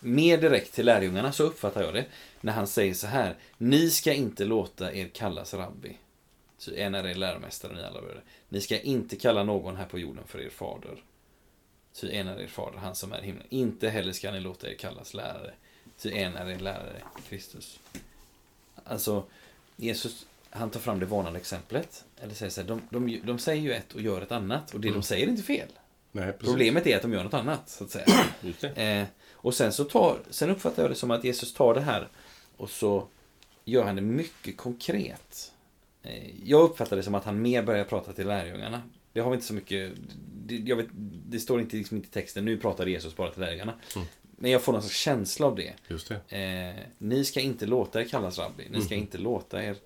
mer 0.00 0.38
direkt 0.38 0.74
till 0.74 0.86
lärjungarna, 0.86 1.32
så 1.32 1.42
uppfattar 1.44 1.82
jag 1.82 1.94
det. 1.94 2.04
När 2.40 2.52
han 2.52 2.66
säger 2.66 2.94
så 2.94 3.06
här. 3.06 3.36
Ni 3.58 3.90
ska 3.90 4.12
inte 4.12 4.44
låta 4.44 4.92
er 4.94 5.08
kallas 5.08 5.54
rabbi. 5.54 5.96
Så 6.66 6.74
en 6.74 6.94
är 6.94 7.06
er 7.06 7.14
läromästare, 7.14 7.74
ni 7.74 7.82
alla 7.82 8.00
bröder. 8.00 8.22
Ni 8.48 8.60
ska 8.60 8.80
inte 8.80 9.16
kalla 9.16 9.42
någon 9.42 9.76
här 9.76 9.86
på 9.86 9.98
jorden 9.98 10.24
för 10.26 10.40
er 10.40 10.50
fader. 10.50 11.02
Ty 12.00 12.10
en 12.12 12.28
är 12.28 12.40
er 12.40 12.46
fader, 12.46 12.78
han 12.78 12.94
som 12.94 13.12
är 13.12 13.22
i 13.22 13.26
himlen. 13.26 13.46
Inte 13.48 13.88
heller 13.88 14.12
ska 14.12 14.32
ni 14.32 14.40
låta 14.40 14.70
er 14.70 14.74
kallas 14.74 15.14
lärare. 15.14 15.54
Ty 15.98 16.12
en 16.12 16.36
är 16.36 16.50
er 16.50 16.58
lärare, 16.58 17.02
Kristus. 17.28 17.80
Alltså, 18.84 19.24
Jesus, 19.76 20.26
han 20.50 20.70
tar 20.70 20.80
fram 20.80 21.00
det 21.00 21.06
varnande 21.06 21.38
exemplet. 21.38 22.04
Eller 22.20 22.34
säger 22.34 22.50
så 22.50 22.60
här, 22.60 22.68
de, 22.68 22.82
de, 22.90 23.20
de 23.24 23.38
säger 23.38 23.62
ju 23.62 23.72
ett 23.72 23.92
och 23.92 24.00
gör 24.00 24.22
ett 24.22 24.32
annat. 24.32 24.74
Och 24.74 24.80
det 24.80 24.90
de 24.90 25.02
säger 25.02 25.26
är 25.26 25.30
inte 25.30 25.42
fel. 25.42 25.68
Nej. 26.12 26.32
Problemet 26.32 26.86
är 26.86 26.96
att 26.96 27.02
de 27.02 27.12
gör 27.12 27.24
något 27.24 27.34
annat, 27.34 27.68
så 27.68 27.84
att 27.84 27.90
säga. 27.90 28.06
Eh, 28.82 29.06
och 29.32 29.54
sen 29.54 29.72
så 29.72 29.84
tar, 29.84 30.18
sen 30.30 30.50
uppfattar 30.50 30.82
jag 30.82 30.90
det 30.90 30.94
som 30.94 31.10
att 31.10 31.24
Jesus 31.24 31.54
tar 31.54 31.74
det 31.74 31.80
här 31.80 32.08
och 32.56 32.70
så 32.70 33.08
gör 33.64 33.84
han 33.84 33.96
det 33.96 34.02
mycket 34.02 34.56
konkret. 34.56 35.52
Eh, 36.06 36.30
jag 36.44 36.62
uppfattar 36.62 36.96
det 36.96 37.02
som 37.02 37.14
att 37.14 37.24
han 37.24 37.42
mer 37.42 37.62
börjar 37.62 37.84
prata 37.84 38.12
till 38.12 38.26
lärjungarna. 38.26 38.82
Det 39.12 39.20
har 39.20 39.30
vi 39.30 39.34
inte 39.34 39.46
så 39.46 39.54
mycket, 39.54 39.92
det, 40.46 40.74
vet, 40.74 40.86
det 41.28 41.38
står 41.40 41.60
inte, 41.60 41.76
liksom 41.76 41.96
inte 41.96 42.08
i 42.08 42.10
texten, 42.10 42.44
nu 42.44 42.56
pratar 42.58 42.86
Jesus 42.86 43.16
bara 43.16 43.30
till 43.30 43.40
lärjungarna. 43.40 43.74
Mm. 43.96 44.08
Men 44.38 44.50
jag 44.50 44.62
får 44.62 44.72
någon 44.72 44.82
sorts 44.82 44.96
känsla 44.96 45.46
av 45.46 45.56
det. 45.56 45.72
Just 45.88 46.12
det. 46.28 46.36
Eh, 46.38 46.82
ni 46.98 47.24
ska 47.24 47.40
inte 47.40 47.66
låta 47.66 48.00
er 48.00 48.04
kallas 48.08 48.38
rabbi. 48.38 48.64
Ni 48.70 48.80
ska 48.82 48.94
Mhm. 48.94 49.02
inte 49.02 49.18
låta 49.18 49.64
er 49.64 49.76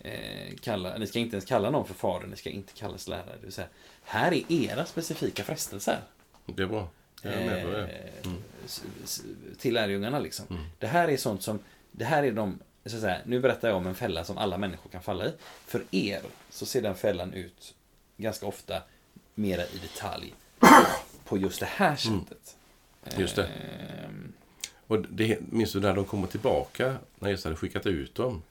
eh, 0.00 0.54
kalla, 0.60 0.98
ni 0.98 1.06
ska 1.06 1.18
inte 1.18 1.36
ens 1.36 1.44
kalla 1.44 1.70
någon 1.70 1.86
för 1.86 1.94
fader. 1.94 2.26
Ni 2.26 2.36
ska 2.36 2.50
inte 2.50 2.72
kallas 2.72 3.08
lärare. 3.08 3.36
Det 3.40 3.46
vill 3.46 3.52
säga, 3.52 3.68
här 4.02 4.32
är 4.34 4.52
era 4.52 4.86
specifika 4.86 5.44
frestelser. 5.44 5.98
Det 6.46 6.62
är 6.62 6.66
bra. 6.66 6.88
Jag 7.22 7.32
är 7.34 7.46
med 7.46 7.64
på 7.64 7.70
det. 7.70 7.82
Eh, 8.24 8.30
s- 9.04 9.22
Till 9.58 9.74
lärjungarna 9.74 10.18
liksom. 10.18 10.46
Mm. 10.50 10.62
Det 10.78 10.86
här 10.86 11.08
är 11.08 11.16
sånt 11.16 11.42
som, 11.42 11.58
det 11.92 12.04
här 12.04 12.22
är 12.22 12.32
de, 12.32 12.58
så 12.90 13.00
säga, 13.00 13.18
nu 13.24 13.40
berättar 13.40 13.68
jag 13.68 13.76
om 13.76 13.86
en 13.86 13.94
fälla 13.94 14.24
som 14.24 14.38
alla 14.38 14.58
människor 14.58 14.90
kan 14.90 15.02
falla 15.02 15.26
i. 15.26 15.32
För 15.66 15.84
er 15.90 16.20
så 16.50 16.66
ser 16.66 16.82
den 16.82 16.94
fällan 16.94 17.32
ut 17.32 17.74
ganska 18.16 18.46
ofta 18.46 18.82
mera 19.34 19.62
i 19.62 19.78
detalj 19.82 20.34
på 21.24 21.38
just 21.38 21.60
det 21.60 21.66
här 21.66 21.96
sättet. 21.96 22.56
Just 23.18 23.36
det. 23.36 23.46
Ehm, 23.46 24.32
Och 24.86 25.02
det, 25.02 25.38
minns 25.52 25.72
du 25.72 25.80
när 25.80 25.94
de 25.94 26.04
kommer 26.04 26.26
tillbaka, 26.26 26.96
när 27.18 27.30
Jesus 27.30 27.44
hade 27.44 27.56
skickat 27.56 27.86
ut 27.86 28.14
dem, 28.14 28.42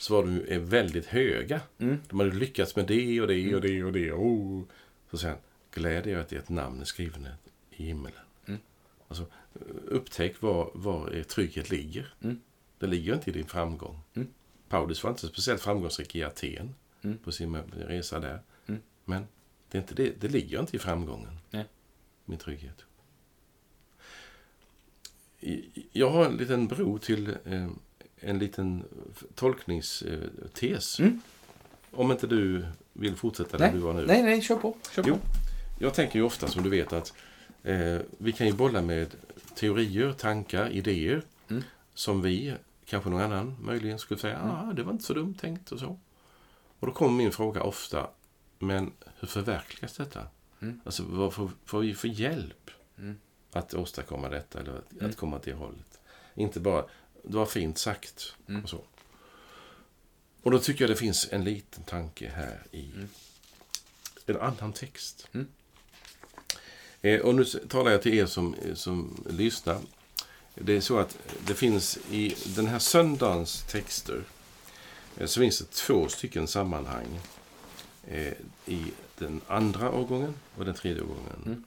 så 0.00 0.14
var 0.14 0.22
de 0.22 0.58
väldigt 0.58 1.06
höga. 1.06 1.60
Mm. 1.78 2.00
De 2.08 2.20
hade 2.20 2.32
lyckats 2.32 2.76
med 2.76 2.86
det 2.86 3.20
och 3.20 3.28
det 3.28 3.54
och 3.54 3.60
det 3.60 3.84
och 3.84 3.92
det. 3.92 4.12
Oh. 4.12 4.62
Så 5.10 5.18
säger 5.18 5.34
han, 5.34 5.42
gläd 5.74 6.06
er 6.06 6.18
att 6.18 6.32
ert 6.32 6.48
namn 6.48 6.80
är 6.80 6.84
skrivna 6.84 7.28
i 7.70 7.84
himmelen. 7.84 8.20
Mm. 8.46 8.60
Alltså, 9.08 9.26
upptäck 9.88 10.42
var, 10.42 10.70
var 10.74 11.22
trygghet 11.22 11.70
ligger. 11.70 12.14
Mm. 12.22 12.40
Det 12.84 12.88
ligger 12.88 13.14
inte 13.14 13.30
i 13.30 13.32
din 13.32 13.46
framgång. 13.46 14.00
Mm. 14.14 14.28
Paulus 14.68 15.02
var 15.04 15.10
inte 15.10 15.26
speciellt 15.26 15.60
framgångsrik 15.62 16.16
i 16.16 16.22
Aten 16.24 16.74
Mm. 17.04 17.18
på 17.18 17.32
sin 17.32 17.56
resa 17.56 18.20
där. 18.20 18.42
Mm. 18.66 18.80
Men 19.04 19.26
det, 19.70 19.78
är 19.78 19.82
inte 19.82 19.94
det, 19.94 20.20
det 20.20 20.28
ligger 20.28 20.60
inte 20.60 20.76
i 20.76 20.78
framgången, 20.78 21.38
Nej. 21.50 21.64
min 22.24 22.38
trygghet. 22.38 22.84
Jag 25.92 26.10
har 26.10 26.24
en 26.26 26.36
liten 26.36 26.66
bro 26.66 26.98
till 26.98 27.28
eh, 27.44 27.68
en 28.20 28.38
liten 28.38 28.84
tolkningstes. 29.34 30.98
Mm. 31.00 31.20
Om 31.90 32.12
inte 32.12 32.26
du 32.26 32.66
vill 32.92 33.16
fortsätta 33.16 33.58
där 33.58 33.64
nej, 33.64 33.74
du 33.74 33.78
var 33.80 33.92
nu. 33.94 34.06
nej, 34.06 34.22
nej, 34.22 34.42
kör 34.42 34.56
på. 34.56 34.76
Kör 34.94 35.02
på. 35.02 35.08
Jo. 35.08 35.18
Jag 35.78 35.94
tänker 35.94 36.18
ju 36.18 36.24
ofta, 36.24 36.48
som 36.48 36.62
du 36.62 36.70
vet, 36.70 36.92
att 36.92 37.12
eh, 37.62 37.98
vi 38.18 38.32
kan 38.32 38.46
ju 38.46 38.52
bolla 38.52 38.82
med 38.82 39.14
teorier, 39.54 40.12
tankar, 40.12 40.70
idéer 40.70 41.22
Mm. 41.48 41.62
som 41.94 42.22
vi, 42.22 42.54
kanske 42.86 43.10
någon 43.10 43.20
annan 43.20 43.56
möjligen 43.60 43.98
skulle 43.98 44.20
säga, 44.20 44.40
ah, 44.42 44.72
det 44.72 44.82
var 44.82 44.92
inte 44.92 45.04
så 45.04 45.14
dumt 45.14 45.34
tänkt 45.40 45.72
och 45.72 45.78
så. 45.78 45.98
Och 46.78 46.86
då 46.86 46.92
kommer 46.92 47.12
min 47.12 47.32
fråga 47.32 47.62
ofta, 47.62 48.10
men 48.58 48.92
hur 49.18 49.28
förverkligas 49.28 49.96
detta? 49.96 50.26
Mm. 50.60 50.80
Alltså, 50.84 51.02
vad 51.06 51.32
får, 51.34 51.50
får 51.64 51.80
vi 51.80 51.94
för 51.94 52.08
hjälp 52.08 52.70
Mm. 52.98 53.18
att 53.52 53.74
åstadkomma 53.74 54.28
detta 54.28 54.60
eller 54.60 54.78
att, 54.78 54.92
Mm. 54.92 55.10
att 55.10 55.16
komma 55.16 55.38
till 55.38 55.54
hållet? 55.54 56.00
Inte 56.34 56.60
bara, 56.60 56.84
det 57.22 57.36
var 57.36 57.46
fint 57.46 57.78
sagt 57.78 58.34
Mm. 58.48 58.62
och 58.62 58.68
så. 58.70 58.84
Och 60.42 60.50
då 60.50 60.58
tycker 60.58 60.84
jag 60.84 60.90
det 60.90 60.96
finns 60.96 61.28
en 61.32 61.44
liten 61.44 61.82
tanke 61.84 62.28
här 62.30 62.62
i 62.70 62.90
Mm. 62.94 63.08
en 64.26 64.36
annan 64.40 64.72
text. 64.72 65.28
Mm. 65.32 65.46
Eh, 67.02 67.20
och 67.20 67.34
nu 67.34 67.44
talar 67.44 67.90
jag 67.90 68.02
till 68.02 68.14
er 68.14 68.26
som, 68.26 68.56
som 68.74 69.24
lyssnar. 69.30 69.80
Det 70.54 70.76
är 70.76 70.80
så 70.80 70.98
att 70.98 71.18
det 71.46 71.54
finns 71.54 71.98
i 72.10 72.34
den 72.56 72.66
här 72.66 72.78
söndagens 72.78 73.62
texter 73.62 74.24
eh, 75.18 75.26
så 75.26 75.40
finns 75.40 75.58
det 75.58 75.70
två 75.70 76.08
stycken 76.08 76.46
sammanhang 76.48 77.20
eh, 78.08 78.32
i 78.66 78.84
den 79.18 79.40
andra 79.46 79.90
årgången 79.92 80.34
och 80.56 80.64
den 80.64 80.74
tredje 80.74 81.02
årgången. 81.02 81.42
Mm. 81.46 81.64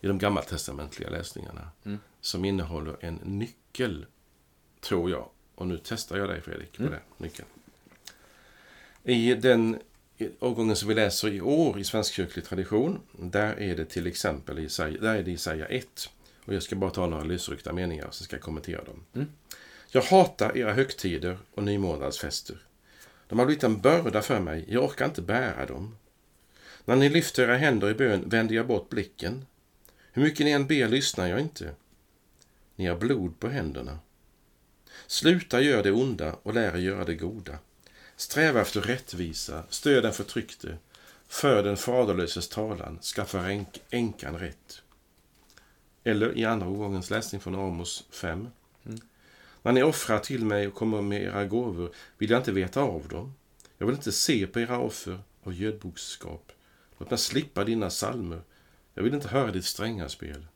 I 0.00 0.06
de 0.06 0.18
gammaltestamentliga 0.18 1.10
läsningarna. 1.10 1.70
Mm. 1.84 1.98
Som 2.20 2.44
innehåller 2.44 2.96
en 3.00 3.14
nyckel, 3.14 4.06
tror 4.80 5.10
jag. 5.10 5.28
Och 5.54 5.66
nu 5.66 5.80
testar 5.84 6.16
jag 6.16 6.28
dig 6.28 6.40
Fredrik 6.40 6.76
på 6.76 6.82
Mm. 6.82 6.92
det. 6.92 7.24
Nyckeln. 7.24 7.48
I 9.04 9.34
den 9.34 9.80
i 10.18 10.28
årgången 10.40 10.76
som 10.76 10.88
vi 10.88 10.94
läser 10.94 11.28
i 11.28 11.40
år 11.40 11.78
i 11.78 11.84
svenskkyrklig 11.84 12.44
tradition, 12.44 13.00
där 13.12 13.60
är 13.60 13.76
det 13.76 13.84
till 13.84 14.06
exempel 14.06 14.58
Isaiah, 14.58 15.00
där 15.02 15.14
är 15.14 15.22
det 15.22 15.30
Isaia 15.30 15.66
1. 15.66 16.10
Och 16.44 16.54
jag 16.54 16.62
ska 16.62 16.76
bara 16.76 16.90
ta 16.90 17.06
några 17.06 17.24
lösryckta 17.24 17.72
meningar 17.72 18.08
så 18.10 18.24
ska 18.24 18.36
jag 18.36 18.42
kommentera 18.42 18.84
dem. 18.84 19.04
Mm. 19.14 19.28
Jag 19.88 20.02
hatar 20.02 20.56
era 20.56 20.72
högtider 20.72 21.38
och 21.54 21.62
nymånadsfester. 21.62 22.66
De 23.28 23.38
har 23.38 23.46
blivit 23.46 23.64
en 23.64 23.80
börda 23.80 24.22
för 24.22 24.40
mig, 24.40 24.64
jag 24.68 24.84
orkar 24.84 25.04
inte 25.04 25.22
bära 25.22 25.66
dem. 25.66 25.96
När 26.84 26.96
ni 26.96 27.08
lyfter 27.08 27.42
era 27.42 27.56
händer 27.56 27.90
i 27.90 27.94
bön 27.94 28.28
vänder 28.28 28.54
jag 28.54 28.66
bort 28.66 28.88
blicken. 28.88 29.46
Hur 30.12 30.22
mycket 30.22 30.46
ni 30.46 30.52
än 30.52 30.66
ber 30.66 30.88
lyssnar 30.88 31.26
jag 31.26 31.40
inte. 31.40 31.74
Ni 32.76 32.86
har 32.86 32.96
blod 32.96 33.40
på 33.40 33.48
händerna. 33.48 33.98
Sluta 35.06 35.60
gör 35.60 35.82
det 35.82 35.92
onda 35.92 36.36
och 36.42 36.54
lär 36.54 36.74
er 36.76 36.78
göra 36.78 37.04
det 37.04 37.14
goda. 37.14 37.58
Sträva 38.16 38.60
efter 38.60 38.80
rättvisa, 38.80 39.62
stöd 39.68 40.02
den 40.02 40.12
förtryckte, 40.12 40.76
för 41.28 41.62
den 41.62 41.76
faderlöses 41.76 42.48
talan, 42.48 42.98
skaffa 43.02 43.38
änk- 43.38 43.80
änkan 43.90 44.38
rätt. 44.38 44.82
Eller 46.04 46.38
i 46.38 46.44
andra 46.44 46.66
gångens 46.66 47.10
läsning 47.10 47.40
från 47.40 47.54
Amos 47.54 48.04
5. 48.10 48.48
Mm. 48.86 49.00
När 49.62 49.72
ni 49.72 49.82
offrar 49.82 50.18
till 50.18 50.44
mig 50.44 50.66
och 50.66 50.74
kommer 50.74 51.02
med 51.02 51.22
era 51.22 51.44
gåvor 51.46 51.92
vill 52.18 52.30
jag 52.30 52.40
inte 52.40 52.52
veta 52.52 52.80
av 52.80 53.08
dem. 53.08 53.34
Jag 53.78 53.86
vill 53.86 53.96
inte 53.96 54.12
se 54.12 54.46
på 54.46 54.60
era 54.60 54.78
offer 54.78 55.20
av 55.42 55.54
gödboskap. 55.54 56.52
Låt 56.98 57.10
mig 57.10 57.18
slippa 57.18 57.64
dina 57.64 57.90
salmer. 57.90 58.40
Jag 58.94 59.02
vill 59.02 59.14
inte 59.14 59.28
höra 59.28 59.50
ditt 59.50 59.64
stränga 59.64 60.08
spel. 60.08 60.46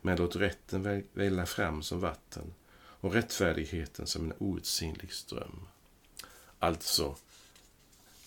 Men 0.00 0.16
låt 0.18 0.36
rätten 0.36 0.82
väl- 0.82 1.02
välla 1.12 1.46
fram 1.46 1.82
som 1.82 2.00
vatten 2.00 2.54
och 2.76 3.12
rättfärdigheten 3.12 4.06
som 4.06 4.24
en 4.24 4.32
outsinlig 4.38 5.12
ström. 5.12 5.66
Alltså, 6.58 7.16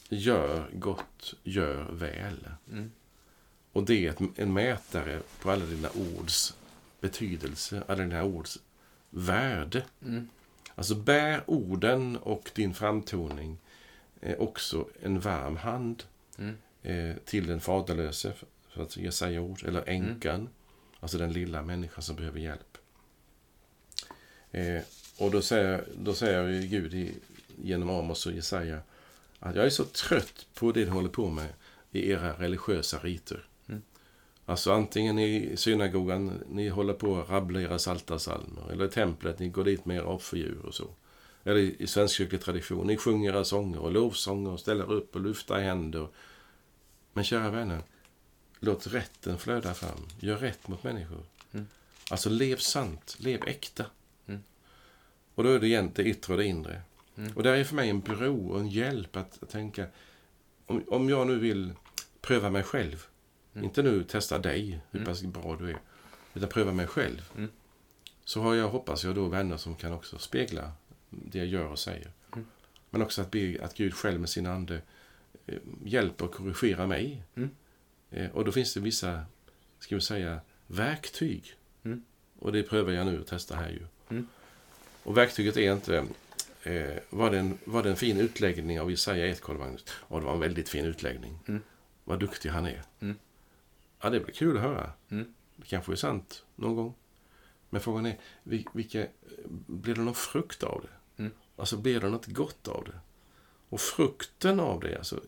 gör 0.10 0.70
gott, 0.74 1.34
gör 1.44 1.92
väl. 1.92 2.48
Mm. 2.72 2.92
Och 3.74 3.84
det 3.84 4.08
är 4.08 4.16
en 4.36 4.54
mätare 4.54 5.20
på 5.42 5.52
alla 5.52 5.66
dina 5.66 5.90
ords 5.90 6.56
betydelse, 7.02 7.84
alla 7.88 8.04
dina 8.04 8.24
ords 8.24 8.60
värde. 9.10 9.84
Mm. 10.06 10.30
Alltså 10.76 10.96
bär 10.96 11.44
orden 11.46 12.18
och 12.18 12.52
din 12.56 12.74
framtoning 12.74 13.58
eh, 14.22 14.38
också 14.40 14.88
en 15.02 15.20
varm 15.20 15.58
hand 15.58 16.04
Mm. 16.38 16.56
eh, 16.84 17.16
till 17.26 17.48
den 17.48 17.60
faderlöse, 17.62 18.34
för 18.70 18.84
att 18.84 19.14
säga 19.14 19.42
ord, 19.42 19.64
eller 19.66 19.90
änkan, 19.90 20.50
alltså 21.00 21.18
den 21.18 21.34
lilla 21.34 21.62
människan 21.62 22.04
som 22.04 22.16
behöver 22.16 22.40
hjälp. 22.40 22.78
Eh, 24.52 24.82
och 25.18 25.32
då 25.32 25.42
säger, 25.42 25.86
då 25.98 26.14
säger 26.14 26.62
Gud 26.62 26.94
i, 26.94 27.14
genom 27.64 27.90
Amos 27.90 28.26
och 28.26 28.32
Jesaja 28.34 28.80
att 29.40 29.56
jag 29.56 29.66
är 29.66 29.70
så 29.70 29.86
trött 29.86 30.48
på 30.54 30.72
det 30.72 30.86
ni 30.86 30.90
håller 30.92 31.10
på 31.10 31.30
med 31.30 31.50
i 31.92 32.10
era 32.10 32.34
religiösa 32.34 33.00
riter. 33.00 33.48
Alltså 34.46 34.72
antingen 34.72 35.20
i 35.20 35.58
synagogan, 35.58 36.44
ni 36.50 36.70
håller 36.70 36.94
på 36.94 37.18
att 37.18 37.30
rabbla 37.30 37.62
era 37.62 37.80
salta 37.80 38.20
salmer 38.20 38.72
eller 38.72 38.86
i 38.86 38.90
templet, 38.90 39.40
ni 39.40 39.50
går 39.50 39.64
dit 39.64 39.86
med 39.86 39.98
era 39.98 40.06
offerdjur 40.06 40.66
och 40.66 40.74
så. 40.74 40.88
Eller 41.44 41.60
i, 41.60 41.88
svenskkyrklig 41.88 42.42
tradition, 42.42 42.88
ni 42.88 42.98
sjunger 42.98 43.30
era 43.30 43.44
sånger 43.44 43.80
och 43.80 43.92
lovsånger 43.92 44.52
och 44.52 44.60
ställer 44.60 44.92
upp 44.92 45.16
och 45.16 45.22
lyfter 45.22 45.56
händer. 45.56 46.08
Men 47.14 47.24
kära 47.24 47.50
vänner, 47.50 47.82
låt 48.60 48.88
rätten 48.88 49.38
flöda 49.38 49.74
fram. 49.74 50.08
Gör 50.20 50.38
rätt 50.38 50.68
mot 50.68 50.84
människor. 50.84 51.24
Mm. 51.52 51.68
Alltså 52.10 52.30
lev 52.30 52.58
sant, 52.58 53.16
lev 53.20 53.44
äkta. 53.48 53.86
Mm. 54.28 54.44
Och 55.36 55.44
då 55.44 55.50
är 55.50 55.60
det 55.60 55.68
igen 55.68 55.92
det 55.96 56.04
yttre 56.04 56.34
och 56.34 56.40
det 56.40 56.46
inre. 56.46 56.82
Mm. 57.18 57.34
Och 57.36 57.44
där 57.44 57.54
är 57.54 57.64
för 57.64 57.76
mig 57.76 57.90
en 57.90 58.00
bro 58.00 58.50
och 58.50 58.60
en 58.60 58.70
hjälp 58.70 59.16
att, 59.16 59.44
att 59.44 59.50
tänka, 59.50 59.86
om, 60.66 60.84
om 60.88 61.10
jag 61.10 61.28
nu 61.28 61.40
vill 61.40 61.74
pröva 62.22 62.50
mig 62.50 62.64
själv, 62.64 63.08
Mm. 63.54 63.66
inte 63.66 63.82
nu 63.84 64.04
testa 64.04 64.40
dig, 64.40 64.80
hur 64.92 65.00
Mm. 65.00 65.06
pass 65.08 65.22
bra 65.24 65.56
du 65.56 65.70
är, 65.70 65.78
utan 66.34 66.50
pröva 66.50 66.72
mig 66.74 66.88
själv. 66.88 67.30
Mm. 67.38 67.50
så 68.26 68.42
har 68.42 68.56
jag, 68.56 68.70
hoppas 68.70 69.04
jag, 69.04 69.16
då 69.16 69.26
vänner 69.28 69.58
som 69.58 69.76
kan 69.76 69.94
också 69.94 70.18
spegla 70.18 70.72
det 71.10 71.38
jag 71.38 71.48
gör 71.48 71.66
och 71.68 71.80
säger. 71.80 72.12
Mm. 72.34 72.46
Men 72.90 73.02
också 73.02 73.22
att 73.22 73.32
be 73.32 73.58
att 73.62 73.76
Gud 73.76 73.94
själv 73.94 74.20
med 74.20 74.30
sin 74.30 74.46
ande 74.46 74.82
eh, 75.46 75.58
hjälper 75.86 76.26
och 76.26 76.34
korrigerar 76.34 76.88
mig. 76.88 77.24
Mm. 77.36 77.50
Eh, 78.12 78.32
och 78.32 78.46
då 78.46 78.52
finns 78.52 78.74
det 78.74 78.80
vissa, 78.80 79.26
ska 79.80 79.96
vi 79.96 80.02
säga, 80.02 80.40
verktyg. 80.68 81.54
Mm. 81.84 82.04
Och 82.40 82.52
det 82.52 82.64
prövar 82.64 82.92
jag 82.92 83.06
nu 83.06 83.22
att 83.22 83.28
testa 83.28 83.56
här 83.56 83.70
ju. 83.70 83.86
Och 85.04 85.18
verktyget 85.18 85.58
är 85.58 85.74
inte, 85.74 86.06
eh, 86.64 86.98
var, 87.10 87.32
det 87.32 87.40
en, 87.40 87.58
var 87.66 87.84
det 87.84 87.90
en 87.90 87.96
fin 87.96 88.18
utläggning 88.20 88.82
av 88.82 88.92
Jesaja 88.92 89.28
1, 89.28 89.42
Karl 89.42 89.58
Magnus? 89.58 89.86
Ja, 90.10 90.20
det 90.20 90.26
var 90.26 90.34
en 90.34 90.40
väldigt 90.40 90.70
fin 90.70 90.86
utläggning. 90.86 91.40
Mm. 91.48 91.62
Vad 92.04 92.20
duktig 92.20 92.50
han 92.50 92.66
är. 92.66 92.82
Mm. 93.00 93.16
Ja, 94.04 94.10
det 94.10 94.20
blir 94.20 94.34
kul 94.34 94.58
att 94.58 94.64
höra. 94.64 94.94
Mm. 95.10 95.34
Det 95.56 95.66
kanske 95.68 95.92
är 95.92 95.96
sant 95.96 96.44
någon 96.56 96.76
gång. 96.76 96.94
Men 97.70 97.82
frågan 97.82 98.06
är, 98.06 98.18
vil- 98.44 98.68
vilka, 98.74 99.08
blir 99.68 99.96
det 99.96 100.02
någon 100.02 100.16
frukt 100.16 100.64
av 100.64 100.82
det? 100.82 101.22
Mm. 101.24 101.32
Alltså 101.56 101.78
blir 101.78 102.00
det 102.00 102.10
något 102.10 102.26
gott 102.26 102.68
av 102.68 102.84
det? 102.86 103.00
Och 103.70 103.82
frukten 103.82 104.60
av 104.60 104.80
det, 104.80 104.98
alltså, 104.98 105.22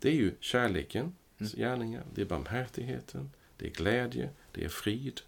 det 0.00 0.08
är 0.08 0.12
ju 0.14 0.34
kärleken, 0.40 1.14
Mm. 1.38 1.52
gärningar, 1.56 2.02
det 2.14 2.20
är 2.20 2.26
barmhärtigheten, 2.26 3.30
det 3.56 3.66
är 3.66 3.70
glädje, 3.70 4.30
det 4.52 4.64
är 4.64 4.68
frid. 4.68 5.20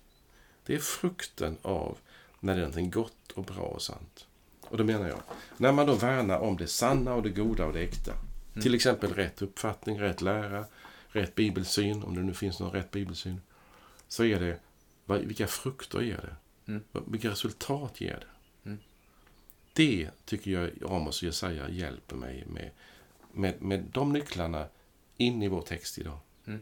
Det 0.66 0.74
är 0.74 0.78
frukten 0.78 1.56
av 1.62 1.98
när 2.40 2.52
det 2.54 2.58
är 2.58 2.62
någonting 2.62 2.90
gott 2.90 3.32
och 3.34 3.44
bra 3.44 3.62
och 3.62 3.82
sant. 3.82 4.26
Och 4.62 4.76
då 4.76 4.84
menar 4.84 5.08
jag, 5.08 5.20
när 5.56 5.72
man 5.72 5.86
då 5.86 5.94
värnar 5.94 6.38
om 6.38 6.56
det 6.56 6.66
sanna 6.66 7.14
och 7.14 7.22
det 7.22 7.28
goda 7.30 7.64
och 7.66 7.72
det 7.72 7.80
äkta. 7.80 8.12
Mm. 8.12 8.62
Till 8.62 8.74
exempel 8.74 9.14
rätt 9.14 9.42
uppfattning, 9.42 10.00
rätt 10.00 10.20
lära, 10.22 10.64
rätt 11.18 11.34
bibelsyn, 11.34 12.02
om 12.02 12.14
det 12.14 12.22
nu 12.22 12.34
finns 12.34 12.60
någon 12.60 12.72
rätt 12.72 12.90
bibelsyn. 12.90 13.40
Så 14.08 14.24
är 14.24 14.40
det, 14.40 14.58
vilka 15.18 15.46
frukter 15.46 16.00
ger 16.00 16.16
det? 16.16 16.36
Mm. 16.72 16.84
Vilka 16.92 17.30
resultat 17.30 18.00
ger 18.00 18.20
det? 18.20 18.68
Mm. 18.70 18.78
Det 19.72 20.10
tycker 20.24 20.50
jag 20.50 20.92
Amos 20.92 21.22
och 21.22 21.26
Jesaja 21.26 21.68
hjälper 21.68 22.16
mig 22.16 22.44
med, 22.46 22.70
med, 23.32 23.62
med 23.62 23.84
de 23.92 24.12
nycklarna 24.12 24.68
in 25.16 25.42
i 25.42 25.48
vår 25.48 25.62
text 25.62 25.98
idag. 25.98 26.18
Mm. 26.46 26.60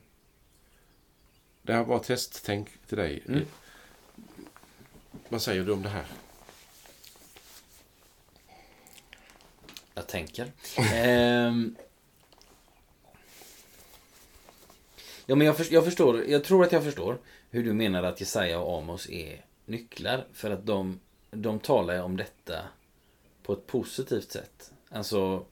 Det 1.63 1.73
här 1.73 1.85
var 1.85 1.99
testtänk 1.99 2.69
till 2.87 2.99
dig. 2.99 3.23
Mm. 3.29 3.45
Vad 5.29 5.43
säger 5.43 5.65
du 5.65 5.73
om 5.73 5.83
det 5.83 5.89
här? 5.89 6.07
Jag 9.95 10.07
tänker. 10.07 10.53
Ehm. 10.93 11.77
Ja, 15.27 15.35
men 15.35 15.47
jag, 15.47 15.57
för, 15.57 15.67
jag 15.71 15.85
förstår. 15.85 16.25
Jag 16.25 16.45
tror 16.45 16.65
att 16.65 16.73
jag 16.73 16.85
förstår 16.85 17.19
hur 17.51 17.65
du 17.65 17.73
menar 17.73 18.03
att 18.03 18.21
Jesaja 18.21 18.59
och 18.59 18.79
Amos 18.79 19.09
är 19.11 19.45
nycklar. 19.65 20.27
För 20.33 20.51
att 20.51 20.67
de, 20.67 21.01
de 21.31 21.59
talar 21.59 22.03
om 22.03 22.17
detta 22.17 22.59
på 23.43 23.53
ett 23.53 23.67
positivt 23.67 24.33
sätt. 24.33 24.71
Alltså, 24.91 25.45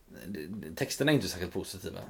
texterna 0.75 1.13
är 1.13 1.15
inte 1.15 1.29
särskilt 1.29 1.53
positiva. 1.53 2.01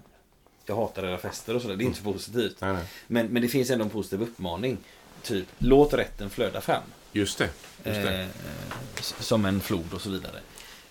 Jag 0.67 0.77
hatar 0.77 1.05
era 1.05 1.19
fester 1.19 1.57
och 1.57 1.63
sådär. 1.63 1.77
Det 1.77 1.85
är 1.85 1.87
inte 1.87 1.99
så 1.99 2.13
positivt. 2.13 2.61
Nej, 2.61 2.73
nej. 2.73 2.85
Men, 3.07 3.27
men 3.27 3.43
det 3.43 3.49
finns 3.49 3.71
ändå 3.71 3.85
en 3.85 3.91
positiv 3.91 4.23
uppmaning. 4.23 4.79
Typ, 5.23 5.47
låt 5.59 5.95
rätten 5.95 6.31
flöda 6.31 6.61
fram. 6.61 6.83
Just 7.13 7.39
det. 7.39 7.51
Just 7.85 8.03
det. 8.03 8.21
Eh, 8.21 8.29
som 9.01 9.45
en 9.45 9.61
flod 9.61 9.95
och 9.95 10.01
så 10.01 10.11
vidare. 10.11 10.41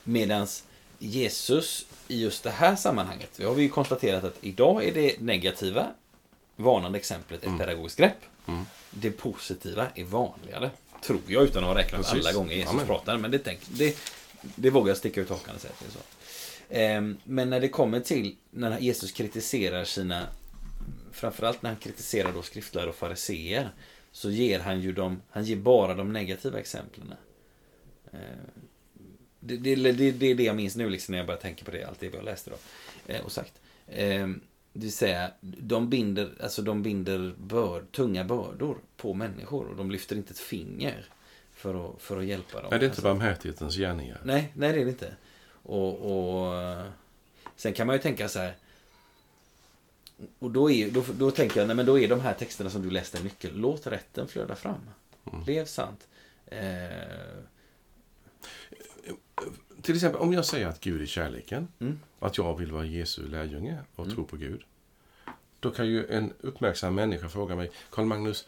Medans 0.03 0.63
Jesus 0.99 1.85
i 2.07 2.21
just 2.21 2.43
det 2.43 2.49
här 2.49 2.75
sammanhanget, 2.75 3.29
vi 3.39 3.45
har 3.45 3.53
vi 3.53 3.63
ju 3.63 3.69
konstaterat 3.69 4.23
att 4.23 4.37
idag 4.41 4.83
är 4.83 4.93
det 4.93 5.21
negativa 5.21 5.87
varnande 6.55 6.97
exemplet 6.97 7.43
ett 7.43 7.57
pedagogiskt 7.59 7.97
grepp. 7.97 8.17
Mm. 8.47 8.65
Det 8.89 9.11
positiva 9.11 9.87
är 9.95 10.03
vanligare. 10.03 10.71
Tror 11.03 11.21
jag 11.27 11.43
utan 11.43 11.63
att 11.63 11.69
ha 11.69 11.77
räknat 11.77 12.01
Precis. 12.01 12.25
alla 12.25 12.33
gånger 12.33 12.55
Jesus 12.55 12.71
Amen. 12.73 12.85
pratar. 12.85 13.17
Men 13.17 13.31
det, 13.31 13.39
tänk, 13.39 13.59
det, 13.67 13.97
det 14.41 14.69
vågar 14.69 14.87
jag 14.87 14.97
sticka 14.97 15.21
ut 15.21 15.29
hakan 15.29 15.55
och 15.55 15.61
säga 15.61 15.73
att 15.73 15.79
det 15.79 15.85
är 15.85 15.91
så. 15.91 15.99
Ehm, 16.69 17.17
men 17.23 17.49
när 17.49 17.59
det 17.59 17.69
kommer 17.69 17.99
till 17.99 18.35
när 18.51 18.79
Jesus 18.79 19.11
kritiserar 19.11 19.83
sina 19.85 20.27
framförallt 21.11 21.61
när 21.61 21.69
han 21.69 21.79
kritiserar 21.79 22.33
då 22.33 22.41
skriftlärare 22.41 22.89
och 22.89 22.95
fariseer 22.95 23.69
så 24.11 24.29
ger 24.29 24.59
han 24.59 24.81
ju 24.81 24.91
dem, 24.93 25.21
han 25.29 25.43
ger 25.43 25.55
bara 25.55 25.93
de 25.93 26.13
negativa 26.13 26.59
exemplen. 26.59 27.13
Eh, 28.13 28.19
Det, 29.39 29.57
det, 29.57 29.75
det, 29.75 30.11
det 30.11 30.25
är 30.31 30.35
det 30.35 30.43
jag 30.43 30.55
minns 30.55 30.75
nu 30.75 30.89
liksom 30.89 31.11
när 31.11 31.19
jag 31.19 31.27
börjar 31.27 31.41
tänka 31.41 31.65
på 31.65 31.71
det, 31.71 31.83
allt 31.83 31.99
det 31.99 32.15
har 32.15 32.23
läst 32.23 32.47
idag 32.47 32.59
eh, 33.07 33.21
och 33.25 33.31
sagt. 33.31 33.53
Det 34.73 34.79
vill 34.79 34.93
säga, 34.93 35.31
de 35.41 35.89
binder, 35.89 36.33
alltså 36.43 36.61
de 36.61 36.83
binder 36.83 37.33
bör, 37.37 37.83
tunga 37.91 38.23
bördor 38.23 38.77
på 38.97 39.13
människor 39.13 39.65
och 39.67 39.75
de 39.75 39.91
lyfter 39.91 40.15
inte 40.15 40.31
ett 40.31 40.39
finger 40.39 41.05
för 41.53 41.89
att, 41.95 42.01
för 42.01 42.17
att 42.17 42.25
hjälpa 42.25 42.61
dem. 42.61 42.67
Nej, 42.71 42.79
det 42.79 42.85
är 42.85 42.87
inte 42.87 42.91
Alltså- 42.91 43.01
barmhärtighetens 43.01 43.75
gärningar. 43.77 44.21
Nej, 44.23 44.51
nej 44.55 44.73
det 44.73 44.79
är 44.81 44.85
det 44.85 44.91
inte. 44.91 45.15
Och, 45.63 45.93
och 46.45 46.53
sen 47.55 47.73
kan 47.73 47.87
man 47.87 47.95
ju 47.95 48.01
tänka 48.01 48.29
så 48.29 48.39
här. 48.39 48.55
Och 50.39 50.51
då, 50.51 50.71
är, 50.71 50.91
då, 50.91 51.03
då 51.13 51.31
tänker 51.31 51.59
jag, 51.59 51.67
nej 51.67 51.75
men 51.75 51.85
då 51.85 51.99
är 51.99 52.07
de 52.07 52.21
här 52.21 52.33
texterna 52.33 52.69
som 52.69 52.81
du 52.81 52.89
läste 52.89 53.17
en 53.17 53.23
nyckel. 53.23 53.51
Låt 53.55 53.87
rätten 53.87 54.27
flöda 54.27 54.55
fram. 54.55 54.79
Mm. 55.33 55.45
Lev 55.45 55.65
sant. 55.65 56.07
Eh, 56.45 56.59
Till 59.81 59.95
exempel 59.95 60.21
om 60.21 60.33
jag 60.33 60.45
säger 60.45 60.67
att 60.67 60.79
Gud 60.79 61.01
är 61.01 61.05
kärleken, 61.05 61.67
Mm. 61.79 61.99
Att 62.25 62.37
jag 62.37 62.57
vill 62.57 62.71
vara 62.71 62.85
Jesu 62.85 63.27
lärjunge 63.27 63.79
och 63.95 64.05
Mm. 64.05 64.15
tro 64.15 64.25
på 64.25 64.37
Gud. 64.37 64.61
Då 65.59 65.71
kan 65.71 65.87
ju 65.87 66.05
en 66.07 66.33
uppmärksam 66.41 66.95
människa 66.95 67.29
fråga 67.29 67.55
mig, 67.55 67.71
Karl 67.89 68.05
Magnus, 68.05 68.47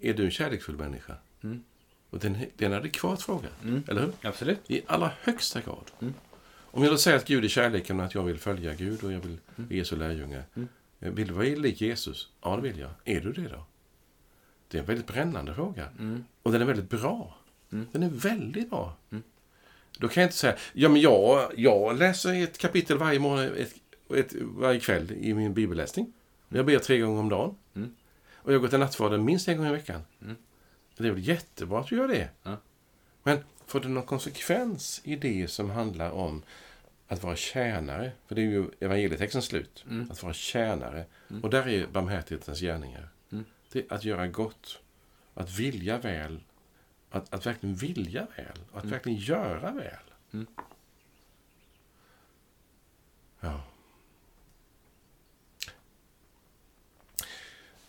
är 0.00 0.14
du 0.14 0.24
en 0.24 0.30
kärleksfull 0.30 0.76
människa? 0.76 1.14
Mm. 1.42 1.62
Och 2.10 2.18
det 2.18 2.28
är 2.28 2.66
en, 2.66 2.72
adekvat 2.72 3.22
fråga, 3.22 3.48
Mm. 3.62 3.82
eller 3.88 4.00
hur? 4.00 4.12
absolut. 4.22 4.70
I 4.70 4.82
allra 4.86 5.10
högsta 5.22 5.60
grad. 5.60 5.90
Mm. 6.00 6.14
Om 6.70 6.82
jag 6.82 6.92
då 6.92 6.98
säger 6.98 7.16
att 7.16 7.26
Gud 7.26 7.44
är 7.44 7.48
kärleken 7.48 8.00
och 8.00 8.06
att 8.06 8.14
jag 8.14 8.22
vill 8.22 8.38
följa 8.38 8.74
Gud 8.74 9.04
och 9.04 9.12
jag 9.12 9.20
vill 9.20 9.38
Mm. 9.58 9.76
Jesu 9.76 9.96
lärjunge. 9.96 10.42
Mm. 10.54 10.68
Eh, 11.00 11.12
Vill 11.12 11.28
du 11.28 11.34
vara 11.34 11.44
lik 11.46 11.80
Jesus? 11.80 12.30
Ja, 12.42 12.56
det 12.56 12.62
vill 12.62 12.78
jag. 12.78 12.90
Är 13.04 13.20
du 13.20 13.32
det 13.32 13.48
då? 13.48 13.64
Det 14.68 14.76
är 14.78 14.80
en 14.80 14.86
väldigt 14.86 15.06
brännande 15.06 15.54
fråga. 15.54 15.88
Mm. 15.98 16.24
Och 16.42 16.52
den 16.52 16.62
är 16.62 16.66
väldigt 16.66 16.90
bra. 16.90 17.36
Den 17.70 18.02
är 18.02 18.08
väldigt 18.10 18.70
bra. 18.70 18.96
Då 19.98 20.08
kan 20.08 20.20
jag 20.20 20.28
inte 20.28 20.36
säga, 20.36 20.56
ja 20.72 20.88
men 20.88 21.00
jag, 21.00 21.52
jag 21.56 21.98
läser 21.98 22.42
ett 22.42 22.58
kapitel 22.58 22.98
varje 22.98 23.18
morgon, 23.18 23.56
ett, 23.56 23.74
ett, 24.14 24.34
varje 24.40 24.80
kväll 24.80 25.12
i 25.12 25.34
min 25.34 25.54
bibelläsning. 25.54 26.12
Jag 26.48 26.66
ber 26.66 26.78
tre 26.78 26.98
gånger 26.98 27.20
om 27.20 27.28
dagen. 27.28 27.56
Mm. 27.74 27.94
Och 28.34 28.52
jag 28.52 28.60
går 28.60 28.68
till 28.68 28.78
nattvarden 28.78 29.24
minst 29.24 29.48
en 29.48 29.56
gång 29.56 29.66
i 29.66 29.72
veckan. 29.72 30.02
Mm. 30.22 30.36
Det 30.96 31.06
är 31.06 31.10
väl 31.10 31.28
jättebra 31.28 31.80
att 31.80 31.86
du 31.86 31.96
gör 31.96 32.08
det. 32.08 32.28
Ja. 32.42 32.56
Men 33.22 33.38
får 33.66 33.80
det 33.80 33.88
någon 33.88 34.06
konsekvens 34.06 35.00
i 35.04 35.16
det 35.16 35.50
som 35.50 35.70
handlar 35.70 36.10
om 36.10 36.42
att 37.08 37.22
vara 37.22 37.36
tjänare? 37.36 38.12
För 38.26 38.34
det 38.34 38.40
är 38.40 38.46
ju 38.46 38.70
evangelietextens 38.80 39.44
slut. 39.44 39.84
Mm. 39.90 40.10
Att 40.10 40.22
vara 40.22 40.32
tjänare. 40.32 41.04
Mm. 41.30 41.44
Och 41.44 41.50
där 41.50 41.68
är 41.68 41.86
barmhärtighetens 41.86 42.60
gärningar. 42.60 43.08
Mm. 43.32 43.44
Det 43.72 43.92
att 43.92 44.04
göra 44.04 44.26
gott. 44.28 44.80
Att 45.34 45.58
vilja 45.58 45.98
väl. 45.98 46.40
Att, 47.10 47.34
att 47.34 47.46
verkligen 47.46 47.74
vilja 47.76 48.26
väl. 48.36 48.46
Att 48.72 48.82
Mm. 48.84 48.90
verkligen 48.92 49.18
göra 49.18 49.72
väl. 49.72 49.94
Mm. 50.32 50.46
Ja. 53.40 53.60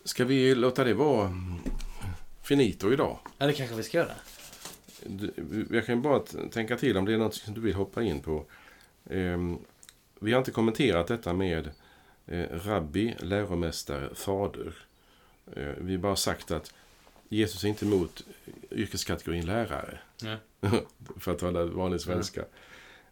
Ska 0.04 0.26
vi 0.26 0.56
låta 0.56 0.84
det 0.84 0.94
vara 0.94 1.34
finito 2.44 2.94
idag? 2.94 3.20
Ja, 3.38 3.46
det 3.48 3.54
kanske 3.54 3.76
vi 3.76 3.84
ska 3.84 3.98
göra. 3.98 4.14
Jag 5.70 5.86
kan 5.86 6.02
bara 6.02 6.20
tänka 6.52 6.78
till 6.78 6.98
om 6.98 7.06
det 7.06 7.14
är 7.14 7.18
något 7.18 7.36
som 7.36 7.54
du 7.54 7.62
vill 7.62 7.74
hoppa 7.76 8.04
in 8.04 8.22
på. 8.22 8.46
Ehm, 9.10 9.58
Vi 10.22 10.32
har 10.32 10.40
inte 10.40 10.52
kommenterat 10.52 11.08
detta 11.08 11.34
med 11.34 11.70
eh, 12.26 12.46
rabbi, 12.52 13.16
läromästare, 13.20 14.16
fader. 14.16 14.74
Eh, 15.56 15.74
Vi 15.78 15.92
har 15.96 16.02
bara 16.02 16.16
sagt 16.16 16.52
att 16.52 16.74
Jesus 17.30 17.64
är 17.64 17.68
inte 17.68 17.86
emot 17.86 18.24
yrkeskategorin 18.72 19.46
lärare. 19.46 20.00
Ja. 20.22 20.38
för 21.20 21.32
att 21.32 21.40
tala 21.40 21.66
vanlig 21.66 22.02
svenska. 22.02 22.46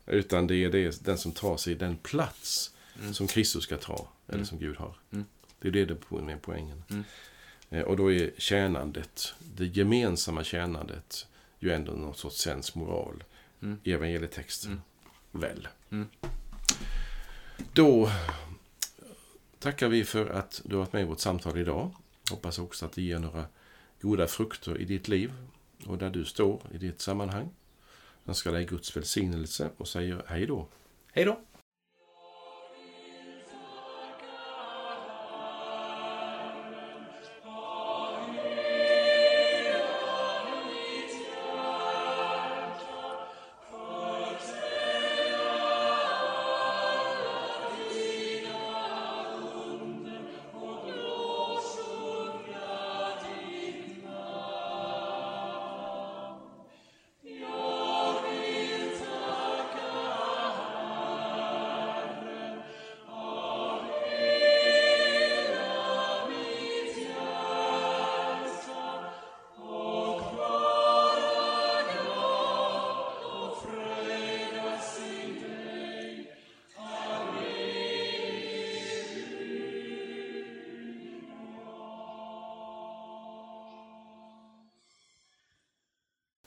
Utan 0.06 0.48
det 0.48 0.56
är 0.56 0.70
det, 0.70 1.06
den 1.06 1.18
som 1.18 1.32
tar 1.32 1.58
sig 1.58 1.76
den 1.76 1.98
plats 1.98 2.74
Mm. 3.02 3.14
som 3.14 3.28
Kristus 3.28 3.64
ska 3.64 3.78
ta. 3.78 4.08
Eller 4.28 4.36
Mm. 4.36 4.46
som 4.46 4.60
Gud 4.60 4.78
har. 4.78 4.96
Mm. 5.12 5.26
Det 5.60 5.68
är 5.68 5.72
det 5.72 5.98
som 6.10 6.30
är 6.30 6.38
poängen. 6.38 6.84
Mm. 6.90 7.04
Eh, 7.70 7.82
Och 7.82 7.98
då 7.98 8.12
är 8.14 8.32
tjänandet, 8.38 9.34
det 9.56 9.66
gemensamma 9.66 10.44
tjänandet, 10.44 11.28
ju 11.60 11.72
ändå 11.72 11.92
någon 11.92 12.16
sorts 12.16 12.38
sensmoral 12.38 13.24
Mm. 13.62 13.80
i 13.84 13.92
evangelietexten. 13.94 14.72
Mm. 14.72 14.82
Väl. 15.32 15.68
Mm. 15.90 16.08
Då 17.74 18.12
tackar 19.60 19.88
vi 19.88 20.04
för 20.04 20.30
att 20.30 20.62
du 20.66 20.76
har 20.76 20.80
varit 20.80 20.94
med 20.94 21.02
i 21.02 21.06
vårt 21.06 21.20
samtal 21.20 21.58
idag. 21.58 21.96
Hoppas 22.30 22.60
också 22.60 22.86
att 22.86 22.92
det 22.92 23.02
ger 23.02 23.20
några 23.20 23.46
goda 24.02 24.28
frukter 24.28 24.82
i 24.82 24.86
ditt 24.86 25.08
liv 25.08 25.34
och 25.86 25.98
där 25.98 26.10
du 26.10 26.26
står 26.26 26.62
i 26.72 26.78
ditt 26.78 27.02
sammanhang. 27.02 27.50
Jag 28.24 28.30
önskar 28.30 28.52
dig 28.52 28.66
Guds 28.66 28.98
välsignelse 28.98 29.70
och 29.78 29.88
säger 29.88 30.24
hej 30.28 30.46
då. 30.46 30.68
Hej 31.14 31.26
då! 31.26 31.40